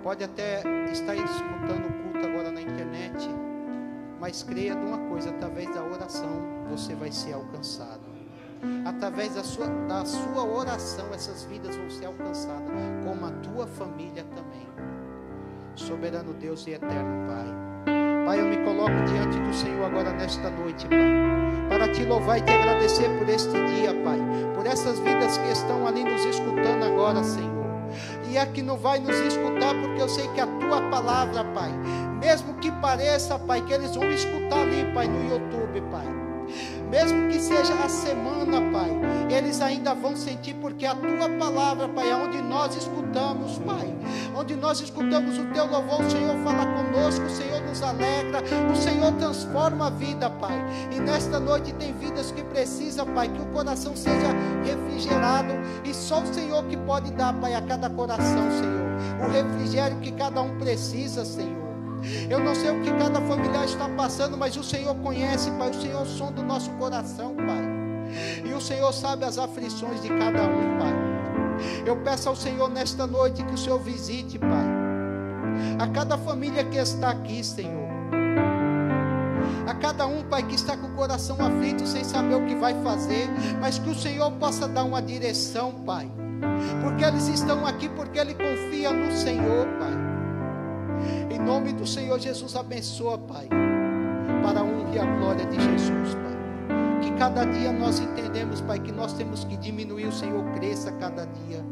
Pode 0.02 0.24
até 0.24 0.62
estar 0.90 1.16
escutando 1.16 1.88
o 1.88 2.04
culto 2.04 2.26
agora 2.26 2.50
na 2.50 2.62
internet, 2.62 3.30
mas 4.22 4.42
creia 4.42 4.74
de 4.74 4.86
uma 4.86 4.98
coisa, 5.10 5.32
através 5.32 5.74
da 5.74 5.84
oração 5.84 6.30
você 6.70 6.96
vai 6.96 7.12
ser 7.12 7.34
alcançado. 7.34 8.00
Através 8.86 9.36
da 9.36 9.44
sua, 9.44 9.68
da 9.68 10.06
sua 10.06 10.44
oração, 10.46 11.14
essas 11.14 11.44
vidas 11.44 11.76
vão 11.76 11.90
ser 11.90 12.06
alcançadas, 12.06 12.72
como 13.04 13.26
a 13.26 13.32
tua 13.32 13.68
família 13.68 14.24
também. 14.36 14.68
Soberano 15.76 16.34
Deus 16.34 16.66
e 16.68 16.72
eterno 16.72 17.28
Pai. 17.28 17.71
Pai, 18.26 18.40
eu 18.40 18.46
me 18.46 18.58
coloco 18.58 18.92
diante 19.06 19.40
do 19.40 19.54
Senhor 19.54 19.86
agora 19.86 20.12
nesta 20.12 20.50
noite, 20.50 20.88
Pai, 20.88 21.68
para 21.70 21.88
te 21.90 22.04
louvar 22.04 22.40
e 22.40 22.42
te 22.42 22.52
agradecer 22.52 23.10
por 23.18 23.28
este 23.28 23.52
dia, 23.52 23.94
Pai, 24.04 24.20
por 24.56 24.66
essas 24.66 25.00
vidas 25.00 25.38
que 25.38 25.52
estão 25.52 25.88
ali 25.88 26.04
nos 26.04 26.24
escutando 26.26 26.84
agora, 26.86 27.24
Senhor. 27.24 27.52
E 28.30 28.38
é 28.38 28.46
que 28.46 28.62
não 28.62 28.78
vai 28.78 29.00
nos 29.00 29.18
escutar, 29.18 29.74
porque 29.82 30.02
eu 30.02 30.08
sei 30.08 30.28
que 30.30 30.40
a 30.40 30.48
tua 30.48 30.82
palavra, 30.90 31.44
Pai, 31.46 31.72
mesmo 32.20 32.54
que 32.56 32.72
pareça, 32.74 33.38
Pai, 33.38 33.62
que 33.62 33.74
eles 33.74 33.96
vão 33.96 34.10
escutar 34.10 34.60
ali, 34.60 34.86
Pai, 34.94 35.08
no 35.08 35.30
YouTube, 35.30 35.82
Pai 35.92 36.22
Mesmo 36.90 37.30
que 37.30 37.40
seja 37.40 37.74
a 37.74 37.88
semana, 37.88 38.62
Pai, 38.72 38.92
eles 39.34 39.62
ainda 39.62 39.94
vão 39.94 40.16
sentir, 40.16 40.56
porque 40.56 40.86
a 40.86 40.94
tua 40.94 41.30
palavra, 41.40 41.88
Pai, 41.88 42.10
é 42.10 42.16
onde 42.16 42.42
nós 42.42 42.76
escutamos, 42.76 43.58
Pai. 43.60 43.91
Onde 44.36 44.56
nós 44.56 44.80
escutamos 44.80 45.38
o 45.38 45.46
teu 45.54 45.66
louvor, 45.66 46.02
o 46.02 46.10
Senhor 46.10 46.36
fala 46.44 46.66
conosco, 46.66 47.26
o 47.26 47.30
Senhor 47.30 47.62
nos 47.62 47.82
alegra, 47.82 48.42
o 48.72 48.76
Senhor 48.76 49.12
transforma 49.14 49.88
a 49.88 49.90
vida, 49.90 50.30
Pai. 50.30 50.56
E 50.92 51.00
nesta 51.00 51.40
noite 51.40 51.74
tem 51.74 51.94
vidas 51.94 52.32
que 52.32 52.44
precisam, 52.44 53.06
Pai, 53.08 53.28
que 53.28 53.42
o 53.42 53.46
coração 53.48 53.96
seja 53.96 54.28
refrigerado. 54.64 55.54
E 55.84 55.94
só 55.94 56.22
o 56.22 56.34
Senhor 56.34 56.64
que 56.66 56.78
pode 56.78 57.12
dar, 57.12 57.34
Pai, 57.34 57.54
a 57.56 57.62
cada 57.62 57.90
coração, 57.90 58.50
Senhor. 58.52 59.28
O 59.28 59.32
refrigério 59.32 59.98
que 60.00 60.12
cada 60.12 60.42
um 60.42 60.58
precisa, 60.58 61.26
Senhor. 61.26 61.62
Eu 62.30 62.40
não 62.40 62.56
sei 62.56 62.72
o 62.72 62.82
que 62.82 62.92
cada 62.94 63.22
familiar 63.22 63.66
está 63.66 63.88
passando, 63.90 64.38
mas 64.38 64.56
o 64.58 64.64
Senhor 64.64 64.96
conhece, 64.96 65.52
Pai. 65.52 65.70
O 65.70 65.82
Senhor 65.82 66.00
é 66.00 66.04
o 66.04 66.06
som 66.06 66.32
do 66.32 66.42
nosso 66.42 66.72
coração, 66.72 67.36
Pai. 67.36 67.82
E 68.44 68.54
o 68.54 68.62
Senhor 68.62 68.92
sabe 68.92 69.26
as 69.26 69.38
aflições 69.38 70.02
de 70.02 70.10
cada 70.10 70.44
um, 70.44 70.80
Pai. 70.80 71.11
Eu 71.86 71.98
peço 71.98 72.30
ao 72.30 72.36
Senhor 72.36 72.70
nesta 72.70 73.08
noite 73.08 73.44
que 73.44 73.54
o 73.54 73.58
Senhor 73.58 73.80
visite, 73.80 74.38
Pai. 74.38 74.82
A 75.80 75.88
cada 75.88 76.18
família 76.18 76.64
que 76.64 76.78
está 76.78 77.10
aqui, 77.12 77.44
Senhor. 77.44 77.90
A 79.68 79.74
cada 79.76 80.08
um, 80.08 80.24
Pai, 80.24 80.44
que 80.44 80.56
está 80.56 80.76
com 80.76 80.88
o 80.88 80.96
coração 80.96 81.38
aflito, 81.40 81.86
sem 81.86 82.04
saber 82.04 82.36
o 82.36 82.46
que 82.46 82.56
vai 82.56 82.74
fazer, 82.84 83.30
mas 83.60 83.80
que 83.80 83.90
o 83.90 83.96
Senhor 83.96 84.32
possa 84.34 84.68
dar 84.68 84.84
uma 84.84 85.02
direção, 85.02 85.72
Pai. 85.86 86.12
Porque 86.82 87.04
eles 87.04 87.28
estão 87.28 87.66
aqui 87.66 87.90
porque 87.90 88.20
ele 88.20 88.34
confia 88.34 88.92
no 88.92 89.12
Senhor, 89.12 89.68
Pai. 89.80 89.92
Em 91.30 91.40
nome 91.40 91.74
do 91.74 91.86
Senhor 91.86 92.20
Jesus, 92.20 92.56
abençoa, 92.56 93.18
Pai, 93.18 93.48
para 94.44 94.60
a 94.60 94.64
honra 94.64 94.96
e 94.96 95.00
a 95.00 95.06
glória 95.06 95.46
de 95.46 95.56
Jesus, 95.56 96.16
Pai. 96.16 96.31
Cada 97.22 97.46
dia 97.46 97.72
nós 97.72 98.00
entendemos, 98.00 98.62
Pai, 98.62 98.80
que 98.80 98.92
nós 98.92 99.14
temos 99.14 99.44
que 99.44 99.56
diminuir, 99.56 100.08
o 100.08 100.12
Senhor 100.12 100.44
cresça 100.56 100.92
cada 100.94 101.24
dia. 101.26 101.64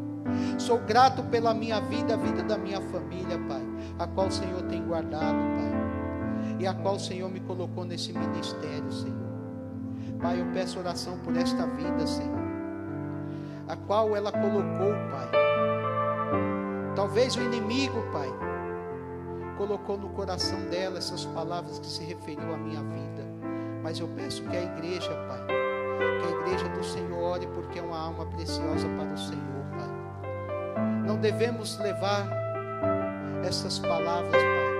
Sou 0.56 0.78
grato 0.78 1.24
pela 1.24 1.52
minha 1.52 1.80
vida, 1.80 2.14
a 2.14 2.16
vida 2.16 2.44
da 2.44 2.56
minha 2.56 2.80
família, 2.80 3.36
Pai, 3.48 3.60
a 3.98 4.06
qual 4.06 4.28
o 4.28 4.30
Senhor 4.30 4.62
tem 4.68 4.80
guardado, 4.86 5.24
Pai, 5.24 6.56
e 6.60 6.68
a 6.68 6.72
qual 6.72 6.94
o 6.94 7.00
Senhor 7.00 7.28
me 7.28 7.40
colocou 7.40 7.84
nesse 7.84 8.12
ministério, 8.12 8.92
Senhor. 8.92 9.28
Pai, 10.20 10.40
eu 10.40 10.46
peço 10.52 10.78
oração 10.78 11.18
por 11.18 11.36
esta 11.36 11.66
vida, 11.66 12.06
Senhor, 12.06 12.38
a 13.66 13.74
qual 13.74 14.14
ela 14.14 14.30
colocou, 14.30 14.92
Pai. 15.10 15.30
Talvez 16.94 17.34
o 17.34 17.42
inimigo, 17.42 18.00
Pai, 18.12 18.28
colocou 19.58 19.98
no 19.98 20.10
coração 20.10 20.60
dela 20.70 20.98
essas 20.98 21.24
palavras 21.24 21.80
que 21.80 21.88
se 21.88 22.04
referiu 22.04 22.54
à 22.54 22.56
minha 22.56 22.84
vida. 22.84 23.29
Mas 23.90 23.98
eu 23.98 24.06
peço 24.06 24.44
que 24.44 24.56
a 24.56 24.62
igreja, 24.62 25.10
Pai, 25.26 25.44
que 25.48 26.24
a 26.24 26.30
igreja 26.40 26.68
do 26.68 26.84
Senhor 26.84 27.20
ore, 27.20 27.48
porque 27.48 27.80
é 27.80 27.82
uma 27.82 27.98
alma 27.98 28.24
preciosa 28.24 28.86
para 28.96 29.12
o 29.12 29.18
Senhor, 29.18 29.64
Pai. 29.72 29.88
Não 31.04 31.16
devemos 31.16 31.76
levar 31.80 32.30
essas 33.44 33.80
palavras, 33.80 34.30
Pai, 34.30 34.70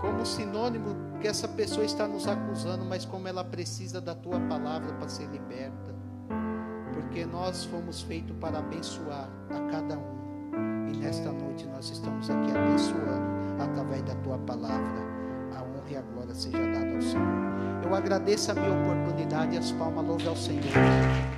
como 0.00 0.26
sinônimo 0.26 0.96
que 1.20 1.28
essa 1.28 1.46
pessoa 1.46 1.86
está 1.86 2.08
nos 2.08 2.26
acusando, 2.26 2.84
mas 2.84 3.04
como 3.04 3.28
ela 3.28 3.44
precisa 3.44 4.00
da 4.00 4.16
tua 4.16 4.40
palavra 4.48 4.92
para 4.94 5.08
ser 5.08 5.28
liberta. 5.28 5.94
Porque 6.94 7.24
nós 7.24 7.64
fomos 7.66 8.02
feitos 8.02 8.36
para 8.40 8.58
abençoar 8.58 9.30
a 9.50 9.70
cada 9.70 9.96
um. 9.96 10.88
E 10.92 10.96
nesta 10.96 11.30
noite 11.30 11.64
nós 11.66 11.90
estamos 11.90 12.28
aqui 12.28 12.50
abençoando 12.50 13.62
através 13.62 14.02
da 14.02 14.16
tua 14.16 14.38
palavra. 14.38 15.07
E 15.90 15.96
a 15.96 16.02
glória 16.02 16.34
seja 16.34 16.58
dada 16.58 16.94
ao 16.94 17.00
Senhor. 17.00 17.48
Eu 17.82 17.94
agradeço 17.94 18.50
a 18.50 18.54
minha 18.54 18.72
oportunidade 18.72 19.54
e 19.54 19.58
as 19.58 19.72
palmas 19.72 20.04
louve 20.04 20.28
ao 20.28 20.36
Senhor. 20.36 21.37